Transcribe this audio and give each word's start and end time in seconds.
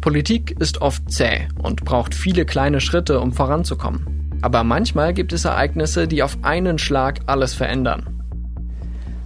Politik 0.00 0.54
ist 0.60 0.80
oft 0.80 1.10
zäh 1.10 1.48
und 1.62 1.84
braucht 1.84 2.14
viele 2.14 2.44
kleine 2.44 2.80
Schritte, 2.80 3.20
um 3.20 3.32
voranzukommen. 3.32 4.38
Aber 4.42 4.62
manchmal 4.62 5.12
gibt 5.12 5.32
es 5.32 5.44
Ereignisse, 5.44 6.06
die 6.06 6.22
auf 6.22 6.38
einen 6.42 6.78
Schlag 6.78 7.20
alles 7.26 7.54
verändern. 7.54 8.06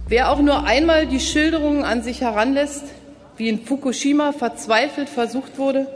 Wer 0.07 0.31
auch 0.31 0.41
nur 0.41 0.65
einmal 0.65 1.05
die 1.05 1.19
Schilderungen 1.19 1.83
an 1.83 2.01
sich 2.01 2.21
heranlässt, 2.21 2.83
wie 3.37 3.49
in 3.49 3.63
Fukushima 3.63 4.31
verzweifelt 4.31 5.09
versucht 5.09 5.57
wurde, 5.57 5.87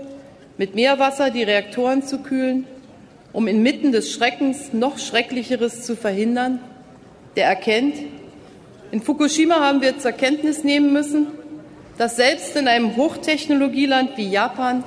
mit 0.57 0.75
Meerwasser 0.75 1.31
die 1.31 1.43
Reaktoren 1.43 2.03
zu 2.03 2.19
kühlen, 2.19 2.65
um 3.33 3.47
inmitten 3.47 3.91
des 3.91 4.11
Schreckens 4.11 4.73
noch 4.73 4.97
Schrecklicheres 4.97 5.83
zu 5.83 5.95
verhindern, 5.95 6.59
der 7.35 7.45
erkennt, 7.45 7.95
in 8.91 9.01
Fukushima 9.01 9.55
haben 9.55 9.81
wir 9.81 9.99
zur 9.99 10.13
Kenntnis 10.13 10.63
nehmen 10.63 10.93
müssen, 10.93 11.27
dass 11.97 12.15
selbst 12.15 12.55
in 12.55 12.67
einem 12.67 12.95
Hochtechnologieland 12.95 14.17
wie 14.17 14.29
Japan 14.29 14.83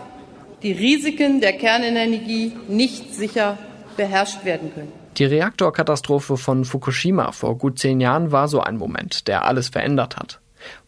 die 0.63 0.73
Risiken 0.73 1.41
der 1.41 1.55
Kernenergie 1.55 2.53
nicht 2.69 3.15
sicher 3.15 3.59
beherrscht 3.97 4.45
werden 4.45 4.73
können. 4.75 4.93
Die 5.17 5.25
Reaktorkatastrophe 5.25 6.37
von 6.37 6.65
Fukushima 6.65 7.33
vor 7.33 7.59
gut 7.59 7.79
zehn 7.79 8.01
Jahren 8.01 8.31
war 8.33 8.49
so 8.49 8.61
ein 8.61 8.77
Moment, 8.77 9.27
der 9.27 9.45
alles 9.45 9.69
verändert 9.69 10.17
hat. 10.17 10.41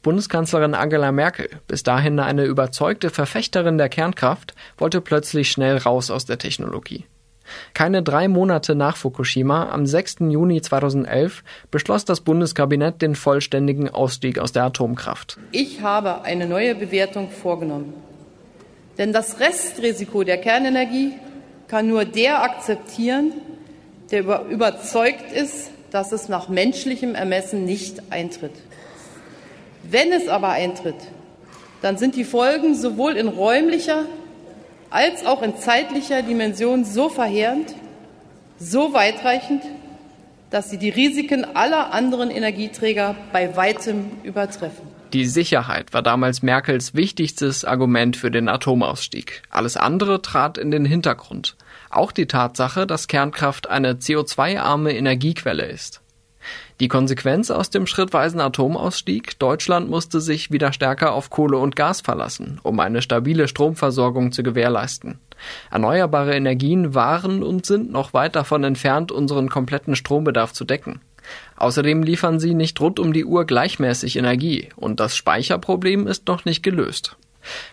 Bundeskanzlerin 0.03 0.75
Angela 0.75 1.13
Merkel, 1.13 1.49
bis 1.67 1.83
dahin 1.83 2.21
eine 2.21 2.45
überzeugte 2.45 3.11
Verfechterin 3.11 3.79
der 3.79 3.89
Kernkraft, 3.89 4.55
wollte 4.77 5.01
plötzlich 5.01 5.51
schnell 5.51 5.79
raus 5.79 6.11
aus 6.11 6.27
der 6.27 6.39
Technologie. 6.39 7.07
Keine 7.75 8.03
drei 8.03 8.29
Monate 8.29 8.75
nach 8.75 8.97
Fukushima, 8.97 9.71
am 9.71 9.87
6. 9.87 10.17
Juni 10.31 10.61
2011, 10.61 11.43
beschloss 11.71 12.05
das 12.05 12.21
Bundeskabinett 12.21 13.03
den 13.03 13.15
vollständigen 13.15 13.89
Ausstieg 13.89 14.39
aus 14.39 14.53
der 14.53 14.65
Atomkraft. 14.65 15.39
Ich 15.51 15.83
habe 15.83 16.23
eine 16.23 16.47
neue 16.47 16.75
Bewertung 16.75 17.31
vorgenommen. 17.31 17.95
Denn 18.99 19.13
das 19.13 19.41
Restrisiko 19.41 20.23
der 20.23 20.39
Kernenergie 20.39 21.13
kann 21.69 21.89
nur 21.89 22.05
der 22.05 22.43
akzeptieren, 22.43 23.33
der 24.11 24.45
überzeugt 24.51 25.33
ist, 25.33 25.71
dass 25.91 26.13
es 26.13 26.29
nach 26.29 26.49
menschlichem 26.49 27.15
Ermessen 27.15 27.65
nicht 27.65 28.11
eintritt. 28.11 28.53
Wenn 29.83 30.13
es 30.13 30.29
aber 30.29 30.51
eintritt, 30.51 30.97
dann 31.81 31.99
sind 31.99 32.15
die 32.17 32.25
Folgen 32.25 32.75
sowohl 32.75 33.17
in 33.17 33.29
räumlicher 33.29 34.05
als 34.93 35.25
auch 35.25 35.43
in 35.43 35.57
zeitlicher 35.57 36.23
Dimension 36.23 36.85
so 36.85 37.09
verheerend, 37.09 37.75
so 38.59 38.93
weitreichend, 38.93 39.63
dass 40.51 40.69
sie 40.69 40.79
die 40.79 40.91
Risiken 40.91 41.45
aller 41.57 41.95
anderen 41.95 42.31
Energieträger 42.31 43.17
bei 43.33 43.57
weitem 43.57 44.11
übertreffen. 44.23 44.87
Die 45.15 45.25
Sicherheit 45.25 45.93
war 45.95 46.03
damals 46.03 46.43
Merkels 46.43 46.95
wichtigstes 46.95 47.65
Argument 47.65 48.17
für 48.17 48.31
den 48.31 48.49
Atomausstieg. 48.49 49.43
Alles 49.51 49.77
andere 49.77 50.21
trat 50.21 50.59
in 50.59 50.71
den 50.71 50.85
Hintergrund. 50.85 51.57
Auch 51.91 52.13
die 52.13 52.27
Tatsache, 52.27 52.87
dass 52.87 53.09
Kernkraft 53.09 53.69
eine 53.69 53.95
CO2-arme 53.95 54.95
Energiequelle 54.95 55.65
ist. 55.65 56.02
Die 56.81 56.89
Konsequenz 56.89 57.51
aus 57.51 57.71
dem 57.71 57.87
schrittweisen 57.87 58.41
Atomausstieg, 58.41 59.39
Deutschland 59.39 59.89
musste 59.89 60.21
sich 60.21 60.51
wieder 60.51 60.73
stärker 60.73 61.13
auf 61.13 61.31
Kohle 61.31 61.59
und 61.59 61.77
Gas 61.77 62.01
verlassen, 62.01 62.61
um 62.63 62.81
eine 62.81 63.03
stabile 63.03 63.49
Stromversorgung 63.49 64.33
zu 64.33 64.43
gewährleisten. 64.43 65.19
Erneuerbare 65.71 66.35
Energien 66.35 66.95
waren 66.95 67.43
und 67.43 67.67
sind 67.67 67.91
noch 67.91 68.15
weit 68.15 68.37
davon 68.37 68.65
entfernt, 68.65 69.13
unseren 69.13 69.49
kompletten 69.49 69.97
Strombedarf 69.97 70.53
zu 70.53 70.65
decken. 70.65 71.01
Außerdem 71.57 72.03
liefern 72.03 72.41
sie 72.41 72.55
nicht 72.55 72.81
rund 72.81 72.99
um 72.99 73.13
die 73.13 73.25
Uhr 73.25 73.45
gleichmäßig 73.45 74.17
Energie 74.17 74.69
und 74.77 75.01
das 75.01 75.17
Speicherproblem 75.17 76.07
ist 76.07 76.27
noch 76.27 76.45
nicht 76.45 76.63
gelöst. 76.63 77.17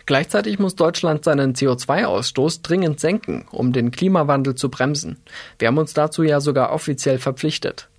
Gleichzeitig 0.06 0.58
muss 0.58 0.74
Deutschland 0.74 1.24
seinen 1.24 1.54
CO2-Ausstoß 1.54 2.62
dringend 2.62 3.00
senken, 3.00 3.46
um 3.50 3.72
den 3.72 3.90
Klimawandel 3.90 4.54
zu 4.54 4.68
bremsen. 4.68 5.18
Wir 5.58 5.68
haben 5.68 5.78
uns 5.78 5.94
dazu 5.94 6.22
ja 6.22 6.40
sogar 6.40 6.72
offiziell 6.72 7.18
verpflichtet. 7.18 7.89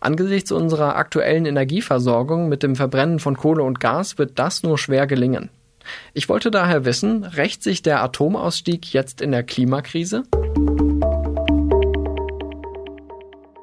Angesichts 0.00 0.52
unserer 0.52 0.96
aktuellen 0.96 1.46
Energieversorgung 1.46 2.48
mit 2.48 2.62
dem 2.62 2.76
Verbrennen 2.76 3.18
von 3.18 3.36
Kohle 3.36 3.62
und 3.62 3.80
Gas 3.80 4.18
wird 4.18 4.38
das 4.38 4.62
nur 4.62 4.78
schwer 4.78 5.06
gelingen. 5.06 5.50
Ich 6.12 6.28
wollte 6.28 6.50
daher 6.50 6.84
wissen, 6.84 7.24
rächt 7.24 7.62
sich 7.62 7.82
der 7.82 8.02
Atomausstieg 8.02 8.92
jetzt 8.92 9.20
in 9.20 9.32
der 9.32 9.42
Klimakrise? 9.42 10.24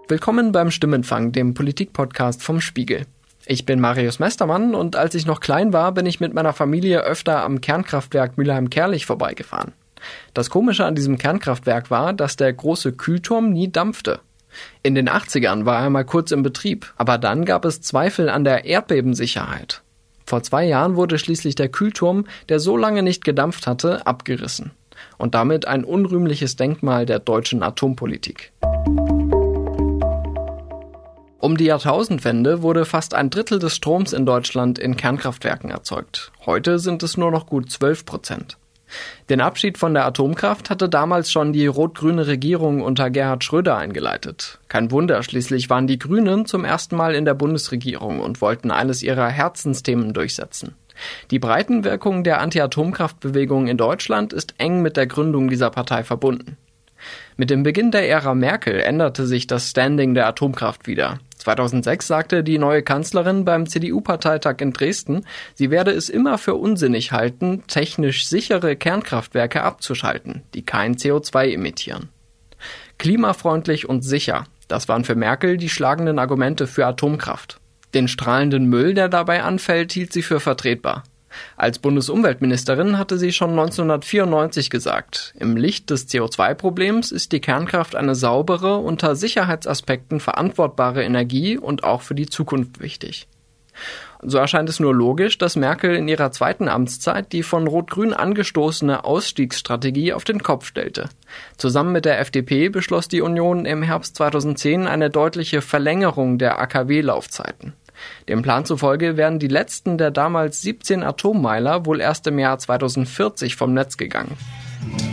Willkommen 0.07 0.51
beim 0.51 0.69
Stimmenfang, 0.69 1.31
dem 1.31 1.53
Politikpodcast 1.53 2.43
vom 2.43 2.61
Spiegel. 2.61 3.05
Ich 3.47 3.65
bin 3.65 3.79
Marius 3.79 4.19
Mestermann 4.19 4.73
und 4.73 4.95
als 4.95 5.13
ich 5.15 5.25
noch 5.25 5.39
klein 5.39 5.73
war, 5.73 5.91
bin 5.91 6.05
ich 6.05 6.19
mit 6.19 6.33
meiner 6.33 6.53
Familie 6.53 7.01
öfter 7.01 7.43
am 7.43 7.61
Kernkraftwerk 7.61 8.37
Mülheim-Kerlich 8.37 9.05
vorbeigefahren. 9.05 9.73
Das 10.33 10.49
Komische 10.49 10.85
an 10.85 10.95
diesem 10.95 11.17
Kernkraftwerk 11.17 11.89
war, 11.91 12.13
dass 12.13 12.35
der 12.35 12.53
große 12.53 12.93
Kühlturm 12.93 13.51
nie 13.51 13.71
dampfte. 13.71 14.19
In 14.83 14.95
den 14.95 15.09
80ern 15.09 15.65
war 15.65 15.81
er 15.81 15.89
mal 15.89 16.05
kurz 16.05 16.31
im 16.31 16.43
Betrieb, 16.43 16.93
aber 16.97 17.17
dann 17.17 17.45
gab 17.45 17.65
es 17.65 17.81
Zweifel 17.81 18.29
an 18.29 18.43
der 18.43 18.65
Erdbebensicherheit. 18.65 19.81
Vor 20.25 20.41
zwei 20.41 20.65
Jahren 20.65 20.95
wurde 20.95 21.19
schließlich 21.19 21.55
der 21.55 21.69
Kühlturm, 21.69 22.25
der 22.49 22.59
so 22.59 22.77
lange 22.77 23.03
nicht 23.03 23.23
gedampft 23.23 23.67
hatte, 23.67 24.07
abgerissen. 24.07 24.71
Und 25.17 25.35
damit 25.35 25.67
ein 25.67 25.83
unrühmliches 25.83 26.55
Denkmal 26.55 27.05
der 27.05 27.19
deutschen 27.19 27.61
Atompolitik. 27.61 28.51
Um 31.39 31.57
die 31.57 31.65
Jahrtausendwende 31.65 32.63
wurde 32.63 32.85
fast 32.85 33.13
ein 33.13 33.29
Drittel 33.29 33.59
des 33.59 33.75
Stroms 33.75 34.13
in 34.13 34.25
Deutschland 34.25 34.79
in 34.79 34.97
Kernkraftwerken 34.97 35.69
erzeugt. 35.69 36.31
Heute 36.45 36.79
sind 36.79 37.03
es 37.03 37.17
nur 37.17 37.29
noch 37.29 37.45
gut 37.45 37.69
12 37.69 38.03
Prozent. 38.03 38.57
Den 39.29 39.41
Abschied 39.41 39.77
von 39.77 39.93
der 39.93 40.05
Atomkraft 40.05 40.69
hatte 40.69 40.87
damals 40.87 41.31
schon 41.31 41.53
die 41.53 41.67
rot-grüne 41.67 42.27
Regierung 42.27 42.81
unter 42.81 43.09
Gerhard 43.09 43.43
Schröder 43.43 43.77
eingeleitet. 43.77 44.59
Kein 44.67 44.91
Wunder, 44.91 45.23
schließlich 45.23 45.69
waren 45.69 45.87
die 45.87 45.99
Grünen 45.99 46.45
zum 46.45 46.65
ersten 46.65 46.95
Mal 46.95 47.15
in 47.15 47.25
der 47.25 47.33
Bundesregierung 47.33 48.19
und 48.21 48.41
wollten 48.41 48.71
eines 48.71 49.03
ihrer 49.03 49.27
Herzensthemen 49.27 50.13
durchsetzen. 50.13 50.75
Die 51.31 51.39
Breitenwirkung 51.39 52.23
der 52.23 52.39
Anti-Atomkraftbewegung 52.39 53.67
in 53.67 53.77
Deutschland 53.77 54.31
ist 54.33 54.55
eng 54.57 54.81
mit 54.81 54.97
der 54.97 55.07
Gründung 55.07 55.49
dieser 55.49 55.69
Partei 55.69 56.03
verbunden. 56.03 56.57
Mit 57.37 57.49
dem 57.49 57.63
Beginn 57.63 57.91
der 57.91 58.09
Ära 58.09 58.33
Merkel 58.33 58.79
änderte 58.79 59.25
sich 59.25 59.47
das 59.47 59.69
Standing 59.69 60.13
der 60.13 60.27
Atomkraft 60.27 60.87
wieder. 60.87 61.19
2006 61.37 62.07
sagte 62.07 62.43
die 62.43 62.57
neue 62.57 62.81
Kanzlerin 62.81 63.45
beim 63.45 63.67
CDU-Parteitag 63.67 64.55
in 64.59 64.73
Dresden, 64.73 65.25
sie 65.53 65.69
werde 65.69 65.91
es 65.91 66.09
immer 66.09 66.37
für 66.37 66.55
unsinnig 66.55 67.11
halten, 67.11 67.63
technisch 67.67 68.27
sichere 68.27 68.75
Kernkraftwerke 68.75 69.61
abzuschalten, 69.61 70.43
die 70.53 70.65
kein 70.65 70.95
CO2 70.95 71.53
emittieren. 71.53 72.09
Klimafreundlich 72.97 73.87
und 73.87 74.01
sicher, 74.01 74.45
das 74.67 74.87
waren 74.87 75.03
für 75.03 75.15
Merkel 75.15 75.57
die 75.57 75.69
schlagenden 75.69 76.19
Argumente 76.19 76.67
für 76.67 76.85
Atomkraft. 76.85 77.59
Den 77.93 78.07
strahlenden 78.07 78.65
Müll, 78.65 78.93
der 78.93 79.09
dabei 79.09 79.43
anfällt, 79.43 79.91
hielt 79.91 80.11
sie 80.11 80.23
für 80.23 80.39
vertretbar. 80.39 81.03
Als 81.57 81.79
Bundesumweltministerin 81.79 82.97
hatte 82.97 83.17
sie 83.17 83.31
schon 83.31 83.51
1994 83.51 84.69
gesagt, 84.69 85.33
im 85.39 85.57
Licht 85.57 85.89
des 85.89 86.07
CO2-Problems 86.09 87.11
ist 87.11 87.31
die 87.31 87.41
Kernkraft 87.41 87.95
eine 87.95 88.15
saubere, 88.15 88.77
unter 88.77 89.15
Sicherheitsaspekten 89.15 90.19
verantwortbare 90.19 91.03
Energie 91.03 91.57
und 91.57 91.83
auch 91.83 92.01
für 92.01 92.15
die 92.15 92.27
Zukunft 92.27 92.79
wichtig. 92.79 93.27
So 94.21 94.37
erscheint 94.37 94.69
es 94.69 94.79
nur 94.79 94.93
logisch, 94.93 95.37
dass 95.37 95.55
Merkel 95.55 95.95
in 95.95 96.07
ihrer 96.07 96.31
zweiten 96.31 96.67
Amtszeit 96.67 97.31
die 97.31 97.43
von 97.43 97.67
Rot-Grün 97.67 98.13
angestoßene 98.13 99.03
Ausstiegsstrategie 99.03 100.13
auf 100.13 100.23
den 100.23 100.41
Kopf 100.41 100.65
stellte. 100.65 101.09
Zusammen 101.57 101.91
mit 101.91 102.05
der 102.05 102.19
FDP 102.19 102.69
beschloss 102.69 103.07
die 103.07 103.21
Union 103.21 103.65
im 103.65 103.83
Herbst 103.83 104.15
2010 104.15 104.87
eine 104.87 105.09
deutliche 105.09 105.61
Verlängerung 105.61 106.37
der 106.37 106.59
AKW-Laufzeiten. 106.59 107.73
Dem 108.27 108.41
Plan 108.41 108.65
zufolge 108.65 109.15
werden 109.17 109.37
die 109.39 109.47
letzten 109.47 109.97
der 109.97 110.11
damals 110.11 110.61
17 110.61 111.03
Atommeiler 111.03 111.85
wohl 111.85 112.01
erst 112.01 112.27
im 112.27 112.39
Jahr 112.39 112.57
2040 112.57 113.55
vom 113.55 113.73
Netz 113.73 113.95
gegangen. 113.97 114.35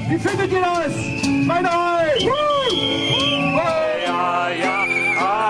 Wie 0.09 0.19
findet 0.19 0.53
ihr 0.53 0.61
das? 0.61 0.93
Meine 1.47 1.69
Ja, 4.07 4.49
ja, 4.51 4.85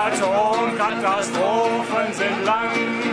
Atomkatastrophen 0.07 2.13
sind 2.13 2.45
lang. 2.45 3.12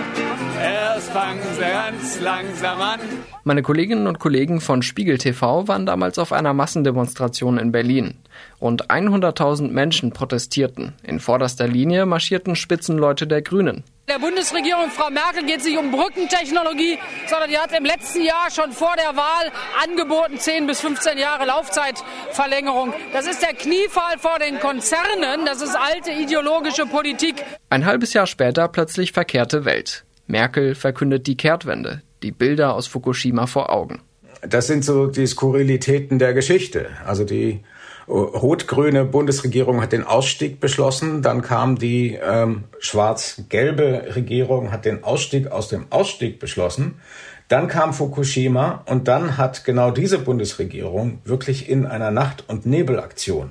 Erst 0.60 1.10
fangen 1.10 1.40
sie 1.54 1.62
ganz 1.62 2.20
langsam 2.20 2.80
an. 2.80 3.00
Meine 3.44 3.62
Kolleginnen 3.62 4.06
und 4.06 4.18
Kollegen 4.18 4.60
von 4.60 4.82
Spiegel 4.82 5.16
TV 5.16 5.66
waren 5.66 5.86
damals 5.86 6.18
auf 6.18 6.32
einer 6.32 6.52
Massendemonstration 6.52 7.56
in 7.56 7.72
Berlin. 7.72 8.18
Rund 8.60 8.90
100.000 8.90 9.68
Menschen 9.70 10.12
protestierten. 10.12 10.92
In 11.02 11.18
vorderster 11.18 11.66
Linie 11.66 12.04
marschierten 12.04 12.56
Spitzenleute 12.56 13.26
der 13.26 13.40
Grünen. 13.40 13.84
Der 14.10 14.18
Bundesregierung 14.18 14.90
Frau 14.90 15.08
Merkel 15.08 15.46
geht 15.46 15.60
es 15.60 15.64
nicht 15.64 15.78
um 15.78 15.92
Brückentechnologie, 15.92 16.98
sondern 17.28 17.48
die 17.48 17.56
hat 17.56 17.72
im 17.72 17.84
letzten 17.84 18.22
Jahr 18.22 18.50
schon 18.50 18.72
vor 18.72 18.92
der 18.96 19.16
Wahl 19.16 19.52
angeboten 19.82 20.36
10 20.36 20.66
bis 20.66 20.80
15 20.80 21.16
Jahre 21.16 21.46
Laufzeitverlängerung. 21.46 22.92
Das 23.12 23.26
ist 23.26 23.40
der 23.40 23.54
Kniefall 23.54 24.18
vor 24.18 24.38
den 24.38 24.58
Konzernen, 24.58 25.46
das 25.46 25.62
ist 25.62 25.76
alte 25.76 26.10
ideologische 26.10 26.86
Politik. 26.86 27.44
Ein 27.70 27.86
halbes 27.86 28.12
Jahr 28.12 28.26
später 28.26 28.68
plötzlich 28.68 29.12
verkehrte 29.12 29.64
Welt. 29.64 30.04
Merkel 30.30 30.74
verkündet 30.74 31.26
die 31.26 31.36
Kehrtwende, 31.36 32.02
die 32.22 32.32
Bilder 32.32 32.74
aus 32.74 32.86
Fukushima 32.86 33.46
vor 33.46 33.70
Augen. 33.70 34.00
das 34.42 34.66
sind 34.66 34.84
so 34.84 35.06
die 35.06 35.26
Skurrilitäten 35.26 36.18
der 36.18 36.32
Geschichte. 36.32 36.86
Also 37.04 37.24
die 37.24 37.60
rot-grüne 38.08 39.04
Bundesregierung 39.04 39.80
hat 39.80 39.92
den 39.92 40.04
Ausstieg 40.04 40.58
beschlossen, 40.60 41.22
dann 41.22 41.42
kam 41.42 41.78
die 41.78 42.18
ähm, 42.22 42.64
schwarz-gelbe 42.80 44.14
Regierung, 44.16 44.72
hat 44.72 44.84
den 44.84 45.04
Ausstieg 45.04 45.50
aus 45.52 45.68
dem 45.68 45.86
Ausstieg 45.90 46.40
beschlossen. 46.40 47.00
Dann 47.48 47.68
kam 47.68 47.92
Fukushima 47.92 48.82
und 48.86 49.08
dann 49.08 49.36
hat 49.36 49.64
genau 49.64 49.90
diese 49.90 50.18
Bundesregierung 50.18 51.20
wirklich 51.24 51.68
in 51.68 51.86
einer 51.86 52.10
Nacht- 52.10 52.44
und 52.48 52.66
Nebelaktion 52.66 53.50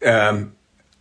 ähm, 0.00 0.52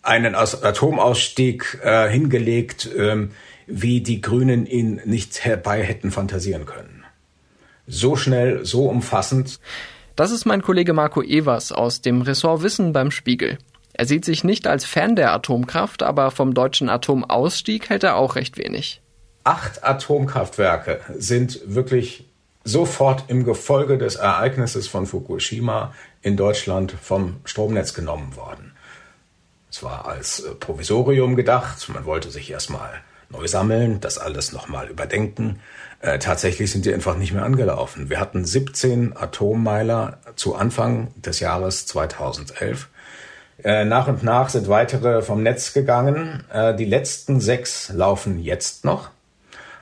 einen 0.02 0.36
Atomausstieg 0.36 1.80
äh, 1.84 2.10
hingelegt, 2.10 2.90
ähm, 2.98 3.32
wie 3.68 4.02
die 4.02 4.22
Grünen 4.22 4.66
ihn 4.66 5.02
nicht 5.06 5.46
herbei 5.46 5.84
hätten 5.84 6.12
fantasieren 6.12 6.66
können. 6.66 7.04
So 7.86 8.16
schnell, 8.16 8.66
so 8.66 8.88
umfassend. 8.88 9.60
Das 10.16 10.32
ist 10.32 10.46
mein 10.46 10.62
Kollege 10.62 10.94
Marco 10.94 11.22
Evers 11.22 11.72
aus 11.72 12.02
dem 12.02 12.22
Ressort 12.22 12.64
Wissen 12.64 12.92
beim 12.92 13.12
Spiegel. 13.12 13.60
Er 13.94 14.06
sieht 14.06 14.26
sich 14.26 14.44
nicht 14.44 14.68
als 14.68 14.86
Fan 14.86 15.16
der 15.16 15.32
Atomkraft, 15.32 16.04
aber 16.04 16.32
vom 16.32 16.54
deutschen 16.54 16.90
Atomausstieg 16.90 17.90
hält 17.90 18.04
er 18.04 18.16
auch 18.16 18.36
recht 18.36 18.58
wenig. 18.58 19.02
Acht 19.44 19.84
Atomkraftwerke 19.84 21.00
sind 21.18 21.60
wirklich 21.66 22.26
sofort 22.64 23.24
im 23.30 23.46
Gefolge 23.46 23.98
des 23.98 24.16
Ereignisses 24.16 24.88
von 24.88 25.06
Fukushima 25.06 25.94
in 26.22 26.36
Deutschland 26.36 26.94
vom 27.02 27.38
Stromnetz 27.46 27.94
genommen 27.94 28.36
worden. 28.36 28.74
Es 29.72 29.84
war 29.84 30.06
als 30.06 30.42
äh, 30.42 30.54
Provisorium 30.56 31.36
gedacht, 31.36 31.88
man 31.90 32.06
wollte 32.06 32.30
sich 32.30 32.52
erstmal 32.52 33.02
neu 33.30 33.48
sammeln, 33.48 34.00
das 34.00 34.18
alles 34.18 34.54
nochmal 34.54 34.88
überdenken. 34.88 35.60
Äh, 36.00 36.20
tatsächlich 36.20 36.72
sind 36.72 36.86
die 36.86 36.94
einfach 36.94 37.18
nicht 37.18 37.34
mehr 37.34 37.44
angelaufen. 37.44 38.10
Wir 38.10 38.20
hatten 38.20 38.46
17 38.46 39.18
Atommeiler 39.18 40.20
zu 40.36 40.56
Anfang 40.56 41.10
des 41.16 41.40
Jahres 41.40 41.86
2011. 41.88 42.90
Äh, 43.64 43.86
nach 43.86 44.08
und 44.08 44.24
nach 44.24 44.50
sind 44.50 44.70
weitere 44.70 45.22
vom 45.22 45.42
Netz 45.42 45.74
gegangen. 45.74 46.44
Äh, 46.52 46.76
die 46.76 46.86
letzten 46.86 47.42
sechs 47.42 47.90
laufen 47.90 48.40
jetzt 48.40 48.86
noch, 48.86 49.10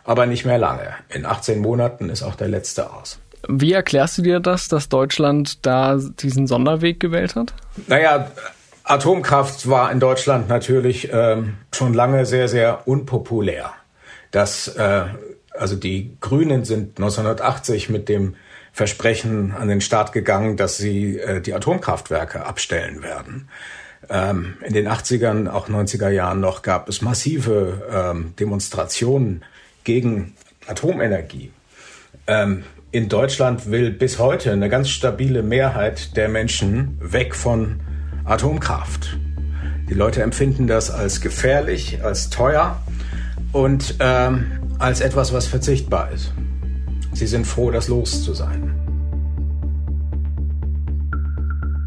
aber 0.05 0.25
nicht 0.25 0.45
mehr 0.45 0.57
lange. 0.57 0.93
In 1.09 1.25
18 1.25 1.59
Monaten 1.59 2.09
ist 2.09 2.23
auch 2.23 2.35
der 2.35 2.47
letzte 2.47 2.93
aus. 2.93 3.19
Wie 3.47 3.73
erklärst 3.73 4.17
du 4.17 4.21
dir 4.21 4.39
das, 4.39 4.69
dass 4.69 4.89
Deutschland 4.89 5.65
da 5.65 5.97
diesen 5.97 6.47
Sonderweg 6.47 6.99
gewählt 6.99 7.35
hat? 7.35 7.53
Naja, 7.87 8.31
Atomkraft 8.85 9.67
war 9.67 9.91
in 9.91 9.99
Deutschland 9.99 10.47
natürlich 10.47 11.09
ähm, 11.11 11.57
schon 11.73 11.93
lange 11.93 12.25
sehr, 12.25 12.47
sehr 12.47 12.87
unpopulär. 12.87 13.73
Das 14.31 14.67
äh, 14.69 15.05
also 15.57 15.75
die 15.75 16.17
Grünen 16.21 16.65
sind 16.65 16.97
1980 16.97 17.89
mit 17.89 18.09
dem 18.09 18.35
Versprechen 18.71 19.53
an 19.53 19.67
den 19.67 19.81
Staat 19.81 20.11
gegangen, 20.11 20.57
dass 20.57 20.77
sie 20.77 21.17
äh, 21.17 21.41
die 21.41 21.53
Atomkraftwerke 21.53 22.45
abstellen 22.45 23.03
werden. 23.03 23.47
Ähm, 24.09 24.57
in 24.63 24.73
den 24.73 24.87
80ern, 24.87 25.49
auch 25.49 25.69
90er 25.69 26.09
Jahren 26.09 26.41
noch, 26.41 26.61
gab 26.61 26.89
es 26.89 27.01
massive 27.01 27.83
ähm, 27.91 28.33
Demonstrationen 28.37 29.43
gegen 29.83 30.35
Atomenergie. 30.67 31.51
Ähm, 32.27 32.63
in 32.91 33.09
Deutschland 33.09 33.71
will 33.71 33.91
bis 33.91 34.19
heute 34.19 34.51
eine 34.51 34.69
ganz 34.69 34.89
stabile 34.89 35.41
Mehrheit 35.41 36.15
der 36.17 36.27
Menschen 36.27 36.97
weg 37.01 37.35
von 37.35 37.79
Atomkraft. 38.25 39.17
Die 39.89 39.93
Leute 39.93 40.23
empfinden 40.23 40.67
das 40.67 40.89
als 40.89 41.21
gefährlich, 41.21 42.03
als 42.03 42.29
teuer 42.31 42.81
und 43.51 43.95
ähm, 43.99 44.47
als 44.79 44.99
etwas, 45.01 45.31
was 45.31 45.47
verzichtbar 45.47 46.11
ist. 46.11 46.33
Sie 47.13 47.27
sind 47.27 47.45
froh, 47.45 47.71
das 47.71 47.87
los 47.87 48.23
zu 48.23 48.33
sein. 48.33 48.73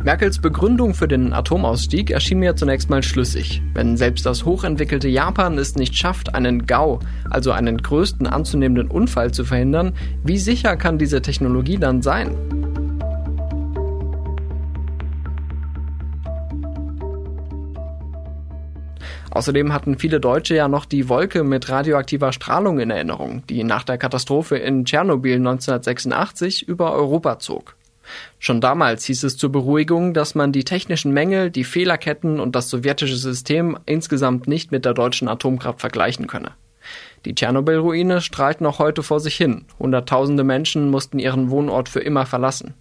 Merkels 0.04 0.38
Begründung 0.38 0.94
für 0.94 1.08
den 1.08 1.32
Atomausstieg 1.32 2.10
erschien 2.12 2.38
mir 2.38 2.56
zunächst 2.56 2.88
mal 2.88 3.02
schlüssig. 3.02 3.60
Wenn 3.74 3.96
selbst 3.96 4.24
das 4.24 4.44
hochentwickelte 4.44 5.08
Japan 5.08 5.58
es 5.58 5.74
nicht 5.74 5.96
schafft, 5.96 6.34
einen 6.34 6.66
GAU, 6.66 7.00
also 7.28 7.50
einen 7.50 7.76
größten 7.76 8.26
anzunehmenden 8.26 8.88
Unfall 8.88 9.32
zu 9.32 9.44
verhindern, 9.44 9.92
wie 10.24 10.38
sicher 10.38 10.76
kann 10.76 10.98
diese 10.98 11.20
Technologie 11.20 11.78
dann 11.78 12.00
sein? 12.00 12.36
Außerdem 19.30 19.72
hatten 19.72 19.98
viele 19.98 20.20
Deutsche 20.20 20.54
ja 20.54 20.68
noch 20.68 20.84
die 20.84 21.08
Wolke 21.08 21.44
mit 21.44 21.68
radioaktiver 21.68 22.32
Strahlung 22.32 22.78
in 22.80 22.90
Erinnerung, 22.90 23.42
die 23.48 23.62
nach 23.62 23.84
der 23.84 23.98
Katastrophe 23.98 24.56
in 24.56 24.84
Tschernobyl 24.84 25.36
1986 25.36 26.66
über 26.66 26.92
Europa 26.92 27.38
zog. 27.38 27.76
Schon 28.38 28.60
damals 28.60 29.04
hieß 29.04 29.24
es 29.24 29.36
zur 29.36 29.52
Beruhigung, 29.52 30.14
dass 30.14 30.34
man 30.34 30.52
die 30.52 30.64
technischen 30.64 31.12
Mängel, 31.12 31.50
die 31.50 31.64
Fehlerketten 31.64 32.40
und 32.40 32.56
das 32.56 32.70
sowjetische 32.70 33.16
System 33.16 33.78
insgesamt 33.84 34.48
nicht 34.48 34.72
mit 34.72 34.84
der 34.84 34.94
deutschen 34.94 35.28
Atomkraft 35.28 35.80
vergleichen 35.80 36.26
könne. 36.26 36.52
Die 37.24 37.34
Tschernobyl-Ruine 37.34 38.22
strahlt 38.22 38.62
noch 38.62 38.78
heute 38.78 39.02
vor 39.02 39.20
sich 39.20 39.36
hin. 39.36 39.66
Hunderttausende 39.78 40.44
Menschen 40.44 40.90
mussten 40.90 41.18
ihren 41.18 41.50
Wohnort 41.50 41.90
für 41.90 42.00
immer 42.00 42.24
verlassen. 42.24 42.74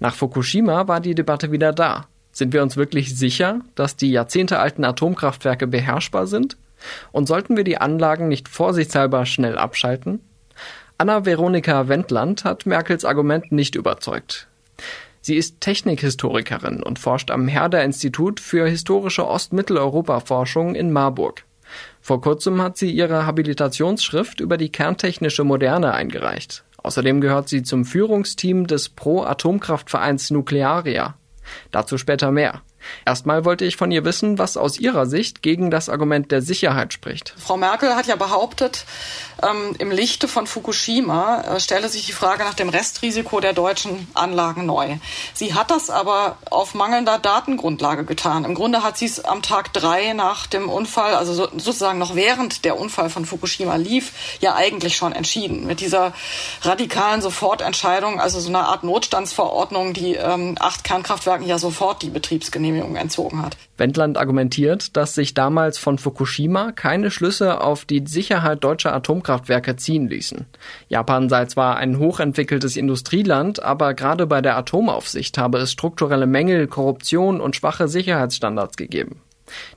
Nach 0.00 0.14
Fukushima 0.14 0.88
war 0.88 1.00
die 1.00 1.14
Debatte 1.14 1.52
wieder 1.52 1.72
da. 1.72 2.06
Sind 2.38 2.52
wir 2.52 2.62
uns 2.62 2.76
wirklich 2.76 3.18
sicher, 3.18 3.62
dass 3.74 3.96
die 3.96 4.12
jahrzehntealten 4.12 4.84
Atomkraftwerke 4.84 5.66
beherrschbar 5.66 6.28
sind? 6.28 6.56
Und 7.10 7.26
sollten 7.26 7.56
wir 7.56 7.64
die 7.64 7.78
Anlagen 7.78 8.28
nicht 8.28 8.48
vorsichtshalber 8.48 9.26
schnell 9.26 9.58
abschalten? 9.58 10.20
Anna-Veronika 10.98 11.88
Wendland 11.88 12.44
hat 12.44 12.64
Merkels 12.64 13.04
Argument 13.04 13.50
nicht 13.50 13.74
überzeugt. 13.74 14.46
Sie 15.20 15.34
ist 15.34 15.60
Technikhistorikerin 15.60 16.80
und 16.80 17.00
forscht 17.00 17.32
am 17.32 17.48
Herder-Institut 17.48 18.38
für 18.38 18.68
historische 18.68 19.26
Ostmitteleuropa-Forschung 19.26 20.76
in 20.76 20.92
Marburg. 20.92 21.42
Vor 22.00 22.20
kurzem 22.20 22.62
hat 22.62 22.76
sie 22.76 22.92
ihre 22.92 23.26
Habilitationsschrift 23.26 24.38
über 24.38 24.58
die 24.58 24.70
kerntechnische 24.70 25.42
Moderne 25.42 25.92
eingereicht. 25.92 26.62
Außerdem 26.76 27.20
gehört 27.20 27.48
sie 27.48 27.64
zum 27.64 27.84
Führungsteam 27.84 28.68
des 28.68 28.90
Pro-Atomkraftvereins 28.90 30.30
Nuklearia. 30.30 31.16
Dazu 31.70 31.98
später 31.98 32.30
mehr. 32.30 32.62
Erstmal 33.04 33.44
wollte 33.44 33.64
ich 33.64 33.76
von 33.76 33.90
ihr 33.90 34.04
wissen, 34.04 34.38
was 34.38 34.56
aus 34.56 34.78
ihrer 34.78 35.06
Sicht 35.06 35.42
gegen 35.42 35.70
das 35.70 35.88
Argument 35.88 36.30
der 36.30 36.42
Sicherheit 36.42 36.92
spricht. 36.92 37.34
Frau 37.38 37.56
Merkel 37.56 37.94
hat 37.94 38.06
ja 38.06 38.16
behauptet, 38.16 38.84
ähm, 39.42 39.74
im 39.78 39.90
Lichte 39.90 40.26
von 40.26 40.46
Fukushima 40.46 41.42
äh, 41.42 41.60
stelle 41.60 41.88
sich 41.88 42.06
die 42.06 42.12
Frage 42.12 42.44
nach 42.44 42.54
dem 42.54 42.68
Restrisiko 42.68 43.40
der 43.40 43.52
deutschen 43.52 44.08
Anlagen 44.14 44.66
neu. 44.66 44.96
Sie 45.32 45.54
hat 45.54 45.70
das 45.70 45.90
aber 45.90 46.38
auf 46.50 46.74
mangelnder 46.74 47.18
Datengrundlage 47.18 48.04
getan. 48.04 48.44
Im 48.44 48.54
Grunde 48.54 48.82
hat 48.82 48.98
sie 48.98 49.06
es 49.06 49.24
am 49.24 49.42
Tag 49.42 49.72
drei 49.72 50.12
nach 50.12 50.46
dem 50.46 50.68
Unfall, 50.68 51.14
also 51.14 51.34
so, 51.34 51.48
sozusagen 51.56 51.98
noch 51.98 52.16
während 52.16 52.64
der 52.64 52.78
Unfall 52.78 53.10
von 53.10 53.24
Fukushima 53.24 53.76
lief, 53.76 54.12
ja 54.40 54.54
eigentlich 54.54 54.96
schon 54.96 55.12
entschieden. 55.12 55.66
Mit 55.66 55.80
dieser 55.80 56.12
radikalen 56.62 57.22
Sofortentscheidung, 57.22 58.20
also 58.20 58.40
so 58.40 58.48
eine 58.48 58.60
Art 58.60 58.82
Notstandsverordnung, 58.82 59.92
die 59.92 60.14
ähm, 60.14 60.56
acht 60.58 60.82
Kernkraftwerken 60.84 61.46
ja 61.46 61.58
sofort 61.58 62.02
die 62.02 62.10
Betriebsgenehmigung 62.10 62.77
entzogen 62.82 63.42
hat. 63.42 63.56
Wendland 63.76 64.18
argumentiert, 64.18 64.96
dass 64.96 65.14
sich 65.14 65.34
damals 65.34 65.78
von 65.78 65.98
Fukushima 65.98 66.72
keine 66.72 67.10
Schlüsse 67.10 67.60
auf 67.60 67.84
die 67.84 68.04
Sicherheit 68.06 68.64
deutscher 68.64 68.94
Atomkraftwerke 68.94 69.76
ziehen 69.76 70.08
ließen. 70.08 70.46
Japan 70.88 71.28
sei 71.28 71.46
zwar 71.46 71.76
ein 71.76 71.98
hochentwickeltes 71.98 72.76
Industrieland, 72.76 73.62
aber 73.62 73.94
gerade 73.94 74.26
bei 74.26 74.40
der 74.42 74.56
Atomaufsicht 74.56 75.38
habe 75.38 75.58
es 75.58 75.72
strukturelle 75.72 76.26
Mängel, 76.26 76.66
Korruption 76.66 77.40
und 77.40 77.56
schwache 77.56 77.88
Sicherheitsstandards 77.88 78.76
gegeben. 78.76 79.20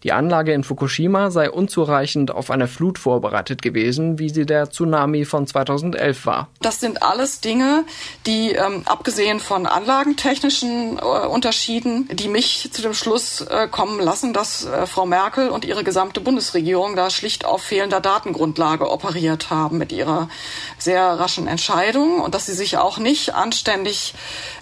Die 0.03 0.11
Anlage 0.11 0.53
in 0.53 0.63
Fukushima 0.63 1.31
sei 1.31 1.49
unzureichend 1.49 2.31
auf 2.31 2.51
eine 2.51 2.67
Flut 2.67 2.99
vorbereitet 2.99 3.61
gewesen, 3.61 4.19
wie 4.19 4.29
sie 4.29 4.45
der 4.45 4.69
Tsunami 4.69 5.25
von 5.25 5.47
2011 5.47 6.25
war. 6.25 6.49
Das 6.61 6.79
sind 6.79 7.03
alles 7.03 7.41
Dinge, 7.41 7.85
die 8.25 8.51
ähm, 8.51 8.83
abgesehen 8.85 9.39
von 9.39 9.65
anlagentechnischen 9.65 10.97
äh, 10.97 11.01
Unterschieden, 11.01 12.07
die 12.11 12.27
mich 12.27 12.69
zu 12.71 12.81
dem 12.81 12.93
Schluss 12.93 13.41
äh, 13.41 13.67
kommen 13.67 13.99
lassen, 13.99 14.33
dass 14.33 14.65
äh, 14.65 14.85
Frau 14.85 15.05
Merkel 15.05 15.49
und 15.49 15.65
ihre 15.65 15.83
gesamte 15.83 16.21
Bundesregierung 16.21 16.95
da 16.95 17.09
schlicht 17.09 17.45
auf 17.45 17.61
fehlender 17.61 18.01
Datengrundlage 18.01 18.89
operiert 18.89 19.49
haben 19.49 19.77
mit 19.77 19.91
ihrer 19.91 20.29
sehr 20.77 21.03
raschen 21.03 21.47
Entscheidung 21.47 22.21
und 22.21 22.35
dass 22.35 22.45
sie 22.45 22.53
sich 22.53 22.77
auch 22.77 22.97
nicht 22.97 23.33
anständig 23.35 24.13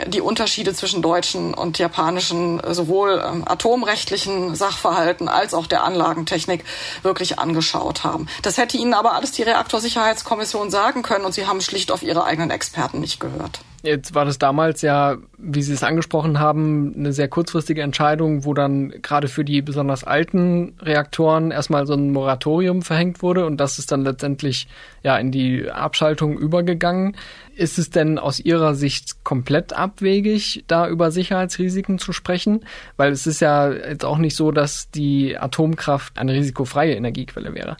die 0.08 0.22
Unterschiede 0.22 0.74
zwischen 0.74 1.02
deutschen 1.02 1.54
und 1.54 1.80
japanischen 1.80 2.60
äh, 2.60 2.74
sowohl 2.74 3.24
ähm, 3.26 3.44
atomrechtlichen 3.48 4.56
Sachverhalten 4.56 4.99
Sachverhalten 5.00 5.30
als 5.30 5.54
auch 5.54 5.68
der 5.68 5.84
Anlagentechnik 5.84 6.64
wirklich 7.04 7.40
angeschaut 7.40 8.04
haben. 8.04 8.28
Das 8.42 8.58
hätte 8.58 8.78
Ihnen 8.78 8.94
aber 8.94 9.14
alles 9.14 9.32
die 9.32 9.44
Reaktorsicherheitskommission 9.44 10.70
sagen 10.70 11.02
können 11.04 11.26
und 11.26 11.34
Sie 11.34 11.48
haben 11.48 11.62
schlicht 11.62 11.92
auf 11.92 12.04
Ihre 12.04 12.26
eigenen 12.26 12.52
Experten 12.52 13.00
nicht 13.00 13.20
gehört. 13.20 13.62
Jetzt 13.82 14.14
war 14.14 14.26
das 14.26 14.38
damals 14.38 14.82
ja, 14.82 15.18
wie 15.38 15.62
Sie 15.62 15.74
es 15.74 15.84
angesprochen 15.84 16.40
haben, 16.40 16.94
eine 16.98 17.14
sehr 17.14 17.30
kurzfristige 17.30 17.82
Entscheidung, 17.82 18.44
wo 18.44 18.54
dann 18.54 18.90
gerade 19.02 19.30
für 19.30 19.46
die 19.46 19.62
besonders 19.62 20.04
alten 20.04 20.76
Reaktoren 20.82 21.52
erstmal 21.52 21.86
so 21.86 21.94
ein 21.94 22.12
Moratorium 22.12 22.82
verhängt 22.82 23.22
wurde 23.22 23.46
und 23.46 23.58
das 23.58 23.80
ist 23.80 23.94
dann 23.94 24.04
letztendlich 24.04 24.68
ja 25.02 25.18
in 25.18 25.32
die 25.32 25.70
Abschaltung 25.72 26.38
übergegangen. 26.38 27.16
Ist 27.56 27.80
es 27.80 27.90
denn 27.90 28.20
aus 28.20 28.40
Ihrer 28.40 28.76
Sicht 28.76 29.24
komplett 29.24 29.72
abwegig, 29.72 30.66
da 30.68 30.88
über 30.88 31.12
Sicherheitsrisiken 31.12 32.00
zu 32.00 32.12
sprechen? 32.12 32.66
Weil 32.98 33.14
es 33.14 33.28
ist 33.28 33.40
ja 33.40 33.72
jetzt 33.72 34.04
auch 34.04 34.18
nicht 34.18 34.36
so, 34.36 34.52
dass 34.52 34.92
die 34.92 35.38
Atomkraft 35.38 36.18
eine 36.20 36.34
risikofreie 36.34 36.96
Energiequelle 36.96 37.54
wäre. 37.54 37.78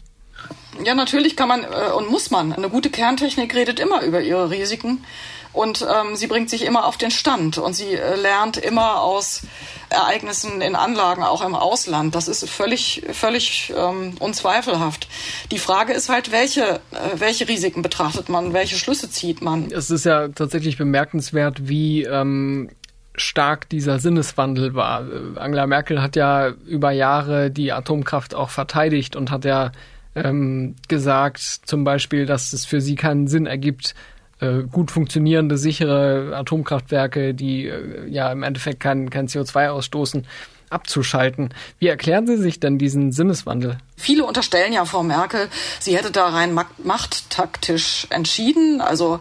Ja, 0.84 0.94
natürlich 0.94 1.36
kann 1.36 1.48
man 1.48 1.64
äh, 1.64 1.92
und 1.96 2.10
muss 2.10 2.30
man. 2.30 2.52
Eine 2.52 2.70
gute 2.70 2.88
Kerntechnik 2.90 3.54
redet 3.54 3.80
immer 3.80 4.02
über 4.02 4.22
ihre 4.22 4.50
Risiken 4.50 5.04
und 5.52 5.82
ähm, 5.82 6.16
sie 6.16 6.26
bringt 6.26 6.50
sich 6.50 6.64
immer 6.64 6.86
auf 6.86 6.96
den 6.96 7.10
Stand 7.10 7.58
und 7.58 7.74
sie 7.74 7.94
äh, 7.94 8.16
lernt 8.16 8.56
immer 8.56 9.00
aus 9.00 9.42
Ereignissen 9.88 10.60
in 10.60 10.76
Anlagen, 10.76 11.22
auch 11.22 11.44
im 11.44 11.54
Ausland. 11.54 12.14
Das 12.14 12.28
ist 12.28 12.48
völlig, 12.48 13.02
völlig 13.12 13.72
ähm, 13.76 14.14
unzweifelhaft. 14.20 15.08
Die 15.50 15.58
Frage 15.58 15.92
ist 15.92 16.08
halt, 16.08 16.30
welche, 16.30 16.76
äh, 16.92 17.16
welche 17.16 17.48
Risiken 17.48 17.82
betrachtet 17.82 18.28
man, 18.28 18.52
welche 18.52 18.76
Schlüsse 18.76 19.10
zieht 19.10 19.42
man? 19.42 19.70
Es 19.72 19.90
ist 19.90 20.04
ja 20.04 20.28
tatsächlich 20.28 20.78
bemerkenswert, 20.78 21.68
wie 21.68 22.04
ähm, 22.04 22.70
stark 23.16 23.68
dieser 23.68 23.98
Sinneswandel 23.98 24.74
war. 24.74 25.02
Äh, 25.02 25.38
Angela 25.38 25.66
Merkel 25.66 26.00
hat 26.00 26.14
ja 26.14 26.48
über 26.48 26.92
Jahre 26.92 27.50
die 27.50 27.72
Atomkraft 27.72 28.34
auch 28.34 28.50
verteidigt 28.50 29.16
und 29.16 29.32
hat 29.32 29.44
ja 29.44 29.72
ähm, 30.14 30.76
gesagt, 30.88 31.40
zum 31.40 31.82
Beispiel, 31.84 32.26
dass 32.26 32.52
es 32.52 32.64
für 32.64 32.80
sie 32.80 32.94
keinen 32.94 33.26
Sinn 33.26 33.46
ergibt, 33.46 33.94
äh, 34.40 34.62
gut 34.70 34.90
funktionierende, 34.90 35.58
sichere 35.58 36.34
Atomkraftwerke, 36.34 37.34
die 37.34 37.66
äh, 37.66 38.08
ja 38.08 38.30
im 38.32 38.42
Endeffekt 38.42 38.80
kein, 38.80 39.10
kein 39.10 39.28
CO2 39.28 39.68
ausstoßen, 39.68 40.26
abzuschalten. 40.70 41.50
Wie 41.78 41.88
erklären 41.88 42.26
Sie 42.26 42.36
sich 42.36 42.60
denn 42.60 42.78
diesen 42.78 43.12
Sinneswandel? 43.12 43.78
Viele 44.00 44.24
unterstellen 44.24 44.72
ja 44.72 44.84
Frau 44.84 45.02
Merkel, 45.02 45.50
sie 45.78 45.96
hätte 45.96 46.10
da 46.10 46.28
rein 46.28 46.58
machttaktisch 46.78 48.06
entschieden, 48.10 48.80
also 48.80 49.20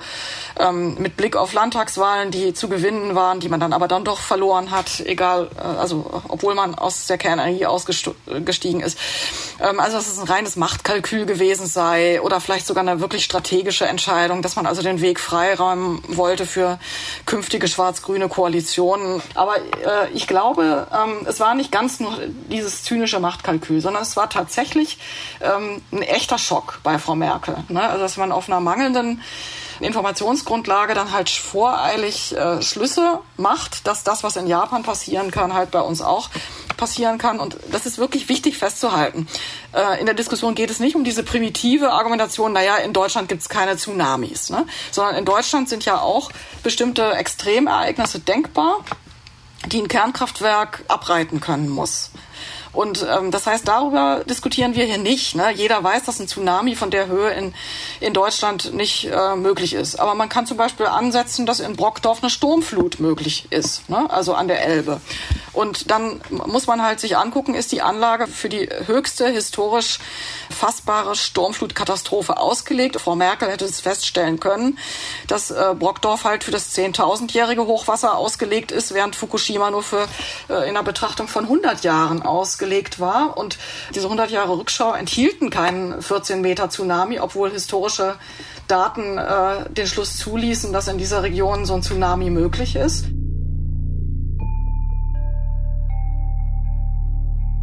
ähm, 0.57 0.95
mit 1.00 1.17
Blick 1.17 1.36
auf 1.36 1.53
Landtagswahlen, 1.53 2.31
die 2.31 2.53
zu 2.53 2.69
gewinnen 2.69 3.15
waren, 3.15 3.39
die 3.39 3.50
man 3.50 3.59
dann 3.59 3.74
aber 3.74 3.88
dann 3.88 4.03
doch 4.03 4.19
verloren 4.19 4.71
hat, 4.71 5.01
egal, 5.01 5.50
äh, 5.57 5.62
also 5.62 6.24
obwohl 6.27 6.55
man 6.55 6.75
aus 6.75 7.07
der 7.07 7.17
Kernenergie 7.17 7.65
ausgestiegen 7.65 8.81
ist. 8.81 8.98
Ähm, 9.62 9.79
also 9.79 9.98
dass 9.98 10.07
es 10.07 10.17
ein 10.17 10.27
reines 10.27 10.55
Machtkalkül 10.55 11.25
gewesen 11.25 11.67
sei 11.67 12.21
oder 12.21 12.39
vielleicht 12.39 12.67
sogar 12.67 12.81
eine 12.81 13.01
wirklich 13.01 13.25
strategische 13.25 13.86
Entscheidung, 13.86 14.41
dass 14.41 14.55
man 14.55 14.65
also 14.65 14.81
den 14.81 15.01
Weg 15.01 15.19
freiräumen 15.19 16.01
wollte 16.07 16.45
für 16.45 16.79
künftige 17.25 17.67
schwarz-grüne 17.67 18.29
Koalitionen. 18.29 19.21
Aber 19.36 19.57
äh, 19.57 20.09
ich 20.13 20.27
glaube, 20.27 20.88
ähm, 20.93 21.25
es 21.27 21.39
war 21.39 21.53
nicht 21.53 21.71
ganz 21.71 22.00
nur 22.00 22.17
dieses 22.50 22.83
zynische 22.83 23.19
Machtkalkül, 23.19 23.81
sondern 23.81 24.03
es 24.03 24.15
war 24.15 24.29
tatsächlich 24.29 24.69
tatsächlich 24.70 24.98
ähm, 25.42 25.82
ein 25.92 26.02
echter 26.02 26.38
Schock 26.38 26.80
bei 26.84 27.00
Frau 27.00 27.16
Merkel. 27.16 27.56
Ne? 27.70 27.82
Also 27.82 28.02
dass 28.02 28.18
man 28.18 28.32
auf 28.32 28.48
einer 28.48 28.60
mangelnden 28.60 29.22
Informationsgrundlage 29.80 30.94
dann 30.94 31.12
halt 31.14 31.30
voreilig 31.30 32.36
äh, 32.36 32.62
Schlüsse 32.62 33.20
macht, 33.38 33.88
dass 33.88 34.04
das, 34.04 34.24
was 34.24 34.36
in 34.36 34.46
Japan 34.46 34.84
passieren 34.84 35.32
kann, 35.32 35.54
halt 35.54 35.72
bei 35.72 35.80
uns 35.80 36.02
auch 36.02 36.30
passieren 36.76 37.18
kann. 37.18 37.40
Und 37.40 37.58
das 37.72 37.86
ist 37.86 37.98
wirklich 37.98 38.28
wichtig 38.28 38.58
festzuhalten. 38.58 39.28
Äh, 39.74 40.00
in 40.00 40.06
der 40.06 40.16
Diskussion 40.16 40.54
geht 40.54 40.70
es 40.70 40.82
nicht 40.82 40.96
um 40.96 41.06
diese 41.06 41.24
primitive 41.24 41.92
Argumentation, 41.92 42.52
naja, 42.52 42.76
in 42.78 42.92
Deutschland 42.92 43.30
gibt 43.30 43.42
es 43.42 43.50
keine 43.50 43.78
Tsunamis, 43.78 44.50
ne? 44.50 44.66
sondern 44.92 45.16
in 45.16 45.26
Deutschland 45.26 45.70
sind 45.70 45.86
ja 45.86 46.02
auch 46.02 46.30
bestimmte 46.62 47.14
Extremereignisse 47.14 48.20
denkbar, 48.20 48.84
die 49.68 49.80
ein 49.82 49.88
Kernkraftwerk 49.88 50.84
abreiten 50.90 51.40
können 51.40 51.70
muss. 51.70 52.12
Und 52.72 53.06
ähm, 53.10 53.32
das 53.32 53.48
heißt, 53.48 53.68
darüber 53.68 54.24
diskutieren 54.30 54.76
wir 54.76 54.86
hier 54.86 54.98
nicht. 54.98 55.36
Ne? 55.36 55.52
Jeder 55.54 55.84
weiß, 55.84 56.04
dass 56.04 56.20
ein 56.20 56.28
Tsunami 56.28 56.76
von 56.76 56.92
der 56.92 57.08
Höhe 57.08 57.32
in, 57.32 57.54
in 58.00 58.14
Deutschland 58.14 58.74
nicht 58.74 59.06
äh, 59.06 59.36
möglich 59.36 59.74
ist. 59.74 60.00
Aber 60.00 60.14
man 60.16 60.30
kann 60.30 60.46
zum 60.46 60.58
Beispiel 60.58 60.86
ansetzen, 60.86 61.46
dass 61.46 61.60
in 61.60 61.76
Brockdorf 61.76 62.22
eine 62.22 62.30
Sturmflut 62.30 63.00
möglich 63.00 63.48
ist, 63.50 63.90
ne? 63.90 64.10
also 64.10 64.34
an 64.34 64.48
der 64.48 64.64
Elbe. 64.64 65.02
Und 65.60 65.92
dann 65.92 66.22
muss 66.30 66.68
man 66.68 66.82
halt 66.82 67.01
sich 67.01 67.18
angucken, 67.18 67.54
ist 67.54 67.74
die 67.74 67.82
Anlage 67.82 68.28
für 68.28 68.48
die 68.48 68.70
höchste 68.86 69.28
historisch 69.28 70.00
fassbare 70.50 71.18
Sturmflutkatastrophe 71.18 72.38
ausgelegt. 72.38 72.96
Frau 73.01 73.18
Merkel 73.18 73.50
hätte 73.50 73.66
es 73.66 73.82
feststellen 73.82 74.39
können, 74.39 74.78
dass 75.28 75.51
äh, 75.51 75.75
Brockdorf 75.78 76.24
halt 76.24 76.46
für 76.46 76.51
das 76.51 76.74
10.000-jährige 76.78 77.66
Hochwasser 77.66 78.16
ausgelegt 78.16 78.72
ist, 78.72 78.94
während 78.94 79.18
Fukushima 79.18 79.70
nur 79.70 79.84
für 79.84 80.08
äh, 80.48 80.63
in 80.63 80.78
einer 80.78 80.84
Betrachtung 80.84 81.28
von 81.28 81.44
100 81.44 81.84
Jahren 81.84 82.22
ausgelegt 82.22 83.01
war. 83.01 83.36
Und 83.36 83.58
diese 83.94 84.06
100 84.06 84.32
Jahre 84.32 84.58
Rückschau 84.58 84.94
enthielten 84.94 85.50
keinen 85.50 86.01
14 86.01 86.39
Meter 86.39 86.70
Tsunami, 86.70 87.20
obwohl 87.20 87.51
historische 87.51 88.16
Daten 88.70 89.18
äh, 89.18 89.70
den 89.70 89.88
Schluss 89.88 90.16
zuließen, 90.20 90.72
dass 90.72 90.88
in 90.88 90.98
dieser 90.98 91.22
Region 91.22 91.66
so 91.66 91.74
ein 91.74 91.82
Tsunami 91.82 92.30
möglich 92.30 92.78
ist. 92.78 93.08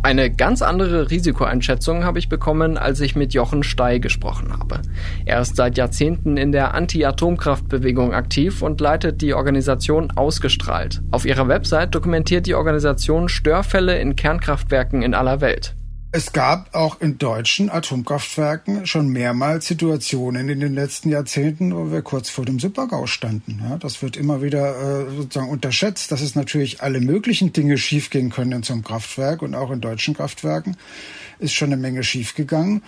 Eine 0.06 0.30
ganz 0.30 0.62
andere 0.62 1.10
Risikoeinschätzung 1.10 2.04
habe 2.04 2.20
ich 2.20 2.28
bekommen, 2.28 2.78
als 2.78 3.00
ich 3.00 3.16
mit 3.16 3.34
Jochen 3.34 3.64
Stey 3.64 3.98
gesprochen 3.98 4.52
habe. 4.52 4.80
Er 5.24 5.40
ist 5.40 5.56
seit 5.56 5.76
Jahrzehnten 5.76 6.36
in 6.36 6.52
der 6.52 6.74
Anti-Atomkraftbewegung 6.74 8.14
aktiv 8.14 8.62
und 8.62 8.80
leitet 8.80 9.20
die 9.20 9.34
Organisation 9.34 10.12
Ausgestrahlt. 10.12 11.02
Auf 11.10 11.26
ihrer 11.26 11.48
Website 11.48 11.92
dokumentiert 11.92 12.46
die 12.46 12.54
Organisation 12.54 13.28
Störfälle 13.28 13.98
in 13.98 14.14
Kernkraftwerken 14.14 15.02
in 15.02 15.12
aller 15.12 15.40
Welt. 15.40 15.74
Es 16.12 16.32
gab 16.32 16.74
auch 16.74 17.00
in 17.00 17.18
deutschen 17.18 17.68
Atomkraftwerken 17.68 18.86
schon 18.86 19.08
mehrmals 19.08 19.66
Situationen 19.66 20.48
in 20.48 20.60
den 20.60 20.74
letzten 20.74 21.10
Jahrzehnten, 21.10 21.74
wo 21.74 21.90
wir 21.90 22.00
kurz 22.02 22.30
vor 22.30 22.44
dem 22.44 22.58
Supergau 22.58 23.06
standen. 23.06 23.60
Ja, 23.62 23.76
das 23.76 24.00
wird 24.02 24.16
immer 24.16 24.40
wieder 24.40 25.08
äh, 25.08 25.10
sozusagen 25.14 25.50
unterschätzt, 25.50 26.12
dass 26.12 26.22
es 26.22 26.34
natürlich 26.34 26.80
alle 26.80 27.00
möglichen 27.00 27.52
Dinge 27.52 27.76
schiefgehen 27.76 28.30
können 28.30 28.52
in 28.52 28.62
so 28.62 28.72
einem 28.72 28.84
Kraftwerk 28.84 29.42
und 29.42 29.54
auch 29.54 29.70
in 29.70 29.80
deutschen 29.80 30.14
Kraftwerken 30.14 30.76
ist 31.38 31.54
schon 31.54 31.72
eine 31.72 31.80
Menge 31.80 32.02
schiefgegangen. 32.02 32.82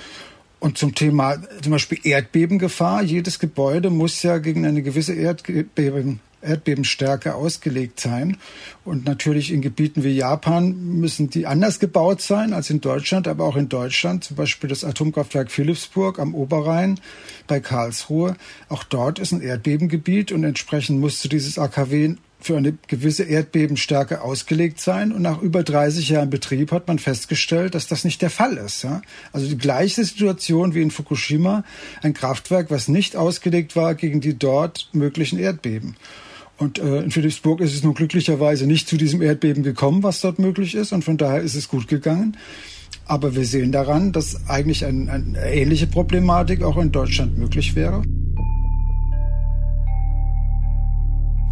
Und 0.60 0.78
zum 0.78 0.94
Thema 0.94 1.36
zum 1.62 1.72
Beispiel 1.72 2.00
Erdbebengefahr. 2.02 3.02
Jedes 3.02 3.38
Gebäude 3.38 3.90
muss 3.90 4.22
ja 4.22 4.38
gegen 4.38 4.64
eine 4.64 4.82
gewisse 4.82 5.14
Erdbeben 5.14 6.20
Erdbebenstärke 6.42 7.34
ausgelegt 7.34 8.00
sein. 8.00 8.36
Und 8.84 9.04
natürlich 9.04 9.52
in 9.52 9.60
Gebieten 9.60 10.04
wie 10.04 10.16
Japan 10.16 10.98
müssen 10.98 11.30
die 11.30 11.46
anders 11.46 11.78
gebaut 11.80 12.20
sein 12.20 12.52
als 12.52 12.70
in 12.70 12.80
Deutschland, 12.80 13.28
aber 13.28 13.44
auch 13.44 13.56
in 13.56 13.68
Deutschland, 13.68 14.24
zum 14.24 14.36
Beispiel 14.36 14.68
das 14.68 14.84
Atomkraftwerk 14.84 15.50
Philipsburg 15.50 16.18
am 16.18 16.34
Oberrhein 16.34 17.00
bei 17.46 17.60
Karlsruhe. 17.60 18.36
Auch 18.68 18.84
dort 18.84 19.18
ist 19.18 19.32
ein 19.32 19.42
Erdbebengebiet 19.42 20.32
und 20.32 20.44
entsprechend 20.44 21.00
musste 21.00 21.28
dieses 21.28 21.58
AKW 21.58 22.14
für 22.40 22.56
eine 22.56 22.76
gewisse 22.86 23.24
Erdbebenstärke 23.24 24.22
ausgelegt 24.22 24.80
sein. 24.80 25.12
Und 25.12 25.22
nach 25.22 25.42
über 25.42 25.62
30 25.62 26.08
Jahren 26.08 26.30
Betrieb 26.30 26.70
hat 26.70 26.86
man 26.86 26.98
festgestellt, 26.98 27.74
dass 27.74 27.88
das 27.88 28.04
nicht 28.04 28.22
der 28.22 28.30
Fall 28.30 28.56
ist. 28.56 28.84
Ja? 28.84 29.02
Also 29.32 29.48
die 29.48 29.58
gleiche 29.58 30.04
Situation 30.04 30.74
wie 30.74 30.82
in 30.82 30.90
Fukushima, 30.90 31.64
ein 32.02 32.14
Kraftwerk, 32.14 32.70
was 32.70 32.88
nicht 32.88 33.16
ausgelegt 33.16 33.74
war 33.74 33.94
gegen 33.94 34.20
die 34.20 34.38
dort 34.38 34.88
möglichen 34.92 35.38
Erdbeben. 35.38 35.96
Und 36.58 36.78
äh, 36.78 37.02
in 37.02 37.10
Philipsburg 37.10 37.60
ist 37.60 37.74
es 37.74 37.84
nun 37.84 37.94
glücklicherweise 37.94 38.66
nicht 38.66 38.88
zu 38.88 38.96
diesem 38.96 39.22
Erdbeben 39.22 39.62
gekommen, 39.62 40.02
was 40.02 40.20
dort 40.20 40.38
möglich 40.38 40.74
ist. 40.74 40.92
Und 40.92 41.04
von 41.04 41.16
daher 41.16 41.40
ist 41.40 41.54
es 41.54 41.68
gut 41.68 41.86
gegangen. 41.88 42.36
Aber 43.06 43.34
wir 43.34 43.44
sehen 43.44 43.72
daran, 43.72 44.12
dass 44.12 44.48
eigentlich 44.48 44.84
ein, 44.84 45.08
eine 45.08 45.38
ähnliche 45.50 45.86
Problematik 45.86 46.62
auch 46.62 46.76
in 46.76 46.92
Deutschland 46.92 47.38
möglich 47.38 47.74
wäre. 47.74 48.02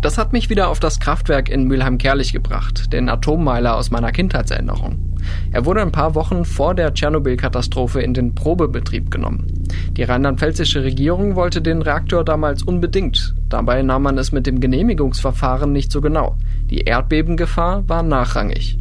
Das 0.06 0.18
hat 0.18 0.32
mich 0.32 0.50
wieder 0.50 0.68
auf 0.68 0.78
das 0.78 1.00
Kraftwerk 1.00 1.48
in 1.48 1.64
Mülheim-Kerlich 1.64 2.32
gebracht, 2.32 2.92
den 2.92 3.08
Atommeiler 3.08 3.76
aus 3.76 3.90
meiner 3.90 4.12
Kindheitserinnerung. 4.12 5.18
Er 5.50 5.64
wurde 5.64 5.82
ein 5.82 5.90
paar 5.90 6.14
Wochen 6.14 6.44
vor 6.44 6.76
der 6.76 6.94
Tschernobyl-Katastrophe 6.94 8.02
in 8.02 8.14
den 8.14 8.32
Probebetrieb 8.32 9.10
genommen. 9.10 9.66
Die 9.96 10.04
rheinland-pfälzische 10.04 10.84
Regierung 10.84 11.34
wollte 11.34 11.60
den 11.60 11.82
Reaktor 11.82 12.24
damals 12.24 12.62
unbedingt. 12.62 13.34
Dabei 13.48 13.82
nahm 13.82 14.04
man 14.04 14.16
es 14.16 14.30
mit 14.30 14.46
dem 14.46 14.60
Genehmigungsverfahren 14.60 15.72
nicht 15.72 15.90
so 15.90 16.00
genau. 16.00 16.36
Die 16.70 16.82
Erdbebengefahr 16.82 17.88
war 17.88 18.04
nachrangig. 18.04 18.78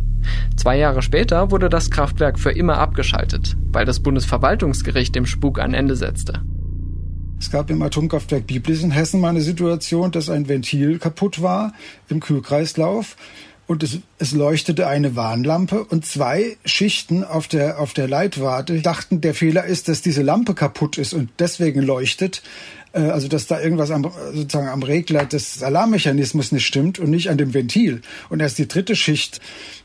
Zwei 0.57 0.77
Jahre 0.77 1.01
später 1.01 1.49
wurde 1.49 1.69
das 1.69 1.89
Kraftwerk 1.89 2.37
für 2.37 2.51
immer 2.51 2.77
abgeschaltet, 2.77 3.57
weil 3.71 3.85
das 3.85 3.99
Bundesverwaltungsgericht 3.99 5.15
dem 5.15 5.25
Spuk 5.25 5.59
ein 5.59 5.73
Ende 5.73 5.95
setzte. 5.95 6.43
Es 7.39 7.51
gab 7.51 7.69
im 7.69 7.81
Atomkraftwerk 7.81 8.47
Biblis 8.47 8.81
in 8.81 8.91
Hessen 8.91 9.19
mal 9.19 9.29
eine 9.29 9.41
Situation, 9.41 10.11
dass 10.11 10.29
ein 10.29 10.47
Ventil 10.47 10.99
kaputt 10.99 11.41
war 11.41 11.73
im 12.07 12.19
Kühlkreislauf 12.19 13.17
und 13.67 13.83
es, 13.83 13.99
es 14.19 14.31
leuchtete 14.31 14.87
eine 14.87 15.15
Warnlampe 15.15 15.83
und 15.83 16.05
zwei 16.05 16.57
Schichten 16.65 17.23
auf 17.23 17.47
der, 17.47 17.79
auf 17.79 17.93
der 17.93 18.07
Leitwarte 18.07 18.81
dachten, 18.81 19.21
der 19.21 19.33
Fehler 19.33 19.65
ist, 19.65 19.87
dass 19.87 20.01
diese 20.01 20.21
Lampe 20.21 20.53
kaputt 20.53 20.97
ist 20.97 21.13
und 21.13 21.29
deswegen 21.39 21.81
leuchtet. 21.81 22.41
Äh, 22.95 23.01
also, 23.01 23.27
dass 23.27 23.47
da 23.47 23.61
irgendwas 23.61 23.91
am, 23.91 24.09
sozusagen 24.33 24.69
am 24.69 24.81
Regler 24.81 25.25
des 25.25 25.61
Alarmmechanismus 25.61 26.51
nicht 26.51 26.65
stimmt 26.65 26.97
und 26.97 27.09
nicht 27.09 27.29
an 27.29 27.37
dem 27.37 27.53
Ventil. 27.53 28.01
Und 28.29 28.39
erst 28.39 28.57
die 28.57 28.67
dritte 28.67 28.95
Schicht 28.95 29.41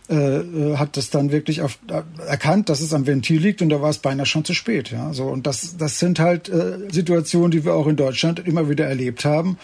äh, 0.08 0.14
äh 0.14 0.76
hat 0.76 0.96
das 0.96 1.10
dann 1.10 1.32
wirklich 1.32 1.60
auf, 1.62 1.78
äh, 1.88 2.02
erkannt, 2.26 2.68
dass 2.68 2.80
es 2.80 2.94
am 2.94 3.06
Ventil 3.06 3.40
liegt 3.40 3.60
und 3.60 3.68
da 3.68 3.82
war 3.82 3.90
es 3.90 3.98
beinahe 3.98 4.26
schon 4.26 4.44
zu 4.44 4.54
spät. 4.54 4.90
Ja, 4.90 5.12
so 5.12 5.24
und 5.24 5.46
das, 5.46 5.76
das 5.76 5.98
sind 5.98 6.20
halt 6.20 6.48
äh, 6.48 6.78
Situationen, 6.90 7.50
die 7.50 7.64
wir 7.64 7.74
auch 7.74 7.86
in 7.86 7.96
Deutschland 7.96 8.46
immer 8.46 8.68
wieder 8.68 8.86
erlebt 8.86 9.24
haben 9.24 9.58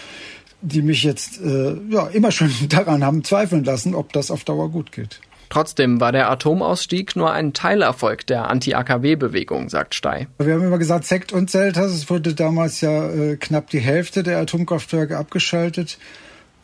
die 0.62 0.80
mich 0.80 1.02
jetzt 1.02 1.40
äh, 1.42 1.76
ja, 1.90 2.06
immer 2.08 2.32
schon 2.32 2.50
daran 2.70 3.04
haben 3.04 3.22
zweifeln 3.22 3.62
lassen, 3.62 3.94
ob 3.94 4.12
das 4.14 4.30
auf 4.30 4.42
Dauer 4.42 4.70
gut 4.70 4.90
geht. 4.90 5.20
Trotzdem 5.48 6.00
war 6.00 6.12
der 6.12 6.30
Atomausstieg 6.30 7.16
nur 7.16 7.32
ein 7.32 7.52
Teilerfolg 7.52 8.26
der 8.26 8.50
Anti-AKW-Bewegung, 8.50 9.68
sagt 9.68 9.94
Stey. 9.94 10.26
Wir 10.38 10.54
haben 10.54 10.64
immer 10.64 10.78
gesagt, 10.78 11.04
Sekt 11.04 11.32
und 11.32 11.50
Zeltas. 11.50 11.92
Es 11.92 12.10
wurde 12.10 12.34
damals 12.34 12.80
ja 12.80 13.08
äh, 13.08 13.36
knapp 13.36 13.70
die 13.70 13.80
Hälfte 13.80 14.22
der 14.22 14.38
Atomkraftwerke 14.38 15.16
abgeschaltet 15.16 15.98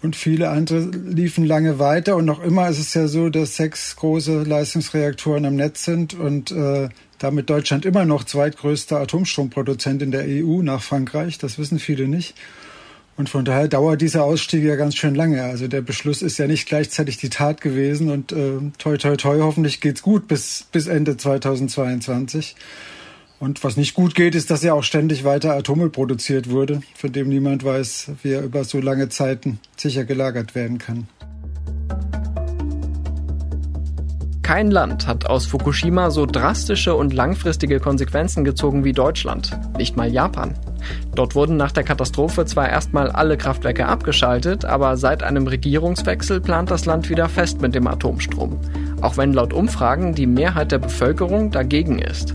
und 0.02 0.16
viele 0.16 0.50
andere 0.50 0.80
liefen 0.80 1.46
lange 1.46 1.78
weiter. 1.78 2.16
Und 2.16 2.24
noch 2.24 2.42
immer 2.42 2.68
ist 2.68 2.80
es 2.80 2.92
ja 2.94 3.06
so, 3.06 3.28
dass 3.28 3.56
sechs 3.56 3.94
große 3.96 4.42
Leistungsreaktoren 4.42 5.46
am 5.46 5.54
Netz 5.54 5.84
sind 5.84 6.14
und 6.14 6.50
äh, 6.50 6.88
damit 7.18 7.50
Deutschland 7.50 7.84
immer 7.84 8.04
noch 8.04 8.24
zweitgrößter 8.24 8.98
Atomstromproduzent 8.98 10.02
in 10.02 10.10
der 10.10 10.24
EU 10.26 10.62
nach 10.62 10.82
Frankreich. 10.82 11.38
Das 11.38 11.58
wissen 11.58 11.78
viele 11.78 12.08
nicht. 12.08 12.34
Und 13.16 13.28
von 13.28 13.44
daher 13.44 13.68
dauert 13.68 14.00
dieser 14.00 14.24
Ausstieg 14.24 14.64
ja 14.64 14.76
ganz 14.76 14.96
schön 14.96 15.14
lange. 15.14 15.42
Also 15.42 15.68
der 15.68 15.82
Beschluss 15.82 16.22
ist 16.22 16.38
ja 16.38 16.46
nicht 16.46 16.66
gleichzeitig 16.66 17.18
die 17.18 17.28
Tat 17.28 17.60
gewesen 17.60 18.10
und 18.10 18.32
äh, 18.32 18.58
toi 18.78 18.96
toi 18.96 19.16
toi, 19.16 19.40
hoffentlich 19.40 19.80
geht's 19.80 20.02
gut 20.02 20.28
bis, 20.28 20.66
bis 20.72 20.86
Ende 20.86 21.16
2022. 21.16 22.56
Und 23.38 23.64
was 23.64 23.76
nicht 23.76 23.94
gut 23.94 24.14
geht, 24.14 24.34
ist, 24.34 24.50
dass 24.50 24.62
ja 24.62 24.72
auch 24.72 24.84
ständig 24.84 25.24
weiter 25.24 25.56
Atommüll 25.56 25.90
produziert 25.90 26.48
wurde, 26.48 26.80
von 26.94 27.12
dem 27.12 27.28
niemand 27.28 27.64
weiß, 27.64 28.12
wie 28.22 28.30
er 28.30 28.42
über 28.42 28.64
so 28.64 28.80
lange 28.80 29.08
Zeiten 29.08 29.58
sicher 29.76 30.04
gelagert 30.04 30.54
werden 30.54 30.78
kann. 30.78 31.08
Kein 34.42 34.72
Land 34.72 35.06
hat 35.06 35.26
aus 35.26 35.46
Fukushima 35.46 36.10
so 36.10 36.26
drastische 36.26 36.96
und 36.96 37.14
langfristige 37.14 37.78
Konsequenzen 37.78 38.42
gezogen 38.42 38.82
wie 38.82 38.92
Deutschland, 38.92 39.56
nicht 39.78 39.96
mal 39.96 40.12
Japan. 40.12 40.54
Dort 41.14 41.36
wurden 41.36 41.56
nach 41.56 41.70
der 41.70 41.84
Katastrophe 41.84 42.44
zwar 42.44 42.68
erstmal 42.68 43.10
alle 43.10 43.36
Kraftwerke 43.36 43.86
abgeschaltet, 43.86 44.64
aber 44.64 44.96
seit 44.96 45.22
einem 45.22 45.46
Regierungswechsel 45.46 46.40
plant 46.40 46.72
das 46.72 46.86
Land 46.86 47.08
wieder 47.08 47.28
fest 47.28 47.62
mit 47.62 47.74
dem 47.76 47.86
Atomstrom, 47.86 48.58
auch 49.00 49.16
wenn 49.16 49.32
laut 49.32 49.52
Umfragen 49.52 50.14
die 50.14 50.26
Mehrheit 50.26 50.72
der 50.72 50.78
Bevölkerung 50.78 51.52
dagegen 51.52 52.00
ist. 52.00 52.34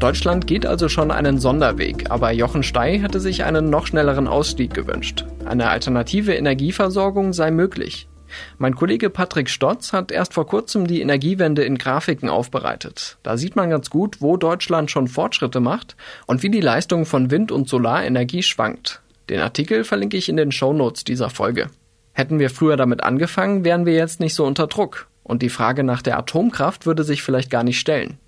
Deutschland 0.00 0.46
geht 0.48 0.66
also 0.66 0.88
schon 0.88 1.12
einen 1.12 1.38
Sonderweg, 1.38 2.10
aber 2.10 2.32
Jochen 2.32 2.64
Stey 2.64 2.98
hätte 2.98 3.20
sich 3.20 3.44
einen 3.44 3.70
noch 3.70 3.86
schnelleren 3.86 4.26
Ausstieg 4.26 4.74
gewünscht. 4.74 5.24
Eine 5.44 5.70
alternative 5.70 6.34
Energieversorgung 6.34 7.32
sei 7.32 7.52
möglich. 7.52 8.08
Mein 8.58 8.74
Kollege 8.74 9.10
Patrick 9.10 9.50
Stotz 9.50 9.92
hat 9.92 10.10
erst 10.10 10.34
vor 10.34 10.46
kurzem 10.46 10.86
die 10.86 11.00
Energiewende 11.00 11.62
in 11.64 11.78
Grafiken 11.78 12.28
aufbereitet. 12.28 13.18
Da 13.22 13.36
sieht 13.36 13.56
man 13.56 13.70
ganz 13.70 13.90
gut, 13.90 14.20
wo 14.20 14.36
Deutschland 14.36 14.90
schon 14.90 15.08
Fortschritte 15.08 15.60
macht 15.60 15.96
und 16.26 16.42
wie 16.42 16.50
die 16.50 16.60
Leistung 16.60 17.06
von 17.06 17.30
Wind- 17.30 17.52
und 17.52 17.68
Solarenergie 17.68 18.42
schwankt. 18.42 19.02
Den 19.28 19.40
Artikel 19.40 19.84
verlinke 19.84 20.16
ich 20.16 20.28
in 20.28 20.36
den 20.36 20.52
Shownotes 20.52 21.04
dieser 21.04 21.30
Folge. 21.30 21.68
Hätten 22.12 22.38
wir 22.38 22.50
früher 22.50 22.76
damit 22.76 23.02
angefangen, 23.02 23.64
wären 23.64 23.86
wir 23.86 23.94
jetzt 23.94 24.20
nicht 24.20 24.34
so 24.34 24.44
unter 24.44 24.66
Druck. 24.66 25.08
Und 25.22 25.42
die 25.42 25.50
Frage 25.50 25.84
nach 25.84 26.02
der 26.02 26.18
Atomkraft 26.18 26.86
würde 26.86 27.04
sich 27.04 27.22
vielleicht 27.22 27.50
gar 27.50 27.62
nicht 27.62 27.78
stellen. 27.78 28.18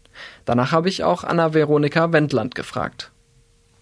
Danach 0.45 0.73
habe 0.73 0.89
ich 0.89 1.03
auch 1.03 1.25
Anna-Veronika 1.25 2.13
Wendland 2.13 2.55
gefragt. 2.55 3.11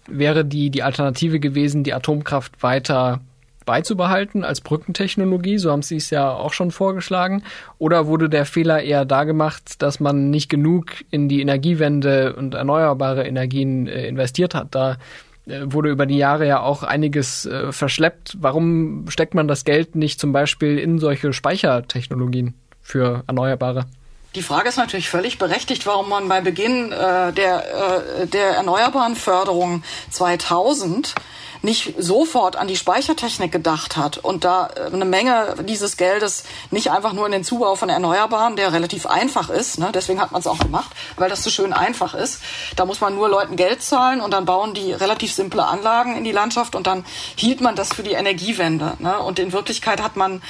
Wäre 0.07 0.45
die, 0.45 0.69
die 0.69 0.83
Alternative 0.83 1.39
gewesen, 1.39 1.83
die 1.83 1.93
Atomkraft 1.93 2.63
weiter 2.63 3.21
beizubehalten 3.69 4.43
als 4.43 4.61
Brückentechnologie, 4.61 5.59
so 5.59 5.71
haben 5.71 5.83
Sie 5.83 5.97
es 5.97 6.09
ja 6.09 6.33
auch 6.33 6.53
schon 6.53 6.71
vorgeschlagen? 6.71 7.43
Oder 7.77 8.07
wurde 8.07 8.27
der 8.27 8.45
Fehler 8.45 8.81
eher 8.81 9.05
da 9.05 9.25
gemacht, 9.25 9.83
dass 9.83 9.99
man 9.99 10.31
nicht 10.31 10.49
genug 10.49 10.87
in 11.11 11.29
die 11.29 11.39
Energiewende 11.39 12.33
und 12.33 12.55
erneuerbare 12.55 13.27
Energien 13.27 13.85
äh, 13.85 14.07
investiert 14.07 14.55
hat? 14.55 14.69
Da 14.73 14.97
äh, 15.45 15.61
wurde 15.65 15.91
über 15.91 16.07
die 16.07 16.17
Jahre 16.17 16.47
ja 16.47 16.61
auch 16.61 16.81
einiges 16.81 17.45
äh, 17.45 17.71
verschleppt. 17.71 18.37
Warum 18.41 19.05
steckt 19.09 19.35
man 19.35 19.47
das 19.47 19.65
Geld 19.65 19.93
nicht 19.95 20.19
zum 20.19 20.31
Beispiel 20.33 20.79
in 20.79 20.97
solche 20.97 21.31
Speichertechnologien 21.31 22.55
für 22.81 23.23
Erneuerbare? 23.27 23.85
Die 24.33 24.41
Frage 24.41 24.69
ist 24.69 24.77
natürlich 24.77 25.09
völlig 25.09 25.37
berechtigt, 25.37 25.85
warum 25.85 26.09
man 26.09 26.27
bei 26.27 26.41
Beginn 26.41 26.91
äh, 26.91 27.31
der, 27.33 28.23
äh, 28.23 28.25
der 28.25 28.49
erneuerbaren 28.55 29.15
Förderung 29.15 29.83
2000 30.09 31.13
nicht 31.61 31.95
sofort 31.97 32.55
an 32.55 32.67
die 32.67 32.75
Speichertechnik 32.75 33.51
gedacht 33.51 33.97
hat 33.97 34.17
und 34.17 34.43
da 34.43 34.69
äh, 34.75 34.93
eine 34.93 35.05
Menge 35.05 35.55
dieses 35.67 35.97
Geldes 35.97 36.43
nicht 36.71 36.91
einfach 36.91 37.13
nur 37.13 37.25
in 37.25 37.31
den 37.31 37.43
Zubau 37.43 37.75
von 37.75 37.89
Erneuerbaren, 37.89 38.55
der 38.55 38.73
relativ 38.73 39.05
einfach 39.05 39.49
ist, 39.49 39.79
ne, 39.79 39.89
deswegen 39.93 40.21
hat 40.21 40.31
man 40.31 40.41
es 40.41 40.47
auch 40.47 40.59
gemacht, 40.59 40.91
weil 41.17 41.29
das 41.29 41.43
so 41.43 41.49
schön 41.49 41.73
einfach 41.73 42.13
ist. 42.13 42.41
Da 42.75 42.85
muss 42.85 43.01
man 43.01 43.15
nur 43.15 43.29
Leuten 43.29 43.55
Geld 43.55 43.83
zahlen 43.83 44.21
und 44.21 44.31
dann 44.31 44.45
bauen 44.45 44.73
die 44.73 44.93
relativ 44.93 45.33
simple 45.33 45.65
Anlagen 45.65 46.15
in 46.15 46.23
die 46.23 46.31
Landschaft 46.31 46.75
und 46.75 46.87
dann 46.87 47.05
hielt 47.35 47.61
man 47.61 47.75
das 47.75 47.93
für 47.93 48.03
die 48.03 48.13
Energiewende. 48.13 48.95
Ne? 48.99 49.19
Und 49.19 49.39
in 49.39 49.51
Wirklichkeit 49.51 50.01
hat 50.01 50.15
man 50.15 50.41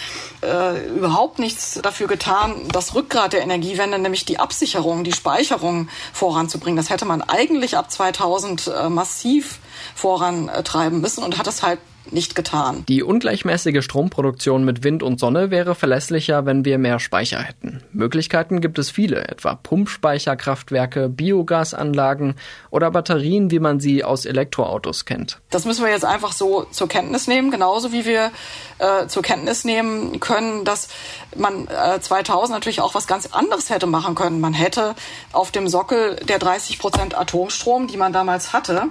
äh, 0.41 0.87
überhaupt 0.87 1.39
nichts 1.39 1.79
dafür 1.81 2.07
getan, 2.07 2.67
das 2.71 2.95
Rückgrat 2.95 3.33
der 3.33 3.41
Energiewende, 3.41 3.99
nämlich 3.99 4.25
die 4.25 4.39
Absicherung, 4.39 5.03
die 5.03 5.13
Speicherung 5.13 5.89
voranzubringen. 6.13 6.77
Das 6.77 6.89
hätte 6.89 7.05
man 7.05 7.21
eigentlich 7.21 7.77
ab 7.77 7.91
2000 7.91 8.67
äh, 8.67 8.89
massiv 8.89 9.59
vorantreiben 9.95 11.01
müssen 11.01 11.23
und 11.23 11.37
hat 11.37 11.47
es 11.47 11.63
halt 11.63 11.79
nicht 12.11 12.35
getan. 12.35 12.83
Die 12.87 13.03
ungleichmäßige 13.03 13.83
Stromproduktion 13.83 14.63
mit 14.63 14.83
Wind 14.83 15.03
und 15.03 15.19
Sonne 15.19 15.51
wäre 15.51 15.75
verlässlicher, 15.75 16.45
wenn 16.45 16.65
wir 16.65 16.77
mehr 16.77 16.99
Speicher 16.99 17.39
hätten. 17.39 17.83
Möglichkeiten 17.91 18.61
gibt 18.61 18.79
es 18.79 18.89
viele, 18.89 19.27
etwa 19.27 19.55
Pumpspeicherkraftwerke, 19.55 21.09
Biogasanlagen 21.09 22.35
oder 22.69 22.91
Batterien, 22.91 23.51
wie 23.51 23.59
man 23.59 23.79
sie 23.79 24.03
aus 24.03 24.25
Elektroautos 24.25 25.05
kennt. 25.05 25.39
Das 25.49 25.65
müssen 25.65 25.83
wir 25.83 25.91
jetzt 25.91 26.05
einfach 26.05 26.31
so 26.31 26.65
zur 26.71 26.87
Kenntnis 26.87 27.27
nehmen, 27.27 27.51
genauso 27.51 27.91
wie 27.91 28.05
wir 28.05 28.31
äh, 28.79 29.07
zur 29.07 29.23
Kenntnis 29.23 29.65
nehmen 29.65 30.19
können, 30.19 30.65
dass 30.65 30.89
man 31.35 31.67
äh, 31.67 31.99
2000 31.99 32.51
natürlich 32.51 32.81
auch 32.81 32.95
was 32.95 33.07
ganz 33.07 33.27
anderes 33.27 33.69
hätte 33.69 33.87
machen 33.87 34.15
können. 34.15 34.39
Man 34.41 34.53
hätte 34.53 34.95
auf 35.31 35.51
dem 35.51 35.67
Sockel 35.67 36.15
der 36.27 36.39
30 36.39 36.79
Prozent 36.79 37.17
Atomstrom, 37.17 37.87
die 37.87 37.97
man 37.97 38.13
damals 38.13 38.53
hatte, 38.53 38.89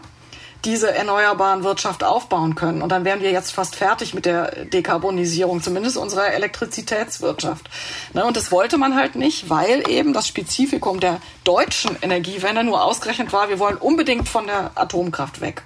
diese 0.64 0.92
erneuerbaren 0.92 1.62
Wirtschaft 1.62 2.02
aufbauen 2.02 2.54
können. 2.54 2.82
Und 2.82 2.90
dann 2.90 3.04
wären 3.04 3.20
wir 3.20 3.30
jetzt 3.30 3.52
fast 3.52 3.76
fertig 3.76 4.14
mit 4.14 4.26
der 4.26 4.64
Dekarbonisierung, 4.64 5.62
zumindest 5.62 5.96
unserer 5.96 6.32
Elektrizitätswirtschaft. 6.34 7.68
Ne, 8.14 8.24
und 8.24 8.36
das 8.36 8.50
wollte 8.50 8.78
man 8.78 8.96
halt 8.96 9.14
nicht, 9.14 9.50
weil 9.50 9.88
eben 9.88 10.12
das 10.12 10.26
Spezifikum 10.26 11.00
der 11.00 11.20
deutschen 11.44 11.96
Energiewende 12.02 12.64
nur 12.64 12.82
ausgerechnet 12.82 13.32
war, 13.32 13.48
wir 13.48 13.58
wollen 13.58 13.76
unbedingt 13.76 14.28
von 14.28 14.46
der 14.46 14.72
Atomkraft 14.74 15.40
weg. 15.40 15.62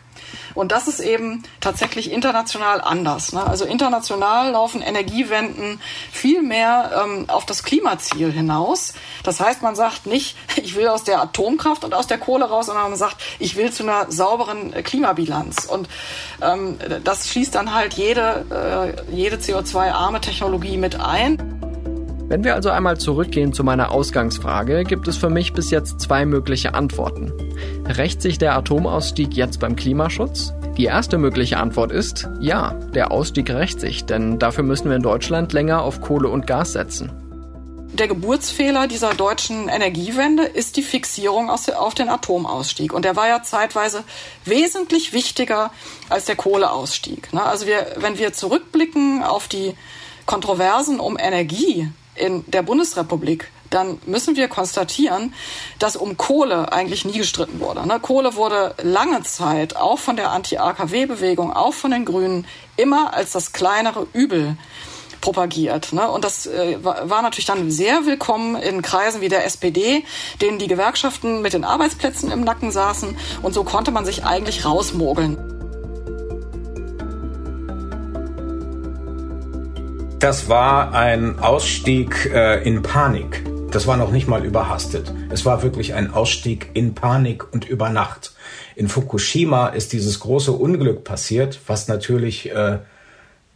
Und 0.54 0.72
das 0.72 0.88
ist 0.88 1.00
eben 1.00 1.42
tatsächlich 1.60 2.10
international 2.10 2.80
anders. 2.80 3.32
Ne? 3.32 3.44
Also 3.44 3.64
international 3.64 4.52
laufen 4.52 4.82
Energiewenden 4.82 5.80
viel 6.10 6.42
mehr 6.42 7.02
ähm, 7.04 7.24
auf 7.28 7.46
das 7.46 7.62
Klimaziel 7.62 8.32
hinaus. 8.32 8.94
Das 9.22 9.40
heißt, 9.40 9.62
man 9.62 9.74
sagt 9.74 10.06
nicht, 10.06 10.36
ich 10.62 10.74
will 10.76 10.88
aus 10.88 11.04
der 11.04 11.20
Atomkraft 11.20 11.84
und 11.84 11.94
aus 11.94 12.06
der 12.06 12.18
Kohle 12.18 12.44
raus, 12.44 12.66
sondern 12.66 12.90
man 12.90 12.98
sagt, 12.98 13.16
ich 13.38 13.56
will 13.56 13.72
zu 13.72 13.82
einer 13.82 14.10
sauberen 14.10 14.72
Klimabilanz. 14.72 15.64
Und 15.66 15.88
ähm, 16.40 16.78
das 17.04 17.28
schließt 17.28 17.54
dann 17.54 17.74
halt 17.74 17.94
jede, 17.94 18.96
äh, 19.10 19.14
jede 19.14 19.36
CO2-arme 19.36 20.20
Technologie 20.20 20.76
mit 20.76 21.00
ein. 21.00 21.61
Wenn 22.32 22.44
wir 22.44 22.54
also 22.54 22.70
einmal 22.70 22.96
zurückgehen 22.96 23.52
zu 23.52 23.62
meiner 23.62 23.90
Ausgangsfrage, 23.90 24.84
gibt 24.84 25.06
es 25.06 25.18
für 25.18 25.28
mich 25.28 25.52
bis 25.52 25.70
jetzt 25.70 26.00
zwei 26.00 26.24
mögliche 26.24 26.72
Antworten. 26.72 27.30
Rächt 27.86 28.22
sich 28.22 28.38
der 28.38 28.56
Atomausstieg 28.56 29.34
jetzt 29.34 29.60
beim 29.60 29.76
Klimaschutz? 29.76 30.54
Die 30.78 30.86
erste 30.86 31.18
mögliche 31.18 31.58
Antwort 31.58 31.92
ist, 31.92 32.30
ja, 32.40 32.72
der 32.94 33.10
Ausstieg 33.10 33.50
rächt 33.50 33.80
sich, 33.80 34.06
denn 34.06 34.38
dafür 34.38 34.64
müssen 34.64 34.88
wir 34.88 34.96
in 34.96 35.02
Deutschland 35.02 35.52
länger 35.52 35.82
auf 35.82 36.00
Kohle 36.00 36.30
und 36.30 36.46
Gas 36.46 36.72
setzen. 36.72 37.12
Der 37.92 38.08
Geburtsfehler 38.08 38.88
dieser 38.88 39.12
deutschen 39.12 39.68
Energiewende 39.68 40.44
ist 40.44 40.78
die 40.78 40.82
Fixierung 40.82 41.50
auf 41.50 41.94
den 41.94 42.08
Atomausstieg. 42.08 42.94
Und 42.94 43.04
der 43.04 43.14
war 43.14 43.28
ja 43.28 43.42
zeitweise 43.42 44.04
wesentlich 44.46 45.12
wichtiger 45.12 45.70
als 46.08 46.24
der 46.24 46.36
Kohleausstieg. 46.36 47.30
Ne? 47.34 47.42
Also 47.42 47.66
wir, 47.66 47.88
wenn 47.96 48.16
wir 48.16 48.32
zurückblicken 48.32 49.22
auf 49.22 49.48
die 49.48 49.74
Kontroversen 50.24 50.98
um 50.98 51.18
Energie 51.18 51.90
in 52.14 52.44
der 52.50 52.62
Bundesrepublik, 52.62 53.50
dann 53.70 53.98
müssen 54.06 54.36
wir 54.36 54.48
konstatieren, 54.48 55.32
dass 55.78 55.96
um 55.96 56.16
Kohle 56.16 56.72
eigentlich 56.72 57.04
nie 57.04 57.18
gestritten 57.18 57.60
wurde. 57.60 57.86
Ne? 57.86 57.98
Kohle 58.00 58.34
wurde 58.34 58.74
lange 58.82 59.22
Zeit 59.22 59.76
auch 59.76 59.98
von 59.98 60.16
der 60.16 60.30
Anti-AKW-Bewegung, 60.30 61.52
auch 61.52 61.72
von 61.72 61.90
den 61.90 62.04
Grünen, 62.04 62.46
immer 62.76 63.14
als 63.14 63.32
das 63.32 63.52
kleinere 63.52 64.06
Übel 64.12 64.56
propagiert. 65.22 65.94
Ne? 65.94 66.10
Und 66.10 66.24
das 66.24 66.46
äh, 66.46 66.78
war 66.82 67.22
natürlich 67.22 67.46
dann 67.46 67.70
sehr 67.70 68.04
willkommen 68.04 68.56
in 68.56 68.82
Kreisen 68.82 69.22
wie 69.22 69.28
der 69.30 69.46
SPD, 69.46 70.04
denen 70.42 70.58
die 70.58 70.66
Gewerkschaften 70.66 71.40
mit 71.40 71.54
den 71.54 71.64
Arbeitsplätzen 71.64 72.30
im 72.30 72.42
Nacken 72.42 72.70
saßen. 72.70 73.16
Und 73.40 73.54
so 73.54 73.64
konnte 73.64 73.90
man 73.90 74.04
sich 74.04 74.24
eigentlich 74.24 74.66
rausmogeln. 74.66 75.61
Das 80.22 80.48
war 80.48 80.94
ein 80.94 81.40
Ausstieg 81.40 82.30
äh, 82.32 82.62
in 82.62 82.82
Panik. 82.82 83.42
Das 83.72 83.88
war 83.88 83.96
noch 83.96 84.12
nicht 84.12 84.28
mal 84.28 84.44
überhastet. 84.44 85.12
Es 85.30 85.44
war 85.44 85.64
wirklich 85.64 85.94
ein 85.94 86.14
Ausstieg 86.14 86.70
in 86.74 86.94
Panik 86.94 87.52
und 87.52 87.68
über 87.68 87.88
Nacht. 87.88 88.32
In 88.76 88.86
Fukushima 88.86 89.70
ist 89.70 89.92
dieses 89.92 90.20
große 90.20 90.52
Unglück 90.52 91.02
passiert, 91.02 91.58
was 91.66 91.88
natürlich, 91.88 92.54
äh, 92.54 92.74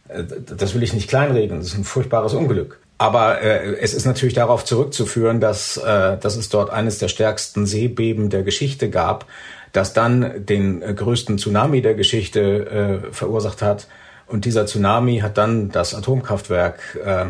äh 0.09 0.23
das 0.57 0.75
will 0.75 0.83
ich 0.83 0.91
nicht 0.91 1.07
kleinreden, 1.07 1.59
das 1.59 1.67
ist 1.67 1.77
ein 1.77 1.85
furchtbares 1.85 2.33
Unglück. 2.33 2.81
Aber 2.97 3.39
äh, 3.41 3.77
es 3.79 3.93
ist 3.93 4.05
natürlich 4.05 4.35
darauf 4.35 4.65
zurückzuführen, 4.65 5.39
dass, 5.39 5.77
äh, 5.77 6.17
dass 6.17 6.35
es 6.35 6.49
dort 6.49 6.69
eines 6.69 6.97
der 6.97 7.07
stärksten 7.07 7.65
Seebeben 7.65 8.29
der 8.29 8.43
Geschichte 8.43 8.89
gab, 8.89 9.25
das 9.71 9.93
dann 9.93 10.45
den 10.45 10.81
äh, 10.81 10.93
größten 10.93 11.37
Tsunami 11.37 11.81
der 11.81 11.93
Geschichte 11.93 13.03
äh, 13.09 13.13
verursacht 13.13 13.61
hat 13.61 13.87
und 14.27 14.45
dieser 14.45 14.65
Tsunami 14.65 15.19
hat 15.19 15.37
dann 15.37 15.71
das 15.71 15.95
Atomkraftwerk 15.95 16.99
äh, 17.03 17.25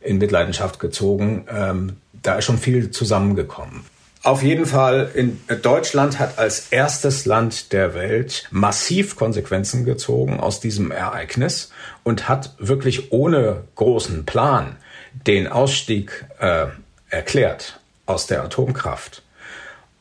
in 0.00 0.18
Mitleidenschaft 0.18 0.78
gezogen. 0.78 1.46
Ähm, 1.50 1.96
da 2.12 2.36
ist 2.36 2.44
schon 2.44 2.58
viel 2.58 2.90
zusammengekommen. 2.90 3.84
Auf 4.24 4.42
jeden 4.42 4.66
Fall, 4.66 5.10
in 5.14 5.40
Deutschland 5.62 6.18
hat 6.18 6.38
als 6.38 6.68
erstes 6.70 7.24
Land 7.24 7.72
der 7.72 7.94
Welt 7.94 8.48
massiv 8.50 9.14
Konsequenzen 9.16 9.84
gezogen 9.84 10.40
aus 10.40 10.60
diesem 10.60 10.90
Ereignis 10.90 11.70
und 12.02 12.28
hat 12.28 12.54
wirklich 12.58 13.12
ohne 13.12 13.62
großen 13.76 14.26
Plan 14.26 14.76
den 15.12 15.46
Ausstieg 15.46 16.26
äh, 16.40 16.66
erklärt 17.10 17.80
aus 18.06 18.26
der 18.26 18.42
Atomkraft. 18.42 19.22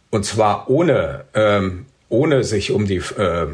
Und 0.10 0.26
zwar 0.26 0.70
ohne 0.70 1.26
ähm, 1.34 1.86
ohne 2.10 2.44
sich 2.44 2.72
um 2.72 2.86
die 2.86 2.98
äh, 2.98 3.48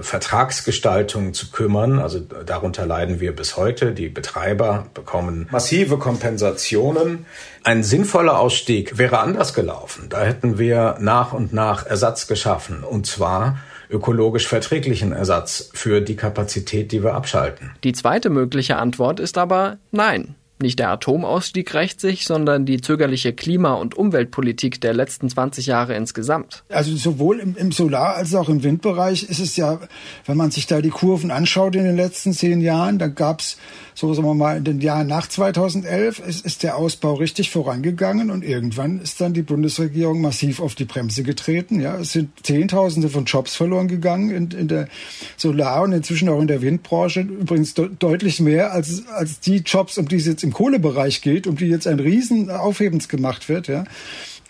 Vertragsgestaltung 0.00 1.34
zu 1.34 1.50
kümmern. 1.50 1.98
Also 1.98 2.20
darunter 2.20 2.86
leiden 2.86 3.20
wir 3.20 3.34
bis 3.36 3.56
heute. 3.56 3.92
Die 3.92 4.08
Betreiber 4.08 4.86
bekommen 4.94 5.48
massive 5.50 5.98
Kompensationen. 5.98 7.26
Ein 7.62 7.82
sinnvoller 7.82 8.38
Ausstieg 8.38 8.96
wäre 8.96 9.18
anders 9.18 9.52
gelaufen. 9.52 10.06
Da 10.08 10.22
hätten 10.22 10.58
wir 10.58 10.96
nach 11.00 11.32
und 11.32 11.52
nach 11.52 11.84
Ersatz 11.84 12.26
geschaffen. 12.26 12.84
Und 12.84 13.06
zwar 13.06 13.58
ökologisch 13.90 14.46
verträglichen 14.46 15.12
Ersatz 15.12 15.70
für 15.74 16.00
die 16.00 16.16
Kapazität, 16.16 16.92
die 16.92 17.02
wir 17.02 17.14
abschalten. 17.14 17.72
Die 17.84 17.92
zweite 17.92 18.30
mögliche 18.30 18.76
Antwort 18.76 19.20
ist 19.20 19.36
aber 19.36 19.78
nein. 19.90 20.36
Nicht 20.62 20.78
der 20.78 20.90
Atomausstieg 20.90 21.72
rächt 21.74 22.00
sich, 22.00 22.26
sondern 22.26 22.66
die 22.66 22.80
zögerliche 22.80 23.32
Klima- 23.32 23.74
und 23.74 23.96
Umweltpolitik 23.96 24.80
der 24.80 24.92
letzten 24.92 25.28
20 25.28 25.66
Jahre 25.66 25.94
insgesamt. 25.94 26.64
Also 26.68 26.94
sowohl 26.96 27.40
im, 27.40 27.56
im 27.56 27.72
Solar- 27.72 28.16
als 28.16 28.34
auch 28.34 28.48
im 28.48 28.62
Windbereich 28.62 29.22
ist 29.22 29.38
es 29.38 29.56
ja, 29.56 29.80
wenn 30.26 30.36
man 30.36 30.50
sich 30.50 30.66
da 30.66 30.80
die 30.80 30.90
Kurven 30.90 31.30
anschaut 31.30 31.76
in 31.76 31.84
den 31.84 31.96
letzten 31.96 32.32
zehn 32.32 32.60
Jahren, 32.60 32.98
da 32.98 33.08
gab 33.08 33.40
es 33.40 33.56
so 34.00 34.14
sagen 34.14 34.26
wir 34.26 34.34
mal, 34.34 34.56
in 34.56 34.64
den 34.64 34.80
Jahren 34.80 35.06
nach 35.08 35.28
2011 35.28 36.20
ist, 36.20 36.46
ist 36.46 36.62
der 36.62 36.76
Ausbau 36.76 37.14
richtig 37.14 37.50
vorangegangen 37.50 38.30
und 38.30 38.42
irgendwann 38.42 38.98
ist 38.98 39.20
dann 39.20 39.34
die 39.34 39.42
Bundesregierung 39.42 40.22
massiv 40.22 40.60
auf 40.60 40.74
die 40.74 40.86
Bremse 40.86 41.22
getreten. 41.22 41.80
Ja, 41.80 41.98
es 41.98 42.12
sind 42.12 42.30
Zehntausende 42.42 43.10
von 43.10 43.26
Jobs 43.26 43.54
verloren 43.54 43.88
gegangen 43.88 44.30
in, 44.30 44.50
in 44.52 44.68
der 44.68 44.88
Solar- 45.36 45.82
und 45.82 45.92
inzwischen 45.92 46.30
auch 46.30 46.40
in 46.40 46.46
der 46.46 46.62
Windbranche. 46.62 47.20
Übrigens 47.20 47.74
de 47.74 47.90
deutlich 47.98 48.40
mehr 48.40 48.72
als, 48.72 49.06
als 49.08 49.40
die 49.40 49.58
Jobs, 49.58 49.98
um 49.98 50.08
die 50.08 50.16
es 50.16 50.26
jetzt 50.26 50.44
im 50.44 50.49
Kohlebereich 50.52 51.22
geht, 51.22 51.46
um 51.46 51.56
die 51.56 51.66
jetzt 51.66 51.86
ein 51.86 52.00
riesen 52.00 52.50
Aufhebens 52.50 53.08
gemacht 53.08 53.48
wird. 53.48 53.68
Ja. 53.68 53.84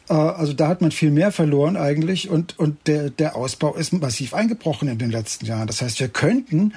Äh, 0.09 0.15
also 0.15 0.53
da 0.53 0.69
hat 0.69 0.81
man 0.81 0.91
viel 0.91 1.11
mehr 1.11 1.33
verloren 1.33 1.77
eigentlich 1.77 2.29
und, 2.29 2.59
und 2.59 2.87
der, 2.87 3.11
der 3.11 3.37
Ausbau 3.37 3.75
ist 3.75 3.93
massiv 3.93 4.35
eingebrochen 4.35 4.89
in 4.89 4.99
den 4.99 5.11
letzten 5.11 5.47
Jahren. 5.47 5.67
Das 5.67 5.83
heißt, 5.83 6.01
wir 6.01 6.09
könnten 6.09 6.73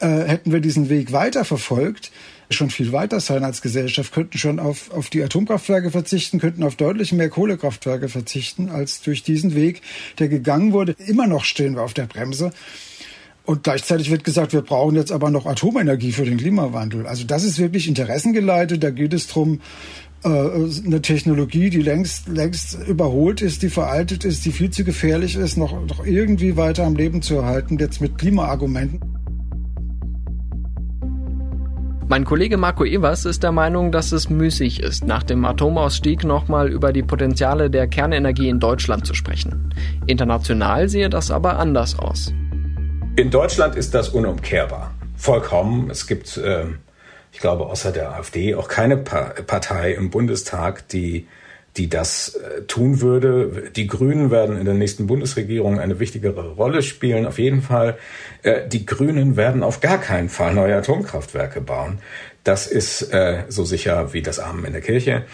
äh, 0.00 0.24
hätten 0.26 0.52
wir 0.52 0.60
diesen 0.60 0.88
Weg 0.88 1.12
weiter 1.12 1.44
verfolgt, 1.44 2.10
schon 2.50 2.70
viel 2.70 2.92
weiter 2.92 3.20
sein 3.20 3.44
als 3.44 3.62
Gesellschaft, 3.62 4.12
könnten 4.12 4.38
schon 4.38 4.58
auf, 4.58 4.90
auf 4.90 5.08
die 5.08 5.22
Atomkraftwerke 5.22 5.90
verzichten, 5.90 6.40
könnten 6.40 6.62
auf 6.62 6.76
deutlich 6.76 7.12
mehr 7.12 7.30
Kohlekraftwerke 7.30 8.08
verzichten, 8.08 8.68
als 8.68 9.00
durch 9.00 9.22
diesen 9.22 9.54
Weg, 9.54 9.82
der 10.18 10.28
gegangen 10.28 10.72
wurde. 10.72 10.94
Immer 11.06 11.26
noch 11.26 11.44
stehen 11.44 11.76
wir 11.76 11.82
auf 11.82 11.94
der 11.94 12.06
Bremse. 12.06 12.52
Und 13.46 13.62
gleichzeitig 13.62 14.10
wird 14.10 14.24
gesagt, 14.24 14.54
wir 14.54 14.62
brauchen 14.62 14.96
jetzt 14.96 15.12
aber 15.12 15.30
noch 15.30 15.44
Atomenergie 15.44 16.12
für 16.12 16.24
den 16.24 16.38
Klimawandel. 16.38 17.06
Also 17.06 17.24
das 17.24 17.44
ist 17.44 17.58
wirklich 17.58 17.88
interessengeleitet. 17.88 18.82
Da 18.82 18.90
geht 18.90 19.12
es 19.12 19.26
drum 19.26 19.60
äh, 20.24 20.28
eine 20.28 21.02
Technologie, 21.02 21.68
die 21.68 21.82
längst, 21.82 22.28
längst 22.28 22.78
überholt 22.88 23.42
ist, 23.42 23.62
die 23.62 23.68
veraltet 23.68 24.24
ist, 24.24 24.46
die 24.46 24.52
viel 24.52 24.70
zu 24.70 24.82
gefährlich 24.82 25.36
ist, 25.36 25.58
noch, 25.58 25.72
noch 25.86 26.06
irgendwie 26.06 26.56
weiter 26.56 26.84
am 26.84 26.96
Leben 26.96 27.20
zu 27.20 27.34
erhalten, 27.34 27.78
jetzt 27.78 28.00
mit 28.00 28.16
Klimaargumenten. 28.16 29.00
Mein 32.08 32.24
Kollege 32.24 32.56
Marco 32.56 32.84
Evers 32.84 33.24
ist 33.24 33.42
der 33.42 33.52
Meinung, 33.52 33.90
dass 33.90 34.12
es 34.12 34.30
müßig 34.30 34.80
ist, 34.80 35.04
nach 35.04 35.22
dem 35.22 35.44
Atomausstieg 35.44 36.24
nochmal 36.24 36.70
über 36.70 36.92
die 36.92 37.02
Potenziale 37.02 37.70
der 37.70 37.88
Kernenergie 37.88 38.48
in 38.48 38.60
Deutschland 38.60 39.06
zu 39.06 39.14
sprechen. 39.14 39.74
International 40.06 40.88
sehe 40.88 41.10
das 41.10 41.30
aber 41.30 41.58
anders 41.58 41.98
aus. 41.98 42.32
In 43.16 43.30
Deutschland 43.30 43.76
ist 43.76 43.94
das 43.94 44.08
unumkehrbar. 44.08 44.92
Vollkommen. 45.16 45.88
Es 45.88 46.08
gibt, 46.08 46.36
äh, 46.36 46.64
ich 47.32 47.38
glaube, 47.38 47.66
außer 47.66 47.92
der 47.92 48.10
AfD 48.12 48.56
auch 48.56 48.66
keine 48.66 48.96
pa 48.96 49.34
Partei 49.46 49.92
im 49.92 50.10
Bundestag, 50.10 50.88
die 50.88 51.28
die 51.76 51.88
das 51.88 52.36
äh, 52.36 52.62
tun 52.62 53.00
würde. 53.00 53.70
Die 53.74 53.86
Grünen 53.86 54.30
werden 54.30 54.56
in 54.58 54.64
der 54.64 54.74
nächsten 54.74 55.06
Bundesregierung 55.06 55.80
eine 55.80 55.98
wichtigere 55.98 56.54
Rolle 56.54 56.82
spielen. 56.82 57.26
Auf 57.26 57.38
jeden 57.38 57.62
Fall. 57.62 57.98
Äh, 58.42 58.68
die 58.68 58.86
Grünen 58.86 59.36
werden 59.36 59.62
auf 59.62 59.80
gar 59.80 59.98
keinen 59.98 60.28
Fall 60.28 60.54
neue 60.54 60.76
Atomkraftwerke 60.76 61.60
bauen. 61.60 61.98
Das 62.44 62.66
ist 62.66 63.12
äh, 63.12 63.44
so 63.48 63.64
sicher 63.64 64.12
wie 64.12 64.22
das 64.22 64.38
Amen 64.38 64.64
in 64.64 64.72
der 64.72 64.82
Kirche. 64.82 65.24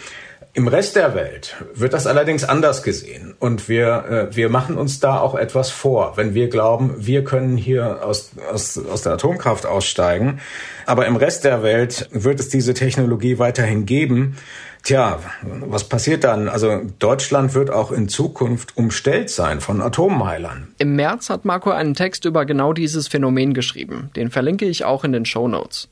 Im 0.53 0.67
Rest 0.67 0.97
der 0.97 1.15
Welt 1.15 1.55
wird 1.73 1.93
das 1.93 2.07
allerdings 2.07 2.43
anders 2.43 2.83
gesehen. 2.83 3.33
Und 3.39 3.69
wir, 3.69 4.29
äh, 4.31 4.35
wir 4.35 4.49
machen 4.49 4.77
uns 4.77 4.99
da 4.99 5.19
auch 5.19 5.33
etwas 5.33 5.69
vor, 5.69 6.17
wenn 6.17 6.33
wir 6.33 6.49
glauben, 6.49 6.93
wir 6.97 7.23
können 7.23 7.55
hier 7.55 8.03
aus, 8.03 8.31
aus, 8.51 8.77
aus 8.77 9.01
der 9.03 9.13
Atomkraft 9.13 9.65
aussteigen. 9.65 10.41
Aber 10.85 11.05
im 11.05 11.15
Rest 11.15 11.45
der 11.45 11.63
Welt 11.63 12.09
wird 12.11 12.41
es 12.41 12.49
diese 12.49 12.73
Technologie 12.73 13.39
weiterhin 13.39 13.85
geben. 13.85 14.35
Tja, 14.83 15.19
was 15.41 15.85
passiert 15.85 16.23
dann? 16.23 16.49
Also 16.49 16.81
Deutschland 16.99 17.53
wird 17.53 17.69
auch 17.69 17.91
in 17.91 18.09
Zukunft 18.09 18.75
umstellt 18.75 19.29
sein 19.29 19.61
von 19.61 19.79
Atommeilern. 19.79 20.73
Im 20.79 20.95
März 20.95 21.29
hat 21.29 21.45
Marco 21.45 21.69
einen 21.69 21.93
Text 21.93 22.25
über 22.25 22.45
genau 22.45 22.73
dieses 22.73 23.07
Phänomen 23.07 23.53
geschrieben. 23.53 24.09
Den 24.15 24.31
verlinke 24.31 24.65
ich 24.65 24.83
auch 24.83 25.03
in 25.03 25.13
den 25.13 25.25
Show 25.25 25.47
Notes. 25.47 25.87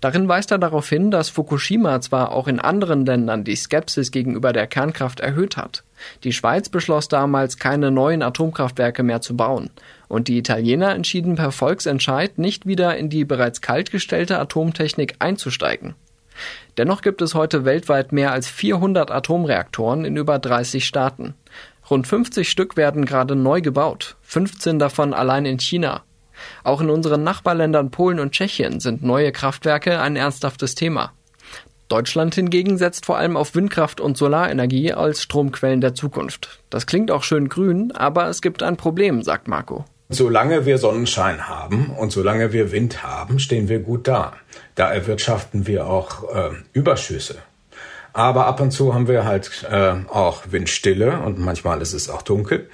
Darin 0.00 0.28
weist 0.28 0.50
er 0.50 0.58
darauf 0.58 0.88
hin, 0.88 1.10
dass 1.10 1.28
Fukushima 1.28 2.00
zwar 2.00 2.32
auch 2.32 2.48
in 2.48 2.60
anderen 2.60 3.06
Ländern 3.06 3.44
die 3.44 3.56
Skepsis 3.56 4.10
gegenüber 4.10 4.52
der 4.52 4.66
Kernkraft 4.66 5.20
erhöht 5.20 5.56
hat. 5.56 5.84
Die 6.24 6.32
Schweiz 6.32 6.68
beschloss 6.68 7.08
damals, 7.08 7.58
keine 7.58 7.90
neuen 7.90 8.22
Atomkraftwerke 8.22 9.02
mehr 9.02 9.20
zu 9.20 9.36
bauen. 9.36 9.70
Und 10.08 10.28
die 10.28 10.38
Italiener 10.38 10.94
entschieden 10.94 11.36
per 11.36 11.52
Volksentscheid, 11.52 12.38
nicht 12.38 12.66
wieder 12.66 12.96
in 12.96 13.08
die 13.08 13.24
bereits 13.24 13.60
kaltgestellte 13.60 14.38
Atomtechnik 14.38 15.16
einzusteigen. 15.18 15.94
Dennoch 16.76 17.02
gibt 17.02 17.22
es 17.22 17.34
heute 17.34 17.64
weltweit 17.64 18.12
mehr 18.12 18.32
als 18.32 18.48
400 18.48 19.10
Atomreaktoren 19.10 20.04
in 20.04 20.16
über 20.16 20.38
30 20.38 20.84
Staaten. 20.84 21.34
Rund 21.88 22.06
50 22.06 22.48
Stück 22.48 22.76
werden 22.76 23.04
gerade 23.04 23.36
neu 23.36 23.60
gebaut, 23.60 24.16
15 24.22 24.78
davon 24.78 25.14
allein 25.14 25.44
in 25.44 25.58
China. 25.58 26.02
Auch 26.62 26.80
in 26.80 26.90
unseren 26.90 27.22
Nachbarländern 27.22 27.90
Polen 27.90 28.20
und 28.20 28.32
Tschechien 28.32 28.80
sind 28.80 29.02
neue 29.02 29.32
Kraftwerke 29.32 30.00
ein 30.00 30.16
ernsthaftes 30.16 30.74
Thema. 30.74 31.12
Deutschland 31.88 32.34
hingegen 32.34 32.78
setzt 32.78 33.06
vor 33.06 33.18
allem 33.18 33.36
auf 33.36 33.54
Windkraft 33.54 34.00
und 34.00 34.16
Solarenergie 34.16 34.92
als 34.92 35.22
Stromquellen 35.22 35.80
der 35.80 35.94
Zukunft. 35.94 36.60
Das 36.70 36.86
klingt 36.86 37.10
auch 37.10 37.22
schön 37.22 37.48
grün, 37.48 37.92
aber 37.92 38.28
es 38.28 38.40
gibt 38.40 38.62
ein 38.62 38.76
Problem, 38.76 39.22
sagt 39.22 39.48
Marco. 39.48 39.84
Solange 40.08 40.66
wir 40.66 40.78
Sonnenschein 40.78 41.48
haben 41.48 41.90
und 41.90 42.10
solange 42.12 42.52
wir 42.52 42.72
Wind 42.72 43.02
haben, 43.02 43.38
stehen 43.38 43.68
wir 43.68 43.80
gut 43.80 44.06
da. 44.08 44.34
Da 44.74 44.92
erwirtschaften 44.92 45.66
wir 45.66 45.86
auch 45.86 46.24
äh, 46.34 46.50
Überschüsse. 46.72 47.36
Aber 48.12 48.46
ab 48.46 48.60
und 48.60 48.70
zu 48.70 48.94
haben 48.94 49.08
wir 49.08 49.24
halt 49.24 49.66
äh, 49.70 49.94
auch 50.08 50.44
Windstille 50.50 51.18
und 51.20 51.38
manchmal 51.38 51.82
ist 51.82 51.92
es 51.94 52.08
auch 52.08 52.22
dunkel. 52.22 52.68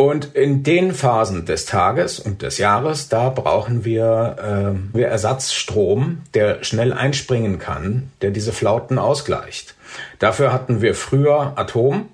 Und 0.00 0.34
in 0.34 0.62
den 0.62 0.94
Phasen 0.94 1.44
des 1.44 1.66
Tages 1.66 2.20
und 2.20 2.40
des 2.40 2.56
Jahres, 2.56 3.10
da 3.10 3.28
brauchen 3.28 3.84
wir, 3.84 4.72
äh, 4.72 4.96
wir 4.96 5.08
Ersatzstrom, 5.08 6.22
der 6.32 6.64
schnell 6.64 6.94
einspringen 6.94 7.58
kann, 7.58 8.10
der 8.22 8.30
diese 8.30 8.54
Flauten 8.54 8.98
ausgleicht. 8.98 9.74
Dafür 10.18 10.54
hatten 10.54 10.80
wir 10.80 10.94
früher 10.94 11.52
Atom, 11.56 12.08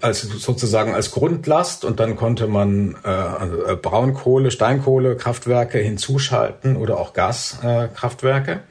als 0.00 0.22
sozusagen 0.22 0.96
als 0.96 1.12
Grundlast 1.12 1.84
und 1.84 2.00
dann 2.00 2.16
konnte 2.16 2.48
man 2.48 2.96
äh, 3.04 3.72
äh, 3.72 3.76
Braunkohle, 3.76 4.50
Steinkohle, 4.50 5.14
Kraftwerke 5.14 5.78
hinzuschalten 5.78 6.76
oder 6.76 6.98
auch 6.98 7.12
Gaskraftwerke. 7.12 8.62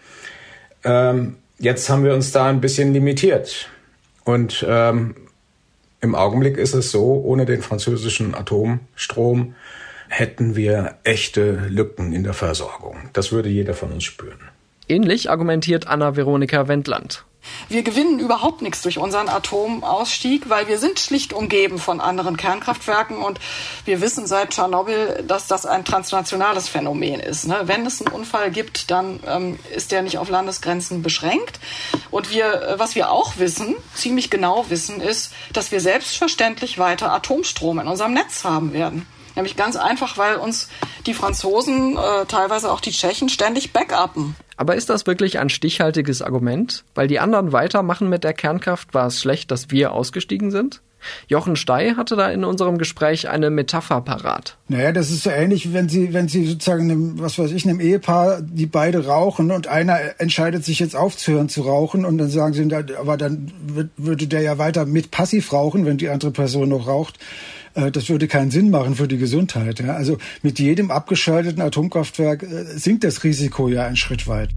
Ähm, 0.84 1.38
jetzt 1.58 1.90
haben 1.90 2.04
wir 2.04 2.14
uns 2.14 2.34
da 2.34 2.48
ein 2.48 2.60
bisschen 2.60 2.92
limitiert. 2.92 3.70
Und 4.26 4.66
ähm, 4.68 5.16
im 6.06 6.16
Augenblick 6.16 6.58
ist 6.58 6.74
es 6.74 6.92
so, 6.92 7.22
ohne 7.26 7.46
den 7.46 7.62
französischen 7.62 8.34
Atomstrom 8.36 9.56
hätten 10.08 10.56
wir 10.56 10.96
echte 11.04 11.68
Lücken 11.68 12.14
in 12.14 12.24
der 12.24 12.34
Versorgung. 12.34 13.10
Das 13.14 13.32
würde 13.32 13.50
jeder 13.50 13.74
von 13.74 13.92
uns 13.92 14.04
spüren. 14.04 14.40
Ähnlich 14.88 15.30
argumentiert 15.30 15.88
Anna-Veronika 15.88 16.68
Wendland. 16.68 17.26
Wir 17.70 17.84
gewinnen 17.84 18.20
überhaupt 18.20 18.62
nichts 18.62 18.82
durch 18.82 18.98
unseren 18.98 19.30
Atomausstieg, 19.30 20.50
weil 20.50 20.68
wir 20.68 20.78
sind 20.78 21.00
schlicht 21.00 21.34
umgeben 21.34 21.80
von 21.80 22.02
anderen 22.02 22.38
Kernkraftwerken 22.38 23.18
und 23.18 23.40
wir 23.86 24.02
wissen 24.02 24.28
seit 24.28 24.52
Tschernobyl, 24.52 25.24
dass 25.28 25.48
das 25.48 25.66
ein 25.66 25.86
transnationales 25.86 26.68
Phänomen 26.68 27.20
ist. 27.20 27.48
Ne? 27.48 27.62
Wenn 27.66 27.86
es 27.86 28.02
einen 28.02 28.14
Unfall 28.14 28.52
gibt, 28.52 28.92
dann 28.92 29.20
ähm, 29.28 29.60
ist 29.76 29.92
der 29.92 30.02
nicht 30.02 30.18
auf 30.18 30.30
Landesgrenzen 30.30 31.02
beschränkt. 31.02 31.60
Und 32.12 32.32
wir, 32.32 32.62
äh, 32.62 32.80
was 32.80 32.96
wir 32.96 33.12
auch 33.12 33.38
wissen, 33.38 33.76
ziemlich 33.94 34.30
genau 34.30 34.70
wissen, 34.70 35.02
ist, 35.02 35.34
dass 35.54 35.72
wir 35.72 35.80
selbstverständlich 35.80 36.78
weiter 36.78 37.12
Atomstrom 37.12 37.80
in 37.80 37.88
unserem 37.88 38.14
Netz 38.14 38.44
haben 38.44 38.74
werden. 38.74 39.08
Nämlich 39.36 39.56
ganz 39.56 39.76
einfach, 39.76 40.18
weil 40.18 40.38
uns 40.38 40.70
die 41.06 41.14
Franzosen, 41.14 41.98
äh, 41.98 42.26
teilweise 42.28 42.72
auch 42.72 42.80
die 42.80 42.92
Tschechen, 42.92 43.30
ständig 43.30 43.74
backuppen. 43.74 44.36
Aber 44.58 44.76
ist 44.76 44.90
das 44.90 45.06
wirklich 45.06 45.40
ein 45.40 45.50
stichhaltiges 45.50 46.22
Argument? 46.22 46.84
Weil 46.96 47.08
die 47.08 47.20
anderen 47.20 47.52
weitermachen 47.52 48.10
mit 48.10 48.24
der 48.24 48.34
Kernkraft, 48.34 48.94
war 48.94 49.08
es 49.08 49.20
schlecht, 49.20 49.52
dass 49.52 49.70
wir 49.70 49.92
ausgestiegen 49.92 50.52
sind? 50.52 50.82
Jochen 51.28 51.56
Stey 51.56 51.94
hatte 51.96 52.16
da 52.16 52.30
in 52.30 52.44
unserem 52.44 52.78
Gespräch 52.78 53.30
eine 53.30 53.50
Metapher 53.50 54.02
parat. 54.02 54.58
Naja, 54.68 54.92
das 54.92 55.12
ist 55.12 55.24
so 55.24 55.30
ähnlich, 55.30 55.74
wenn 55.74 55.90
Sie, 55.90 56.14
wenn 56.14 56.28
Sie 56.28 56.46
sozusagen 56.46 56.90
einem, 56.90 57.20
was 57.20 57.38
weiß 57.38 57.52
ich, 57.52 57.66
einem 57.66 57.80
Ehepaar, 57.80 58.42
die 58.42 58.66
beide 58.66 59.06
rauchen 59.06 59.52
und 59.52 59.68
einer 59.68 60.00
entscheidet 60.20 60.66
sich 60.66 60.80
jetzt 60.80 60.96
aufzuhören 60.96 61.50
zu 61.50 61.62
rauchen 61.62 62.06
und 62.06 62.18
dann 62.18 62.30
sagen 62.30 62.54
Sie, 62.54 62.96
aber 62.96 63.18
dann 63.18 63.52
würde 63.98 64.28
der 64.28 64.42
ja 64.42 64.58
weiter 64.58 64.86
mit 64.86 65.12
passiv 65.12 65.54
rauchen, 65.54 65.86
wenn 65.86 65.98
die 65.98 66.10
andere 66.10 66.32
Person 66.32 66.70
noch 66.70 66.88
raucht. 66.88 67.20
Äh, 67.76 67.92
das 67.92 68.10
würde 68.10 68.28
keinen 68.28 68.52
Sinn 68.52 68.72
machen 68.72 68.96
für 68.96 69.08
die 69.08 69.18
Gesundheit. 69.18 69.84
Also 69.84 70.18
mit 70.42 70.58
jedem 70.60 70.90
abgeschalteten 70.90 71.62
Atomkraftwerk 71.62 72.44
äh, 72.44 72.64
sinkt 72.78 73.04
das 73.04 73.24
Risiko 73.24 73.68
ja 73.68 73.86
einen 73.86 73.98
Schritt 73.98 74.28
weit. 74.28 74.50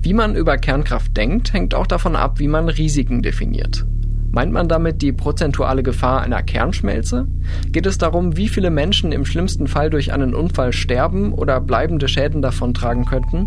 Wie 0.00 0.14
man 0.14 0.36
über 0.36 0.58
Kernkraft 0.58 1.16
denkt, 1.16 1.52
hängt 1.52 1.74
auch 1.74 1.86
davon 1.86 2.16
ab, 2.16 2.38
wie 2.38 2.48
man 2.48 2.68
Risiken 2.68 3.22
definiert. 3.22 3.86
Meint 4.32 4.50
man 4.50 4.66
damit 4.66 5.02
die 5.02 5.12
prozentuale 5.12 5.82
Gefahr 5.82 6.22
einer 6.22 6.42
Kernschmelze? 6.42 7.28
Geht 7.68 7.84
es 7.84 7.98
darum, 7.98 8.36
wie 8.36 8.48
viele 8.48 8.70
Menschen 8.70 9.12
im 9.12 9.26
schlimmsten 9.26 9.68
Fall 9.68 9.90
durch 9.90 10.12
einen 10.12 10.34
Unfall 10.34 10.72
sterben 10.72 11.34
oder 11.34 11.60
bleibende 11.60 12.08
Schäden 12.08 12.40
davontragen 12.40 13.04
könnten? 13.04 13.46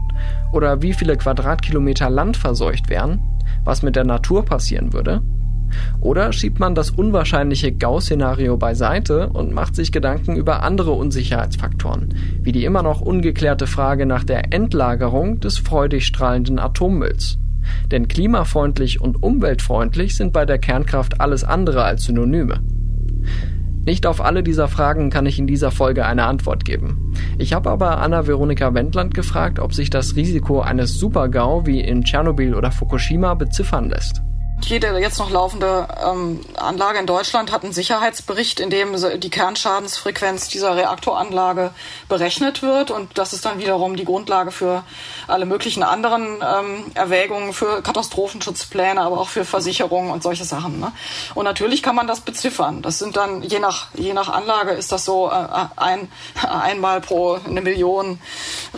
Oder 0.53 0.83
wie 0.83 0.93
viele 0.93 1.17
Quadratkilometer 1.17 2.09
Land 2.11 2.37
verseucht 2.37 2.89
wären? 2.89 3.19
Was 3.63 3.81
mit 3.81 3.95
der 3.95 4.05
Natur 4.05 4.45
passieren 4.45 4.93
würde? 4.93 5.23
Oder 6.01 6.33
schiebt 6.33 6.59
man 6.59 6.75
das 6.75 6.91
unwahrscheinliche 6.91 7.71
Gauss-Szenario 7.71 8.57
beiseite 8.57 9.29
und 9.29 9.53
macht 9.53 9.75
sich 9.75 9.91
Gedanken 9.91 10.35
über 10.35 10.63
andere 10.63 10.91
Unsicherheitsfaktoren, 10.91 12.13
wie 12.41 12.51
die 12.51 12.65
immer 12.65 12.83
noch 12.83 13.01
ungeklärte 13.01 13.67
Frage 13.67 14.05
nach 14.05 14.23
der 14.23 14.53
Endlagerung 14.53 15.39
des 15.39 15.57
freudig 15.57 16.05
strahlenden 16.05 16.59
Atommülls. 16.59 17.37
Denn 17.91 18.07
klimafreundlich 18.07 19.01
und 19.01 19.23
umweltfreundlich 19.23 20.15
sind 20.15 20.33
bei 20.33 20.45
der 20.45 20.59
Kernkraft 20.59 21.19
alles 21.19 21.43
andere 21.43 21.83
als 21.83 22.03
Synonyme. 22.03 22.59
Nicht 23.85 24.07
auf 24.07 24.19
alle 24.19 24.41
dieser 24.41 24.67
Fragen 24.67 25.11
kann 25.11 25.27
ich 25.27 25.37
in 25.37 25.45
dieser 25.45 25.69
Folge 25.69 26.05
eine 26.05 26.25
Antwort 26.25 26.65
geben. 26.65 27.13
Ich 27.37 27.53
habe 27.53 27.69
aber 27.69 27.99
Anna-Veronika 27.99 28.73
Wendland 28.73 29.13
gefragt, 29.13 29.59
ob 29.59 29.75
sich 29.75 29.91
das 29.91 30.15
Risiko 30.15 30.61
eines 30.61 30.97
Supergau 30.97 31.67
wie 31.67 31.81
in 31.81 32.03
Tschernobyl 32.03 32.55
oder 32.55 32.71
Fukushima 32.71 33.35
beziffern 33.35 33.89
lässt. 33.89 34.23
Jede 34.61 34.97
jetzt 34.97 35.19
noch 35.19 35.29
laufende 35.29 35.87
ähm, 36.03 36.41
Anlage 36.55 36.97
in 36.97 37.05
Deutschland 37.05 37.51
hat 37.51 37.63
einen 37.63 37.73
Sicherheitsbericht, 37.73 38.59
in 38.59 38.71
dem 38.71 38.95
die 39.19 39.29
Kernschadensfrequenz 39.29 40.47
dieser 40.47 40.75
Reaktoranlage 40.75 41.71
berechnet 42.09 42.63
wird. 42.63 42.89
Und 42.89 43.17
das 43.17 43.33
ist 43.33 43.45
dann 43.45 43.59
wiederum 43.59 43.95
die 43.95 44.05
Grundlage 44.05 44.51
für 44.51 44.83
alle 45.27 45.45
möglichen 45.45 45.83
anderen 45.83 46.41
ähm, 46.41 46.91
Erwägungen, 46.95 47.53
für 47.53 47.83
Katastrophenschutzpläne, 47.83 49.01
aber 49.01 49.19
auch 49.19 49.27
für 49.27 49.45
Versicherungen 49.45 50.11
und 50.11 50.23
solche 50.23 50.45
Sachen. 50.45 50.79
Ne? 50.79 50.91
Und 51.35 51.43
natürlich 51.43 51.83
kann 51.83 51.95
man 51.95 52.07
das 52.07 52.21
beziffern. 52.21 52.81
Das 52.81 52.97
sind 52.97 53.17
dann, 53.17 53.43
je 53.43 53.59
nach, 53.59 53.89
je 53.93 54.13
nach 54.13 54.29
Anlage 54.29 54.71
ist 54.71 54.91
das 54.91 55.05
so 55.05 55.29
äh, 55.29 55.47
ein, 55.75 56.09
einmal 56.41 57.01
pro 57.01 57.33
eine 57.33 57.61
Million 57.61 58.19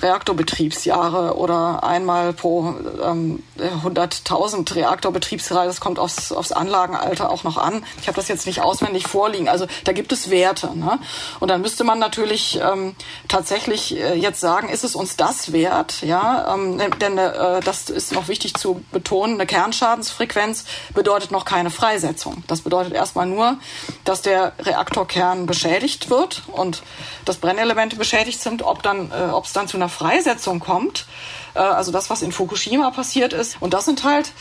Reaktorbetriebsjahre 0.02 1.38
oder 1.38 1.84
einmal 1.84 2.34
pro 2.34 2.76
ähm, 3.04 3.44
100.000 3.58 4.76
Reaktorbetriebsjahre 4.76 5.67
das 5.68 5.80
kommt 5.80 6.00
aufs, 6.00 6.32
aufs 6.32 6.52
Anlagenalter 6.52 7.30
auch 7.30 7.44
noch 7.44 7.58
an. 7.58 7.86
Ich 8.02 8.08
habe 8.08 8.16
das 8.16 8.28
jetzt 8.28 8.48
nicht 8.48 8.62
auswendig 8.62 9.08
vorliegen. 9.08 9.48
Also 9.48 9.68
da 9.84 9.92
gibt 9.92 10.12
es 10.12 10.30
Werte. 10.30 10.78
Ne? 10.78 11.00
Und 11.40 11.50
dann 11.50 11.62
müsste 11.62 11.84
man 11.84 12.00
natürlich 12.00 12.60
ähm, 12.62 12.96
tatsächlich 13.28 13.98
äh, 13.98 14.16
jetzt 14.16 14.40
sagen, 14.40 14.70
ist 14.70 14.84
es 14.84 14.96
uns 14.96 15.16
das 15.16 15.52
wert? 15.52 16.02
Ja, 16.02 16.54
ähm, 16.54 16.80
denn 17.00 17.18
äh, 17.18 17.60
das 17.62 17.90
ist 17.90 18.14
noch 18.14 18.28
wichtig 18.28 18.56
zu 18.56 18.82
betonen. 18.92 19.36
Eine 19.36 19.46
Kernschadensfrequenz 19.46 20.66
bedeutet 20.94 21.32
noch 21.32 21.46
keine 21.46 21.70
Freisetzung. 21.70 22.44
Das 22.48 22.62
bedeutet 22.62 22.94
erstmal 22.94 23.26
nur, 23.26 23.58
dass 24.04 24.22
der 24.22 24.54
Reaktorkern 24.60 25.46
beschädigt 25.46 26.10
wird 26.10 26.44
und 26.48 26.84
dass 27.26 27.38
Brennelemente 27.38 27.96
beschädigt 27.96 28.42
sind. 28.42 28.64
Ob 28.64 28.84
dann, 28.84 29.12
äh, 29.12 29.32
ob 29.32 29.46
es 29.46 29.54
dann 29.54 29.68
zu 29.68 29.78
einer 29.78 29.90
Freisetzung 29.90 30.60
kommt, 30.60 31.06
äh, 31.54 31.60
also 31.60 31.92
das, 31.92 32.10
was 32.10 32.22
in 32.22 32.32
Fukushima 32.32 32.92
passiert 32.92 33.34
ist. 33.34 33.58
Und 33.60 33.74
das 33.74 33.86
sind 33.86 34.04
halt 34.04 34.32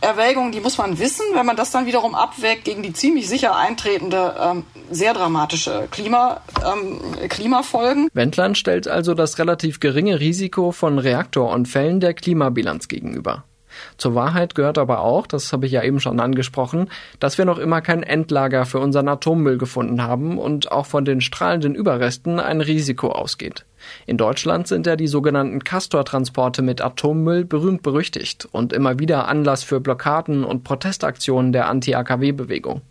Erwägungen, 0.00 0.52
die 0.52 0.60
muss 0.60 0.78
man 0.78 0.98
wissen, 0.98 1.24
wenn 1.34 1.46
man 1.46 1.56
das 1.56 1.70
dann 1.70 1.86
wiederum 1.86 2.14
abwägt 2.14 2.64
gegen 2.64 2.82
die 2.82 2.92
ziemlich 2.92 3.28
sicher 3.28 3.56
eintretende, 3.56 4.34
ähm, 4.40 4.64
sehr 4.90 5.14
dramatische 5.14 5.88
Klima, 5.90 6.40
ähm, 6.64 7.00
Klimafolgen. 7.28 8.08
Wendland 8.12 8.58
stellt 8.58 8.88
also 8.88 9.14
das 9.14 9.38
relativ 9.38 9.80
geringe 9.80 10.20
Risiko 10.20 10.72
von 10.72 10.98
Reaktorunfällen 10.98 12.00
der 12.00 12.14
Klimabilanz 12.14 12.88
gegenüber. 12.88 13.44
Zur 13.96 14.14
Wahrheit 14.14 14.54
gehört 14.54 14.78
aber 14.78 15.00
auch, 15.00 15.26
das 15.26 15.52
habe 15.52 15.66
ich 15.66 15.72
ja 15.72 15.82
eben 15.82 16.00
schon 16.00 16.20
angesprochen, 16.20 16.88
dass 17.20 17.38
wir 17.38 17.44
noch 17.44 17.58
immer 17.58 17.80
kein 17.80 18.02
Endlager 18.02 18.66
für 18.66 18.78
unseren 18.78 19.08
Atommüll 19.08 19.58
gefunden 19.58 20.02
haben 20.02 20.38
und 20.38 20.72
auch 20.72 20.86
von 20.86 21.04
den 21.04 21.20
strahlenden 21.20 21.74
Überresten 21.74 22.40
ein 22.40 22.60
Risiko 22.60 23.08
ausgeht. 23.08 23.64
In 24.06 24.16
Deutschland 24.16 24.66
sind 24.68 24.86
ja 24.86 24.96
die 24.96 25.06
sogenannten 25.06 25.62
Castor-Transporte 25.62 26.62
mit 26.62 26.80
Atommüll 26.80 27.44
berühmt 27.44 27.82
berüchtigt 27.82 28.48
und 28.50 28.72
immer 28.72 28.98
wieder 28.98 29.28
Anlass 29.28 29.62
für 29.62 29.80
Blockaden 29.80 30.44
und 30.44 30.64
Protestaktionen 30.64 31.52
der 31.52 31.68
Anti-AKW-Bewegung. 31.68 32.82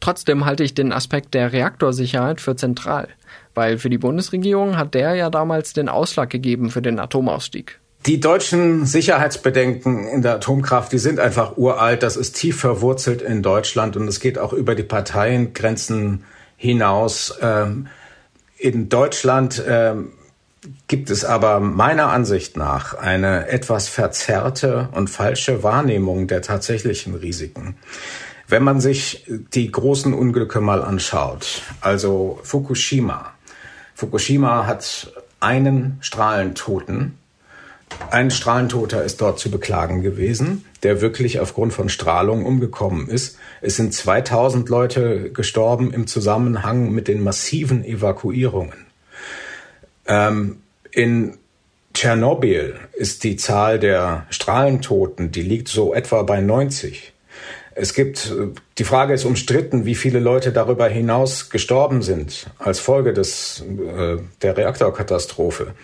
Trotzdem 0.00 0.44
halte 0.44 0.62
ich 0.62 0.74
den 0.74 0.92
Aspekt 0.92 1.34
der 1.34 1.52
Reaktorsicherheit 1.52 2.40
für 2.40 2.56
zentral, 2.56 3.08
weil 3.54 3.78
für 3.78 3.90
die 3.90 3.98
Bundesregierung 3.98 4.76
hat 4.76 4.94
der 4.94 5.14
ja 5.14 5.30
damals 5.30 5.72
den 5.72 5.88
Ausschlag 5.88 6.30
gegeben 6.30 6.70
für 6.70 6.82
den 6.82 6.98
Atomausstieg. 6.98 7.80
Die 8.06 8.20
deutschen 8.20 8.86
Sicherheitsbedenken 8.86 10.06
in 10.06 10.22
der 10.22 10.36
Atomkraft, 10.36 10.92
die 10.92 10.98
sind 10.98 11.18
einfach 11.18 11.56
uralt. 11.56 12.04
Das 12.04 12.16
ist 12.16 12.36
tief 12.36 12.60
verwurzelt 12.60 13.20
in 13.20 13.42
Deutschland 13.42 13.96
und 13.96 14.06
es 14.06 14.20
geht 14.20 14.38
auch 14.38 14.52
über 14.52 14.76
die 14.76 14.84
Parteiengrenzen 14.84 16.22
hinaus. 16.56 17.36
Ähm, 17.42 17.88
in 18.58 18.88
Deutschland 18.88 19.60
ähm, 19.66 20.12
gibt 20.86 21.10
es 21.10 21.24
aber 21.24 21.58
meiner 21.58 22.10
Ansicht 22.10 22.56
nach 22.56 22.94
eine 22.94 23.48
etwas 23.48 23.88
verzerrte 23.88 24.88
und 24.92 25.10
falsche 25.10 25.64
Wahrnehmung 25.64 26.28
der 26.28 26.42
tatsächlichen 26.42 27.16
Risiken. 27.16 27.76
Wenn 28.46 28.62
man 28.62 28.80
sich 28.80 29.26
die 29.26 29.72
großen 29.72 30.14
Unglücke 30.14 30.60
mal 30.60 30.80
anschaut, 30.80 31.62
also 31.80 32.38
Fukushima. 32.44 33.32
Fukushima 33.96 34.64
hat 34.64 35.12
einen 35.40 35.98
Strahlentoten 36.00 37.18
ein 38.10 38.30
Strahlentoter 38.30 39.02
ist 39.04 39.20
dort 39.20 39.38
zu 39.38 39.50
beklagen 39.50 40.02
gewesen, 40.02 40.64
der 40.82 41.00
wirklich 41.00 41.40
aufgrund 41.40 41.72
von 41.72 41.88
Strahlung 41.88 42.44
umgekommen 42.44 43.08
ist. 43.08 43.38
Es 43.60 43.76
sind 43.76 43.94
2000 43.94 44.68
Leute 44.68 45.30
gestorben 45.32 45.92
im 45.92 46.06
Zusammenhang 46.06 46.90
mit 46.90 47.08
den 47.08 47.22
massiven 47.22 47.84
Evakuierungen. 47.84 48.86
Ähm, 50.06 50.58
in 50.90 51.36
Tschernobyl 51.94 52.76
ist 52.92 53.24
die 53.24 53.36
Zahl 53.36 53.78
der 53.78 54.26
Strahlentoten, 54.30 55.32
die 55.32 55.42
liegt 55.42 55.68
so 55.68 55.94
etwa 55.94 56.22
bei 56.22 56.40
90. 56.40 57.12
Es 57.78 57.92
gibt, 57.92 58.32
die 58.78 58.84
Frage 58.84 59.12
ist 59.12 59.26
umstritten, 59.26 59.84
wie 59.84 59.94
viele 59.94 60.18
Leute 60.18 60.50
darüber 60.50 60.88
hinaus 60.88 61.50
gestorben 61.50 62.00
sind 62.00 62.46
als 62.58 62.80
Folge 62.80 63.12
des, 63.12 63.62
äh, 63.68 64.16
der 64.40 64.56
Reaktorkatastrophe. 64.56 65.74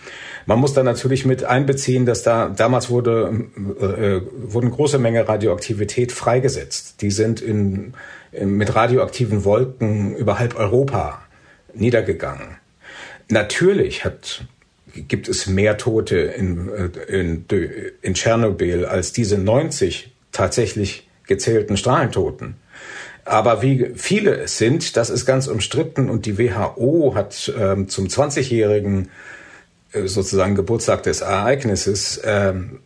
Man 0.47 0.57
muss 0.57 0.73
da 0.73 0.81
natürlich 0.81 1.23
mit 1.23 1.43
einbeziehen, 1.43 2.07
dass 2.07 2.23
da 2.23 2.49
damals 2.49 2.89
wurde, 2.89 3.45
äh, 3.79 4.21
wurden 4.51 4.71
große 4.71 4.97
Menge 4.97 5.27
Radioaktivität 5.27 6.11
freigesetzt. 6.11 7.03
Die 7.03 7.11
sind 7.11 7.41
in, 7.41 7.93
in, 8.31 8.57
mit 8.57 8.73
radioaktiven 8.73 9.45
Wolken 9.45 10.15
über 10.15 10.39
halb 10.39 10.55
Europa 10.55 11.21
niedergegangen. 11.75 12.57
Natürlich 13.29 14.03
hat 14.03 14.45
gibt 14.95 15.27
es 15.27 15.45
mehr 15.45 15.77
Tote 15.77 16.17
in, 16.17 16.69
äh, 16.69 17.19
in, 17.19 17.45
in 18.01 18.13
Tschernobyl 18.15 18.85
als 18.85 19.11
diese 19.11 19.37
90 19.37 20.11
tatsächlich 20.31 21.07
gezählten 21.27 21.77
Strahlentoten. 21.77 22.55
Aber 23.25 23.61
wie 23.61 23.91
viele 23.95 24.35
es 24.35 24.57
sind, 24.57 24.97
das 24.97 25.09
ist 25.09 25.25
ganz 25.25 25.47
umstritten 25.47 26.09
und 26.09 26.25
die 26.25 26.37
WHO 26.37 27.13
hat 27.15 27.51
ähm, 27.57 27.87
zum 27.87 28.07
20-jährigen 28.07 29.09
äh, 29.93 30.07
sozusagen 30.07 30.55
Geburtstag 30.55 31.03
des 31.03 31.21
Ereignisses 31.21 32.21
ähm, 32.25 32.79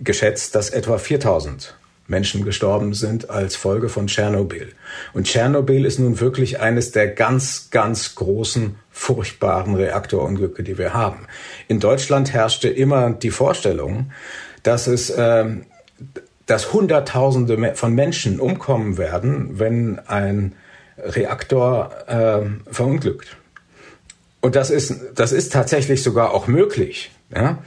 geschätzt, 0.00 0.54
dass 0.54 0.70
etwa 0.70 0.98
4000 0.98 1.76
Menschen 2.06 2.44
gestorben 2.44 2.92
sind 2.92 3.30
als 3.30 3.56
Folge 3.56 3.88
von 3.88 4.08
Tschernobyl. 4.08 4.72
Und 5.14 5.26
Tschernobyl 5.26 5.86
ist 5.86 5.98
nun 5.98 6.20
wirklich 6.20 6.60
eines 6.60 6.90
der 6.90 7.08
ganz, 7.08 7.70
ganz 7.70 8.14
großen, 8.14 8.76
furchtbaren 8.90 9.74
Reaktorunglücke, 9.74 10.62
die 10.62 10.76
wir 10.76 10.92
haben. 10.92 11.26
In 11.66 11.80
Deutschland 11.80 12.32
herrschte 12.32 12.68
immer 12.68 13.10
die 13.10 13.30
Vorstellung, 13.30 14.12
dass 14.62 14.86
es, 14.86 15.10
äh, 15.10 15.46
dass 16.46 16.72
Hunderttausende 16.72 17.74
von 17.74 17.94
Menschen 17.94 18.40
umkommen 18.40 18.98
werden, 18.98 19.58
wenn 19.58 19.98
ein 20.00 20.54
Reaktor 20.98 21.90
äh, 22.06 22.72
verunglückt. 22.72 23.36
Und 24.40 24.56
das 24.56 24.70
ist, 24.70 24.94
das 25.14 25.32
ist 25.32 25.52
tatsächlich 25.52 26.02
sogar 26.02 26.32
auch 26.32 26.46
möglich. 26.46 27.10
Ja? 27.34 27.62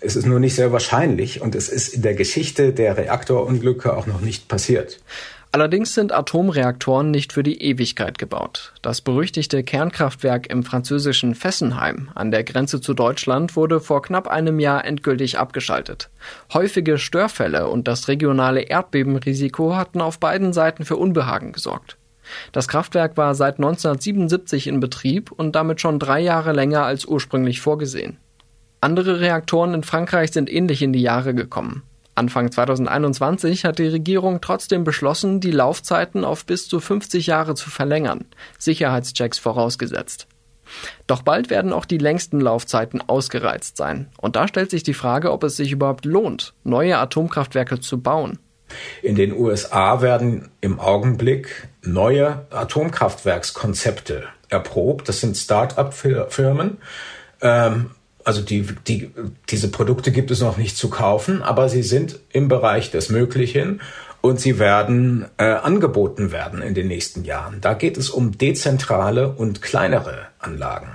Es 0.00 0.16
ist 0.16 0.26
nur 0.26 0.40
nicht 0.40 0.54
sehr 0.54 0.72
wahrscheinlich 0.72 1.40
und 1.40 1.54
es 1.54 1.68
ist 1.68 1.94
in 1.94 2.02
der 2.02 2.14
Geschichte 2.14 2.72
der 2.72 2.96
Reaktorunglücke 2.96 3.96
auch 3.96 4.06
noch 4.06 4.20
nicht 4.20 4.48
passiert. 4.48 5.00
Allerdings 5.50 5.94
sind 5.94 6.12
Atomreaktoren 6.12 7.10
nicht 7.10 7.32
für 7.32 7.42
die 7.42 7.62
Ewigkeit 7.62 8.18
gebaut. 8.18 8.74
Das 8.82 9.00
berüchtigte 9.00 9.62
Kernkraftwerk 9.64 10.50
im 10.50 10.62
französischen 10.62 11.34
Fessenheim 11.34 12.10
an 12.14 12.30
der 12.30 12.44
Grenze 12.44 12.82
zu 12.82 12.92
Deutschland 12.92 13.56
wurde 13.56 13.80
vor 13.80 14.02
knapp 14.02 14.28
einem 14.28 14.58
Jahr 14.58 14.84
endgültig 14.84 15.38
abgeschaltet. 15.38 16.10
Häufige 16.52 16.98
Störfälle 16.98 17.68
und 17.68 17.88
das 17.88 18.08
regionale 18.08 18.60
Erdbebenrisiko 18.60 19.74
hatten 19.74 20.02
auf 20.02 20.18
beiden 20.20 20.52
Seiten 20.52 20.84
für 20.84 20.96
Unbehagen 20.96 21.52
gesorgt. 21.52 21.96
Das 22.52 22.68
Kraftwerk 22.68 23.16
war 23.16 23.34
seit 23.34 23.56
1977 23.56 24.66
in 24.66 24.80
Betrieb 24.80 25.32
und 25.32 25.56
damit 25.56 25.80
schon 25.80 25.98
drei 25.98 26.20
Jahre 26.20 26.52
länger 26.52 26.84
als 26.84 27.06
ursprünglich 27.06 27.62
vorgesehen. 27.62 28.18
Andere 28.82 29.20
Reaktoren 29.20 29.72
in 29.72 29.82
Frankreich 29.82 30.30
sind 30.30 30.52
ähnlich 30.52 30.82
in 30.82 30.92
die 30.92 31.02
Jahre 31.02 31.34
gekommen. 31.34 31.82
Anfang 32.18 32.50
2021 32.50 33.64
hat 33.64 33.78
die 33.78 33.86
Regierung 33.86 34.40
trotzdem 34.40 34.84
beschlossen, 34.84 35.40
die 35.40 35.52
Laufzeiten 35.52 36.24
auf 36.24 36.44
bis 36.44 36.68
zu 36.68 36.80
50 36.80 37.28
Jahre 37.28 37.54
zu 37.54 37.70
verlängern, 37.70 38.26
Sicherheitschecks 38.58 39.38
vorausgesetzt. 39.38 40.26
Doch 41.06 41.22
bald 41.22 41.48
werden 41.48 41.72
auch 41.72 41.84
die 41.84 41.98
längsten 41.98 42.40
Laufzeiten 42.40 43.00
ausgereizt 43.08 43.76
sein. 43.76 44.08
Und 44.18 44.36
da 44.36 44.48
stellt 44.48 44.70
sich 44.70 44.82
die 44.82 44.94
Frage, 44.94 45.32
ob 45.32 45.44
es 45.44 45.56
sich 45.56 45.72
überhaupt 45.72 46.04
lohnt, 46.04 46.54
neue 46.64 46.98
Atomkraftwerke 46.98 47.80
zu 47.80 48.00
bauen. 48.00 48.38
In 49.02 49.14
den 49.14 49.32
USA 49.32 50.02
werden 50.02 50.50
im 50.60 50.78
Augenblick 50.78 51.68
neue 51.82 52.46
Atomkraftwerkskonzepte 52.50 54.24
erprobt. 54.48 55.08
Das 55.08 55.20
sind 55.20 55.36
Start-up-Firmen. 55.36 56.78
Also 58.28 58.42
die, 58.42 58.60
die, 58.86 59.10
diese 59.48 59.70
Produkte 59.70 60.12
gibt 60.12 60.30
es 60.30 60.42
noch 60.42 60.58
nicht 60.58 60.76
zu 60.76 60.90
kaufen, 60.90 61.42
aber 61.42 61.70
sie 61.70 61.82
sind 61.82 62.20
im 62.30 62.48
Bereich 62.48 62.90
des 62.90 63.08
Möglichen 63.08 63.80
und 64.20 64.38
sie 64.38 64.58
werden 64.58 65.24
äh, 65.38 65.44
angeboten 65.44 66.30
werden 66.30 66.60
in 66.60 66.74
den 66.74 66.88
nächsten 66.88 67.24
Jahren. 67.24 67.62
Da 67.62 67.72
geht 67.72 67.96
es 67.96 68.10
um 68.10 68.36
dezentrale 68.36 69.30
und 69.30 69.62
kleinere 69.62 70.26
Anlagen. 70.40 70.90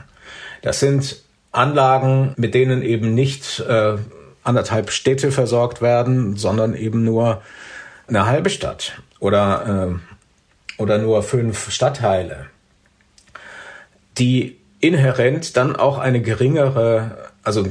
Das 0.61 0.79
sind 0.79 1.23
Anlagen, 1.51 2.35
mit 2.37 2.53
denen 2.53 2.83
eben 2.83 3.15
nicht 3.15 3.61
äh, 3.61 3.95
anderthalb 4.43 4.91
Städte 4.91 5.31
versorgt 5.31 5.81
werden, 5.81 6.35
sondern 6.35 6.75
eben 6.75 7.03
nur 7.03 7.41
eine 8.05 8.27
halbe 8.27 8.51
Stadt 8.51 9.01
oder, 9.19 9.89
äh, 9.89 10.79
oder 10.79 10.99
nur 10.99 11.23
fünf 11.23 11.71
Stadtteile, 11.71 12.45
die 14.19 14.59
inhärent 14.83 15.55
dann 15.55 15.77
auch 15.77 15.97
eine 15.97 16.21
geringere, 16.21 17.29
also 17.41 17.65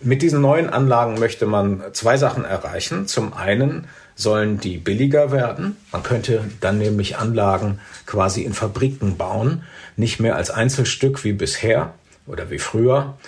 mit 0.00 0.22
diesen 0.22 0.40
neuen 0.40 0.70
Anlagen 0.70 1.20
möchte 1.20 1.44
man 1.44 1.82
zwei 1.92 2.16
Sachen 2.16 2.46
erreichen. 2.46 3.06
Zum 3.06 3.34
einen 3.34 3.88
sollen 4.14 4.58
die 4.58 4.78
billiger 4.78 5.30
werden. 5.30 5.76
Man 5.92 6.02
könnte 6.02 6.44
dann 6.62 6.78
nämlich 6.78 7.18
Anlagen 7.18 7.78
quasi 8.06 8.40
in 8.40 8.54
Fabriken 8.54 9.18
bauen, 9.18 9.64
nicht 9.96 10.18
mehr 10.18 10.36
als 10.36 10.50
Einzelstück 10.50 11.24
wie 11.24 11.34
bisher 11.34 11.92
oder 12.26 12.50
wie 12.50 12.58
früher, 12.58 13.18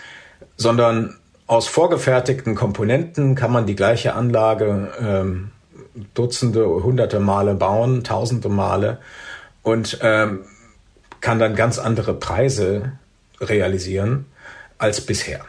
sondern 0.56 1.18
aus 1.46 1.68
vorgefertigten 1.68 2.54
Komponenten 2.54 3.34
kann 3.34 3.52
man 3.52 3.66
die 3.66 3.76
gleiche 3.76 4.14
Anlage 4.14 4.90
ähm, 5.00 5.50
Dutzende, 6.14 6.64
hunderte 6.66 7.20
Male 7.20 7.54
bauen, 7.54 8.04
tausende 8.04 8.48
Male 8.48 8.98
und 9.62 9.98
ähm, 10.00 10.44
kann 11.20 11.38
dann 11.38 11.54
ganz 11.56 11.78
andere 11.78 12.14
Preise 12.14 12.92
realisieren 13.40 14.26
als 14.78 15.00
bisher. 15.00 15.44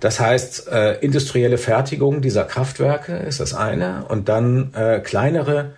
Das 0.00 0.18
heißt, 0.18 0.68
äh, 0.68 0.98
industrielle 1.00 1.58
Fertigung 1.58 2.22
dieser 2.22 2.44
Kraftwerke 2.44 3.16
ist 3.16 3.40
das 3.40 3.52
eine 3.52 4.06
und 4.08 4.28
dann 4.28 4.72
äh, 4.74 5.00
kleinere 5.00 5.72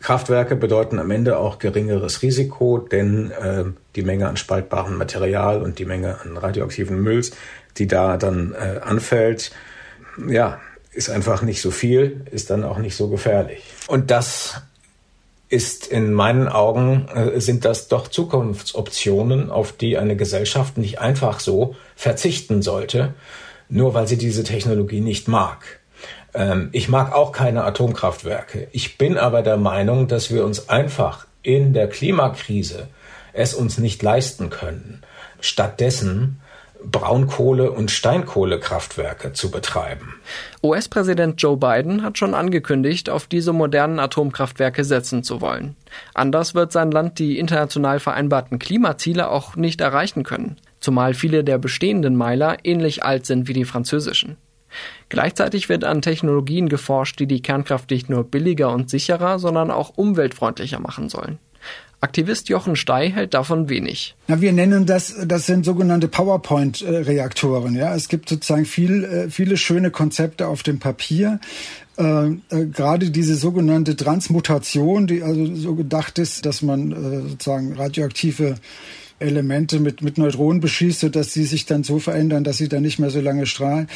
Kraftwerke 0.00 0.54
bedeuten 0.54 0.98
am 0.98 1.10
Ende 1.10 1.38
auch 1.38 1.58
geringeres 1.58 2.20
Risiko, 2.20 2.76
denn 2.76 3.30
äh, 3.30 3.64
die 3.96 4.02
Menge 4.02 4.28
an 4.28 4.36
spaltbarem 4.36 4.98
Material 4.98 5.62
und 5.62 5.78
die 5.78 5.86
Menge 5.86 6.20
an 6.20 6.36
radioaktiven 6.36 7.00
Mülls, 7.00 7.32
die 7.78 7.86
da 7.86 8.18
dann 8.18 8.52
äh, 8.52 8.80
anfällt, 8.80 9.50
ja, 10.28 10.60
ist 10.92 11.08
einfach 11.08 11.40
nicht 11.40 11.62
so 11.62 11.70
viel, 11.70 12.20
ist 12.30 12.50
dann 12.50 12.64
auch 12.64 12.76
nicht 12.78 12.96
so 12.96 13.08
gefährlich. 13.08 13.64
Und 13.88 14.10
das 14.10 14.62
ist 15.54 15.86
in 15.86 16.12
meinen 16.12 16.48
Augen, 16.48 17.06
äh, 17.14 17.40
sind 17.40 17.64
das 17.64 17.86
doch 17.86 18.08
Zukunftsoptionen, 18.08 19.50
auf 19.50 19.70
die 19.70 19.96
eine 19.96 20.16
Gesellschaft 20.16 20.78
nicht 20.78 20.98
einfach 20.98 21.38
so 21.38 21.76
verzichten 21.94 22.60
sollte, 22.60 23.14
nur 23.68 23.94
weil 23.94 24.08
sie 24.08 24.18
diese 24.18 24.42
Technologie 24.42 25.00
nicht 25.00 25.28
mag. 25.28 25.78
Ähm, 26.34 26.70
ich 26.72 26.88
mag 26.88 27.12
auch 27.14 27.30
keine 27.30 27.62
Atomkraftwerke. 27.62 28.66
Ich 28.72 28.98
bin 28.98 29.16
aber 29.16 29.42
der 29.42 29.56
Meinung, 29.56 30.08
dass 30.08 30.32
wir 30.32 30.44
uns 30.44 30.68
einfach 30.68 31.28
in 31.42 31.72
der 31.72 31.88
Klimakrise 31.88 32.88
es 33.32 33.54
uns 33.54 33.78
nicht 33.78 34.02
leisten 34.02 34.50
können, 34.50 35.02
stattdessen 35.38 36.40
Braunkohle- 36.90 37.70
und 37.70 37.90
Steinkohlekraftwerke 37.90 39.32
zu 39.32 39.50
betreiben. 39.50 40.14
US-Präsident 40.62 41.40
Joe 41.40 41.56
Biden 41.56 42.02
hat 42.02 42.18
schon 42.18 42.34
angekündigt, 42.34 43.10
auf 43.10 43.26
diese 43.26 43.52
modernen 43.52 43.98
Atomkraftwerke 43.98 44.84
setzen 44.84 45.22
zu 45.22 45.40
wollen. 45.40 45.76
Anders 46.14 46.54
wird 46.54 46.72
sein 46.72 46.90
Land 46.90 47.18
die 47.18 47.38
international 47.38 48.00
vereinbarten 48.00 48.58
Klimaziele 48.58 49.30
auch 49.30 49.56
nicht 49.56 49.80
erreichen 49.80 50.22
können, 50.22 50.56
zumal 50.80 51.14
viele 51.14 51.44
der 51.44 51.58
bestehenden 51.58 52.16
Meiler 52.16 52.58
ähnlich 52.64 53.04
alt 53.04 53.26
sind 53.26 53.48
wie 53.48 53.54
die 53.54 53.64
französischen. 53.64 54.36
Gleichzeitig 55.08 55.68
wird 55.68 55.84
an 55.84 56.02
Technologien 56.02 56.68
geforscht, 56.68 57.20
die 57.20 57.26
die 57.26 57.42
Kernkraft 57.42 57.90
nicht 57.90 58.10
nur 58.10 58.24
billiger 58.24 58.72
und 58.72 58.90
sicherer, 58.90 59.38
sondern 59.38 59.70
auch 59.70 59.90
umweltfreundlicher 59.96 60.80
machen 60.80 61.08
sollen. 61.08 61.38
Aktivist 62.04 62.50
Jochen 62.50 62.76
Stey 62.76 63.10
hält 63.10 63.32
davon 63.32 63.70
wenig. 63.70 64.14
Na, 64.28 64.42
wir 64.42 64.52
nennen 64.52 64.84
das, 64.84 65.14
das 65.24 65.46
sind 65.46 65.64
sogenannte 65.64 66.06
PowerPoint-Reaktoren. 66.06 67.74
Ja, 67.74 67.94
es 67.94 68.08
gibt 68.08 68.28
sozusagen 68.28 68.66
viel, 68.66 69.04
äh, 69.04 69.30
viele 69.30 69.56
schöne 69.56 69.90
Konzepte 69.90 70.46
auf 70.46 70.62
dem 70.62 70.78
Papier. 70.80 71.40
Äh, 71.96 72.26
äh, 72.50 72.66
gerade 72.66 73.10
diese 73.10 73.36
sogenannte 73.36 73.96
Transmutation, 73.96 75.06
die 75.06 75.22
also 75.22 75.54
so 75.54 75.74
gedacht 75.74 76.18
ist, 76.18 76.44
dass 76.44 76.60
man 76.60 76.92
äh, 76.92 77.28
sozusagen 77.30 77.72
radioaktive 77.72 78.56
Elemente 79.18 79.80
mit, 79.80 80.02
mit 80.02 80.18
Neutronen 80.18 80.60
beschießt, 80.60 81.00
sodass 81.00 81.32
sie 81.32 81.44
sich 81.44 81.64
dann 81.64 81.84
so 81.84 81.98
verändern, 82.00 82.44
dass 82.44 82.58
sie 82.58 82.68
dann 82.68 82.82
nicht 82.82 82.98
mehr 82.98 83.10
so 83.10 83.20
lange 83.20 83.46
strahlen. 83.46 83.88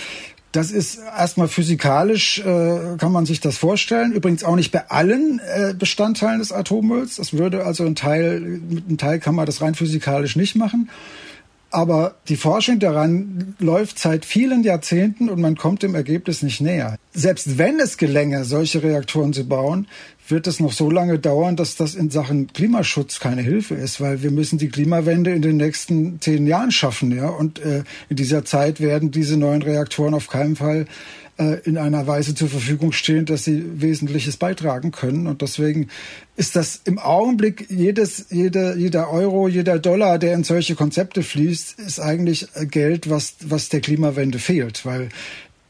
Das 0.58 0.72
ist 0.72 0.98
erstmal 0.98 1.46
physikalisch, 1.46 2.40
äh, 2.40 2.96
kann 2.98 3.12
man 3.12 3.26
sich 3.26 3.38
das 3.38 3.56
vorstellen. 3.56 4.10
Übrigens 4.10 4.42
auch 4.42 4.56
nicht 4.56 4.72
bei 4.72 4.90
allen 4.90 5.40
äh, 5.54 5.72
Bestandteilen 5.72 6.40
des 6.40 6.50
Atommülls. 6.50 7.14
Das 7.14 7.32
würde 7.32 7.64
also 7.64 7.86
ein 7.86 7.94
Teil, 7.94 8.40
mit 8.40 8.88
einem 8.88 8.98
Teil 8.98 9.20
kann 9.20 9.36
man 9.36 9.46
das 9.46 9.62
rein 9.62 9.76
physikalisch 9.76 10.34
nicht 10.34 10.56
machen. 10.56 10.90
Aber 11.70 12.16
die 12.28 12.34
Forschung 12.34 12.80
daran 12.80 13.54
läuft 13.60 14.00
seit 14.00 14.24
vielen 14.24 14.64
Jahrzehnten 14.64 15.28
und 15.28 15.40
man 15.40 15.56
kommt 15.56 15.84
dem 15.84 15.94
Ergebnis 15.94 16.42
nicht 16.42 16.60
näher. 16.60 16.96
Selbst 17.12 17.56
wenn 17.56 17.78
es 17.78 17.96
gelänge, 17.96 18.44
solche 18.44 18.82
Reaktoren 18.82 19.32
zu 19.32 19.46
bauen, 19.46 19.86
wird 20.30 20.46
es 20.46 20.60
noch 20.60 20.72
so 20.72 20.90
lange 20.90 21.18
dauern, 21.18 21.56
dass 21.56 21.76
das 21.76 21.94
in 21.94 22.10
Sachen 22.10 22.52
Klimaschutz 22.52 23.20
keine 23.20 23.42
Hilfe 23.42 23.74
ist, 23.74 24.00
weil 24.00 24.22
wir 24.22 24.30
müssen 24.30 24.58
die 24.58 24.68
Klimawende 24.68 25.32
in 25.32 25.42
den 25.42 25.56
nächsten 25.56 26.20
zehn 26.20 26.46
Jahren 26.46 26.70
schaffen, 26.70 27.16
ja. 27.16 27.28
Und 27.28 27.60
äh, 27.60 27.84
in 28.08 28.16
dieser 28.16 28.44
Zeit 28.44 28.80
werden 28.80 29.10
diese 29.10 29.36
neuen 29.36 29.62
Reaktoren 29.62 30.14
auf 30.14 30.28
keinen 30.28 30.56
Fall 30.56 30.86
äh, 31.38 31.60
in 31.64 31.78
einer 31.78 32.06
Weise 32.06 32.34
zur 32.34 32.48
Verfügung 32.48 32.92
stehen, 32.92 33.24
dass 33.24 33.44
sie 33.44 33.62
Wesentliches 33.80 34.36
beitragen 34.36 34.90
können. 34.90 35.26
Und 35.26 35.40
deswegen 35.40 35.88
ist 36.36 36.56
das 36.56 36.80
im 36.84 36.98
Augenblick 36.98 37.66
jedes, 37.70 38.26
jeder, 38.30 38.76
jeder 38.76 39.10
Euro, 39.10 39.48
jeder 39.48 39.78
Dollar, 39.78 40.18
der 40.18 40.34
in 40.34 40.44
solche 40.44 40.74
Konzepte 40.74 41.22
fließt, 41.22 41.78
ist 41.78 42.00
eigentlich 42.00 42.48
Geld, 42.70 43.08
was, 43.08 43.36
was 43.40 43.68
der 43.68 43.80
Klimawende 43.80 44.38
fehlt, 44.38 44.84
weil 44.84 45.08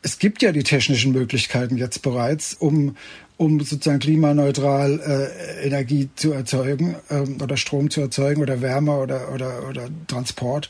es 0.01 0.19
gibt 0.19 0.43
ja 0.43 0.53
die 0.53 0.63
technischen 0.63 1.13
Möglichkeiten 1.13 1.77
jetzt 1.77 2.03
bereits, 2.03 2.55
um, 2.55 2.97
um 3.39 3.61
sozusagen 3.61 4.01
klimaneutral 4.01 5.01
äh, 5.01 5.66
Energie 5.66 6.11
zu 6.16 6.32
erzeugen 6.32 6.97
ähm, 7.09 7.39
oder 7.41 7.57
Strom 7.57 7.89
zu 7.89 8.03
erzeugen 8.03 8.43
oder 8.43 8.61
Wärme 8.61 8.99
oder, 8.99 9.32
oder, 9.32 9.66
oder 9.68 9.89
Transport. 10.09 10.68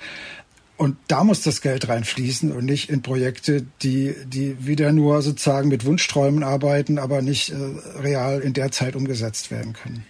Und 0.76 0.96
da 1.08 1.24
muss 1.24 1.42
das 1.42 1.60
Geld 1.60 1.88
reinfließen 1.88 2.52
und 2.52 2.64
nicht 2.64 2.88
in 2.88 3.02
Projekte, 3.02 3.66
die, 3.82 4.14
die 4.26 4.64
wieder 4.64 4.92
nur 4.92 5.22
sozusagen 5.22 5.68
mit 5.70 5.84
Wunschträumen 5.84 6.44
arbeiten, 6.44 6.98
aber 6.98 7.20
nicht 7.22 7.50
äh, 7.50 7.56
real 8.00 8.40
in 8.40 8.52
der 8.52 8.70
Zeit 8.70 8.94
umgesetzt 8.94 9.50
werden 9.50 9.72
können. 9.72 10.04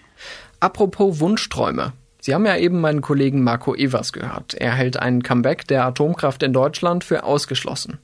Apropos 0.61 1.21
Wunschträume. 1.21 1.95
Sie 2.21 2.35
haben 2.35 2.45
ja 2.45 2.57
eben 2.57 2.81
meinen 2.81 3.01
Kollegen 3.01 3.45
Marco 3.45 3.75
Evers 3.75 4.13
gehört. 4.13 4.55
Er 4.55 4.75
hält 4.75 4.99
einen 4.99 5.23
Comeback 5.23 5.67
der 5.69 5.87
Atomkraft 5.87 6.43
in 6.43 6.53
Deutschland 6.53 7.05
für 7.05 7.23
ausgeschlossen. 7.23 7.99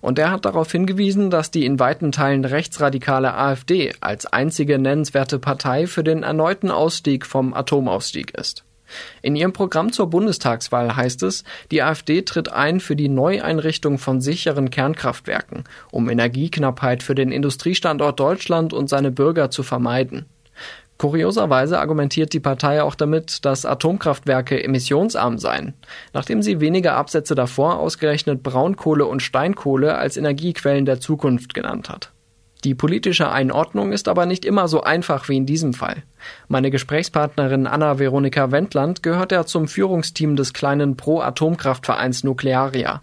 Und 0.00 0.18
er 0.18 0.30
hat 0.30 0.44
darauf 0.44 0.70
hingewiesen, 0.70 1.30
dass 1.30 1.50
die 1.50 1.64
in 1.64 1.78
weiten 1.78 2.12
Teilen 2.12 2.44
rechtsradikale 2.44 3.34
AfD 3.34 3.92
als 4.00 4.26
einzige 4.26 4.78
nennenswerte 4.78 5.38
Partei 5.38 5.86
für 5.86 6.04
den 6.04 6.22
erneuten 6.22 6.70
Ausstieg 6.70 7.26
vom 7.26 7.54
Atomausstieg 7.54 8.36
ist. 8.38 8.64
In 9.22 9.36
ihrem 9.36 9.52
Programm 9.52 9.92
zur 9.92 10.10
Bundestagswahl 10.10 10.96
heißt 10.96 11.22
es, 11.22 11.44
die 11.70 11.82
AfD 11.82 12.22
tritt 12.22 12.52
ein 12.52 12.80
für 12.80 12.96
die 12.96 13.08
Neueinrichtung 13.08 13.98
von 13.98 14.20
sicheren 14.20 14.70
Kernkraftwerken, 14.70 15.64
um 15.90 16.10
Energieknappheit 16.10 17.02
für 17.02 17.14
den 17.14 17.32
Industriestandort 17.32 18.20
Deutschland 18.20 18.72
und 18.72 18.88
seine 18.88 19.10
Bürger 19.10 19.50
zu 19.50 19.62
vermeiden. 19.62 20.26
Kurioserweise 21.02 21.80
argumentiert 21.80 22.32
die 22.32 22.38
Partei 22.38 22.80
auch 22.80 22.94
damit, 22.94 23.44
dass 23.44 23.66
Atomkraftwerke 23.66 24.62
emissionsarm 24.62 25.36
seien, 25.36 25.74
nachdem 26.12 26.42
sie 26.42 26.60
weniger 26.60 26.94
Absätze 26.94 27.34
davor 27.34 27.80
ausgerechnet 27.80 28.44
Braunkohle 28.44 29.04
und 29.06 29.20
Steinkohle 29.20 29.96
als 29.96 30.16
Energiequellen 30.16 30.84
der 30.84 31.00
Zukunft 31.00 31.54
genannt 31.54 31.90
hat. 31.90 32.12
Die 32.62 32.76
politische 32.76 33.32
Einordnung 33.32 33.90
ist 33.90 34.06
aber 34.06 34.26
nicht 34.26 34.44
immer 34.44 34.68
so 34.68 34.84
einfach 34.84 35.28
wie 35.28 35.38
in 35.38 35.44
diesem 35.44 35.74
Fall. 35.74 36.04
Meine 36.46 36.70
Gesprächspartnerin 36.70 37.66
Anna-Veronika 37.66 38.52
Wendland 38.52 39.02
gehört 39.02 39.32
ja 39.32 39.44
zum 39.44 39.66
Führungsteam 39.66 40.36
des 40.36 40.52
kleinen 40.52 40.96
Pro-Atomkraftvereins 40.96 42.22
Nuklearia. 42.22 43.02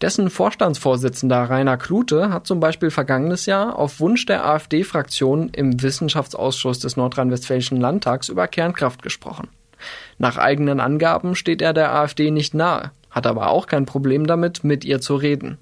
Dessen 0.00 0.30
Vorstandsvorsitzender 0.30 1.50
Rainer 1.50 1.76
Klute 1.76 2.30
hat 2.30 2.46
zum 2.46 2.60
Beispiel 2.60 2.90
vergangenes 2.90 3.46
Jahr 3.46 3.78
auf 3.78 4.00
Wunsch 4.00 4.26
der 4.26 4.44
AfD-Fraktion 4.46 5.50
im 5.50 5.82
Wissenschaftsausschuss 5.82 6.78
des 6.78 6.96
Nordrhein-Westfälischen 6.96 7.80
Landtags 7.80 8.28
über 8.28 8.48
Kernkraft 8.48 9.02
gesprochen. 9.02 9.48
Nach 10.18 10.36
eigenen 10.36 10.80
Angaben 10.80 11.34
steht 11.34 11.62
er 11.62 11.72
der 11.72 11.94
AfD 11.94 12.30
nicht 12.30 12.54
nahe, 12.54 12.92
hat 13.10 13.26
aber 13.26 13.50
auch 13.50 13.66
kein 13.66 13.86
Problem 13.86 14.26
damit, 14.26 14.64
mit 14.64 14.84
ihr 14.84 15.00
zu 15.00 15.16
reden. 15.16 15.58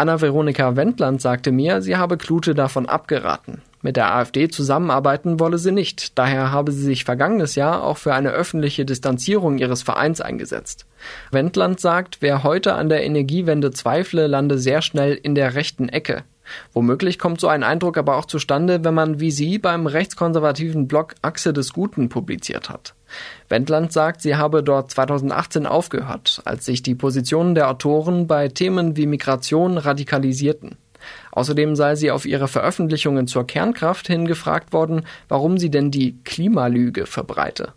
Anna-Veronika 0.00 0.76
Wendland 0.76 1.20
sagte 1.20 1.50
mir, 1.50 1.82
sie 1.82 1.96
habe 1.96 2.18
Klute 2.18 2.54
davon 2.54 2.86
abgeraten. 2.86 3.62
Mit 3.82 3.96
der 3.96 4.14
AfD 4.14 4.48
zusammenarbeiten 4.48 5.40
wolle 5.40 5.58
sie 5.58 5.72
nicht, 5.72 6.16
daher 6.16 6.52
habe 6.52 6.70
sie 6.70 6.84
sich 6.84 7.04
vergangenes 7.04 7.56
Jahr 7.56 7.82
auch 7.82 7.96
für 7.96 8.14
eine 8.14 8.30
öffentliche 8.30 8.84
Distanzierung 8.84 9.58
ihres 9.58 9.82
Vereins 9.82 10.20
eingesetzt. 10.20 10.86
Wendland 11.32 11.80
sagt, 11.80 12.18
wer 12.20 12.44
heute 12.44 12.74
an 12.74 12.88
der 12.88 13.04
Energiewende 13.04 13.72
zweifle, 13.72 14.28
lande 14.28 14.58
sehr 14.58 14.82
schnell 14.82 15.14
in 15.14 15.34
der 15.34 15.56
rechten 15.56 15.88
Ecke. 15.88 16.22
Womöglich 16.72 17.18
kommt 17.18 17.40
so 17.40 17.48
ein 17.48 17.64
Eindruck 17.64 17.98
aber 17.98 18.16
auch 18.16 18.24
zustande, 18.24 18.84
wenn 18.84 18.94
man 18.94 19.18
wie 19.18 19.32
sie 19.32 19.58
beim 19.58 19.88
rechtskonservativen 19.88 20.86
Blog 20.86 21.16
Achse 21.22 21.52
des 21.52 21.72
Guten 21.72 22.08
publiziert 22.08 22.70
hat. 22.70 22.94
Wendland 23.48 23.92
sagt, 23.92 24.20
sie 24.20 24.36
habe 24.36 24.62
dort 24.62 24.90
2018 24.90 25.66
aufgehört, 25.66 26.42
als 26.44 26.64
sich 26.64 26.82
die 26.82 26.94
Positionen 26.94 27.54
der 27.54 27.70
Autoren 27.70 28.26
bei 28.26 28.48
Themen 28.48 28.96
wie 28.96 29.06
Migration 29.06 29.78
radikalisierten. 29.78 30.76
Außerdem 31.32 31.76
sei 31.76 31.94
sie 31.94 32.10
auf 32.10 32.26
ihre 32.26 32.48
Veröffentlichungen 32.48 33.26
zur 33.26 33.46
Kernkraft 33.46 34.06
hin 34.08 34.26
gefragt 34.26 34.72
worden, 34.72 35.02
warum 35.28 35.58
sie 35.58 35.70
denn 35.70 35.90
die 35.90 36.18
Klimalüge 36.24 37.06
verbreite. 37.06 37.72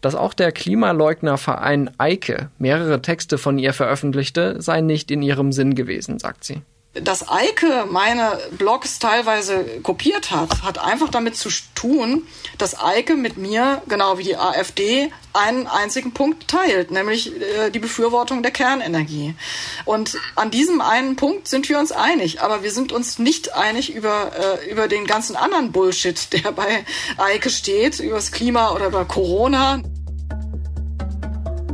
Dass 0.00 0.14
auch 0.14 0.34
der 0.34 0.50
Klimaleugnerverein 0.50 1.90
Eike 1.98 2.50
mehrere 2.58 3.02
Texte 3.02 3.38
von 3.38 3.58
ihr 3.58 3.72
veröffentlichte, 3.72 4.60
sei 4.60 4.80
nicht 4.80 5.10
in 5.10 5.22
ihrem 5.22 5.52
Sinn 5.52 5.74
gewesen, 5.74 6.18
sagt 6.18 6.44
sie 6.44 6.62
dass 6.94 7.28
Eike 7.28 7.86
meine 7.88 8.38
Blogs 8.58 8.98
teilweise 8.98 9.64
kopiert 9.82 10.32
hat, 10.32 10.62
hat 10.62 10.78
einfach 10.78 11.08
damit 11.08 11.36
zu 11.36 11.48
tun, 11.76 12.26
dass 12.58 12.80
Eike 12.80 13.14
mit 13.14 13.36
mir, 13.36 13.80
genau 13.88 14.18
wie 14.18 14.24
die 14.24 14.36
AfD, 14.36 15.12
einen 15.32 15.68
einzigen 15.68 16.12
Punkt 16.12 16.48
teilt, 16.48 16.90
nämlich 16.90 17.32
äh, 17.40 17.70
die 17.70 17.78
Befürwortung 17.78 18.42
der 18.42 18.50
Kernenergie. 18.50 19.36
Und 19.84 20.18
an 20.34 20.50
diesem 20.50 20.80
einen 20.80 21.14
Punkt 21.14 21.46
sind 21.46 21.68
wir 21.68 21.78
uns 21.78 21.92
einig, 21.92 22.42
aber 22.42 22.64
wir 22.64 22.72
sind 22.72 22.90
uns 22.90 23.20
nicht 23.20 23.54
einig 23.54 23.94
über, 23.94 24.32
äh, 24.36 24.68
über 24.68 24.88
den 24.88 25.06
ganzen 25.06 25.36
anderen 25.36 25.70
Bullshit, 25.70 26.32
der 26.32 26.50
bei 26.50 26.84
Eike 27.18 27.50
steht, 27.50 28.00
über 28.00 28.16
das 28.16 28.32
Klima 28.32 28.72
oder 28.72 28.86
über 28.86 29.04
Corona. 29.04 29.80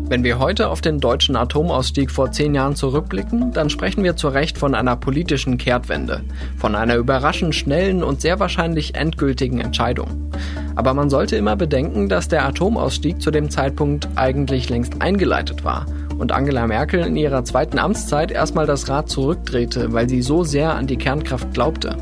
Wenn 0.08 0.22
wir 0.22 0.38
heute 0.38 0.68
auf 0.68 0.80
den 0.80 1.00
deutschen 1.00 1.34
Atomausstieg 1.34 2.12
vor 2.12 2.30
zehn 2.30 2.54
Jahren 2.54 2.76
zurückblicken, 2.76 3.52
dann 3.52 3.68
sprechen 3.68 4.04
wir 4.04 4.14
zu 4.14 4.28
Recht 4.28 4.56
von 4.56 4.76
einer 4.76 4.94
politischen 4.94 5.58
Kehrtwende, 5.58 6.22
von 6.56 6.76
einer 6.76 6.94
überraschend 6.94 7.56
schnellen 7.56 8.04
und 8.04 8.20
sehr 8.20 8.38
wahrscheinlich 8.38 8.94
endgültigen 8.94 9.60
Entscheidung. 9.60 10.30
Aber 10.76 10.94
man 10.94 11.10
sollte 11.10 11.34
immer 11.34 11.56
bedenken, 11.56 12.08
dass 12.08 12.28
der 12.28 12.46
Atomausstieg 12.46 13.20
zu 13.20 13.32
dem 13.32 13.50
Zeitpunkt 13.50 14.06
eigentlich 14.14 14.68
längst 14.68 15.02
eingeleitet 15.02 15.64
war 15.64 15.86
und 16.18 16.30
Angela 16.30 16.68
Merkel 16.68 17.00
in 17.00 17.16
ihrer 17.16 17.44
zweiten 17.44 17.80
Amtszeit 17.80 18.30
erstmal 18.30 18.66
das 18.66 18.88
Rad 18.88 19.10
zurückdrehte, 19.10 19.92
weil 19.92 20.08
sie 20.08 20.22
so 20.22 20.44
sehr 20.44 20.74
an 20.74 20.86
die 20.86 20.98
Kernkraft 20.98 21.52
glaubte. 21.52 21.96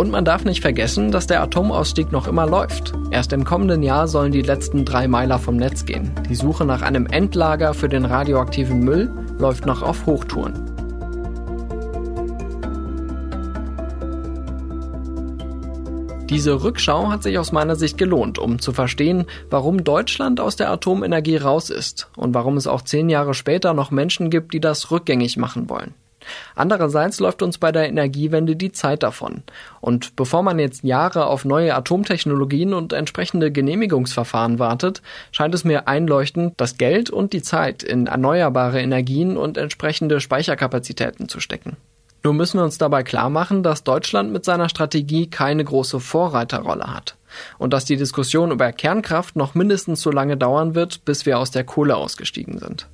Und 0.00 0.10
man 0.10 0.24
darf 0.24 0.46
nicht 0.46 0.62
vergessen, 0.62 1.12
dass 1.12 1.26
der 1.26 1.42
Atomausstieg 1.42 2.10
noch 2.10 2.26
immer 2.26 2.46
läuft. 2.46 2.94
Erst 3.10 3.34
im 3.34 3.44
kommenden 3.44 3.82
Jahr 3.82 4.08
sollen 4.08 4.32
die 4.32 4.40
letzten 4.40 4.86
drei 4.86 5.06
Meiler 5.06 5.38
vom 5.38 5.56
Netz 5.56 5.84
gehen. 5.84 6.10
Die 6.26 6.34
Suche 6.34 6.64
nach 6.64 6.80
einem 6.80 7.04
Endlager 7.04 7.74
für 7.74 7.90
den 7.90 8.06
radioaktiven 8.06 8.80
Müll 8.80 9.12
läuft 9.38 9.66
noch 9.66 9.82
auf 9.82 10.06
Hochtouren. 10.06 10.54
Diese 16.30 16.64
Rückschau 16.64 17.10
hat 17.10 17.22
sich 17.22 17.38
aus 17.38 17.52
meiner 17.52 17.76
Sicht 17.76 17.98
gelohnt, 17.98 18.38
um 18.38 18.58
zu 18.58 18.72
verstehen, 18.72 19.26
warum 19.50 19.84
Deutschland 19.84 20.40
aus 20.40 20.56
der 20.56 20.70
Atomenergie 20.70 21.36
raus 21.36 21.68
ist 21.68 22.08
und 22.16 22.32
warum 22.32 22.56
es 22.56 22.66
auch 22.66 22.80
zehn 22.80 23.10
Jahre 23.10 23.34
später 23.34 23.74
noch 23.74 23.90
Menschen 23.90 24.30
gibt, 24.30 24.54
die 24.54 24.60
das 24.60 24.90
rückgängig 24.90 25.36
machen 25.36 25.68
wollen. 25.68 25.92
Andererseits 26.54 27.20
läuft 27.20 27.42
uns 27.42 27.58
bei 27.58 27.72
der 27.72 27.88
Energiewende 27.88 28.56
die 28.56 28.72
Zeit 28.72 29.02
davon. 29.02 29.42
Und 29.80 30.16
bevor 30.16 30.42
man 30.42 30.58
jetzt 30.58 30.84
Jahre 30.84 31.26
auf 31.26 31.44
neue 31.44 31.74
Atomtechnologien 31.74 32.74
und 32.74 32.92
entsprechende 32.92 33.50
Genehmigungsverfahren 33.50 34.58
wartet, 34.58 35.02
scheint 35.32 35.54
es 35.54 35.64
mir 35.64 35.88
einleuchtend, 35.88 36.54
das 36.56 36.78
Geld 36.78 37.10
und 37.10 37.32
die 37.32 37.42
Zeit 37.42 37.82
in 37.82 38.06
erneuerbare 38.06 38.80
Energien 38.80 39.36
und 39.36 39.56
entsprechende 39.56 40.20
Speicherkapazitäten 40.20 41.28
zu 41.28 41.40
stecken. 41.40 41.76
Nur 42.22 42.34
müssen 42.34 42.58
wir 42.58 42.64
uns 42.64 42.76
dabei 42.76 43.02
klar 43.02 43.30
machen, 43.30 43.62
dass 43.62 43.82
Deutschland 43.82 44.30
mit 44.30 44.44
seiner 44.44 44.68
Strategie 44.68 45.28
keine 45.28 45.64
große 45.64 46.00
Vorreiterrolle 46.00 46.92
hat 46.94 47.16
und 47.58 47.72
dass 47.72 47.86
die 47.86 47.96
Diskussion 47.96 48.50
über 48.50 48.72
Kernkraft 48.72 49.36
noch 49.36 49.54
mindestens 49.54 50.02
so 50.02 50.10
lange 50.10 50.36
dauern 50.36 50.74
wird, 50.74 51.04
bis 51.04 51.24
wir 51.24 51.38
aus 51.38 51.50
der 51.50 51.64
Kohle 51.64 51.96
ausgestiegen 51.96 52.58
sind. 52.58 52.86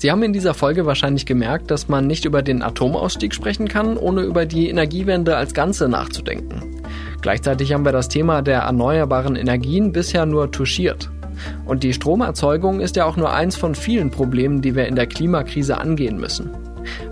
Sie 0.00 0.10
haben 0.10 0.22
in 0.22 0.32
dieser 0.32 0.54
Folge 0.54 0.86
wahrscheinlich 0.86 1.26
gemerkt, 1.26 1.70
dass 1.70 1.88
man 1.88 2.06
nicht 2.06 2.24
über 2.24 2.40
den 2.40 2.62
Atomausstieg 2.62 3.34
sprechen 3.34 3.68
kann, 3.68 3.98
ohne 3.98 4.22
über 4.22 4.46
die 4.46 4.70
Energiewende 4.70 5.36
als 5.36 5.52
Ganze 5.52 5.90
nachzudenken. 5.90 6.80
Gleichzeitig 7.20 7.74
haben 7.74 7.84
wir 7.84 7.92
das 7.92 8.08
Thema 8.08 8.40
der 8.40 8.60
erneuerbaren 8.60 9.36
Energien 9.36 9.92
bisher 9.92 10.24
nur 10.24 10.50
touchiert. 10.50 11.10
Und 11.66 11.82
die 11.82 11.92
Stromerzeugung 11.92 12.80
ist 12.80 12.96
ja 12.96 13.04
auch 13.04 13.18
nur 13.18 13.30
eins 13.30 13.56
von 13.56 13.74
vielen 13.74 14.10
Problemen, 14.10 14.62
die 14.62 14.74
wir 14.74 14.86
in 14.86 14.96
der 14.96 15.06
Klimakrise 15.06 15.76
angehen 15.76 16.16
müssen. 16.16 16.48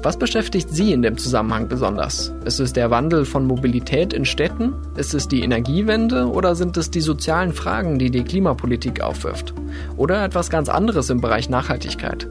Was 0.03 0.19
beschäftigt 0.19 0.71
Sie 0.71 0.93
in 0.93 1.03
dem 1.03 1.19
Zusammenhang 1.19 1.69
besonders? 1.69 2.33
Ist 2.47 2.59
es 2.59 2.73
der 2.73 2.91
Wandel 2.91 3.27
von 3.27 3.47
Mobilität 3.47 4.15
in 4.15 4.25
Städten? 4.25 4.73
Ist 4.97 5.13
es 5.13 5.29
die 5.29 5.43
Energiewende 5.43 6.27
oder 6.27 6.55
sind 6.55 6.79
es 6.79 6.91
die 6.91 7.03
sozialen 7.03 7.53
Fragen, 7.53 7.99
die 7.99 8.11
die 8.11 8.25
Klimapolitik 8.25 9.03
aufwirft? 9.03 9.53
Oder 9.99 10.25
etwas 10.25 10.49
ganz 10.49 10.71
anderes 10.71 11.11
im 11.11 11.21
Bereich 11.21 11.51
Nachhaltigkeit? 11.51 12.27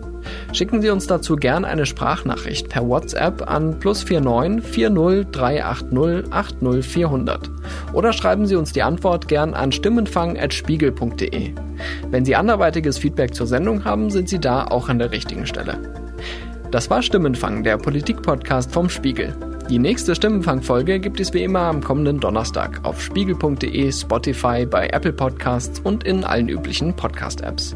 Schicken 0.54 0.82
Sie 0.82 0.90
uns 0.90 1.08
dazu 1.08 1.36
gern 1.36 1.66
eine 1.66 1.86
Sprachnachricht 1.86 2.70
per 2.70 2.88
WhatsApp 2.88 3.50
an 3.50 3.80
plus 3.80 4.06
49 4.10 4.64
40 4.64 5.32
380 5.32 6.32
80 6.32 6.86
400 6.86 7.50
oder 7.94 8.14
schreiben 8.14 8.46
Sie 8.46 8.56
uns 8.56 8.72
die 8.74 8.84
Antwort 8.84 9.28
gern 9.28 9.54
an 9.54 9.72
stimmenfang.spiegel.de. 9.72 11.54
Wenn 12.10 12.26
Sie 12.26 12.36
anderweitiges 12.36 12.98
Feedback 12.98 13.34
zur 13.34 13.48
Sendung 13.48 13.86
haben, 13.86 14.10
sind 14.10 14.30
Sie 14.30 14.40
da 14.40 14.66
auch 14.66 14.90
an 14.90 15.00
der 15.00 15.12
richtigen 15.12 15.46
Stelle. 15.46 15.80
Das 16.72 16.90
war 16.90 17.02
Stimmenfang, 17.02 17.64
der 17.64 17.78
Politik-Podcast 17.78 18.72
vom 18.72 18.90
Spiegel. 18.90 19.34
Die 19.70 19.80
nächste 19.80 20.16
Stimmenfang-Folge 20.16 20.98
gibt 21.02 21.20
es 21.20 21.34
wie 21.34 21.44
immer 21.44 21.60
am 21.60 21.84
kommenden 21.84 22.22
Donnerstag 22.22 22.80
auf 22.84 23.02
spiegel.de, 23.02 23.92
Spotify, 23.92 24.66
bei 24.66 24.88
Apple 24.88 25.12
Podcasts 25.12 25.82
und 25.82 26.06
in 26.06 26.24
allen 26.24 26.48
üblichen 26.48 26.96
Podcast-Apps. 26.96 27.76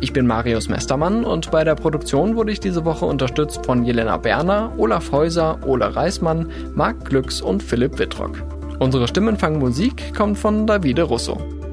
Ich 0.00 0.12
bin 0.12 0.28
Marius 0.28 0.68
Mestermann 0.68 1.24
und 1.24 1.50
bei 1.50 1.64
der 1.64 1.74
Produktion 1.74 2.36
wurde 2.36 2.52
ich 2.52 2.60
diese 2.60 2.84
Woche 2.84 3.06
unterstützt 3.06 3.66
von 3.66 3.84
Jelena 3.84 4.16
Berner, 4.16 4.72
Olaf 4.78 5.10
Häuser, 5.10 5.58
Ole 5.66 5.96
Reismann, 5.96 6.52
Marc 6.76 7.04
Glücks 7.04 7.40
und 7.40 7.64
Philipp 7.64 7.98
Wittrock. 7.98 8.40
Unsere 8.78 9.08
Stimmenfang-Musik 9.08 10.14
kommt 10.14 10.38
von 10.38 10.68
Davide 10.68 11.02
Russo. 11.02 11.63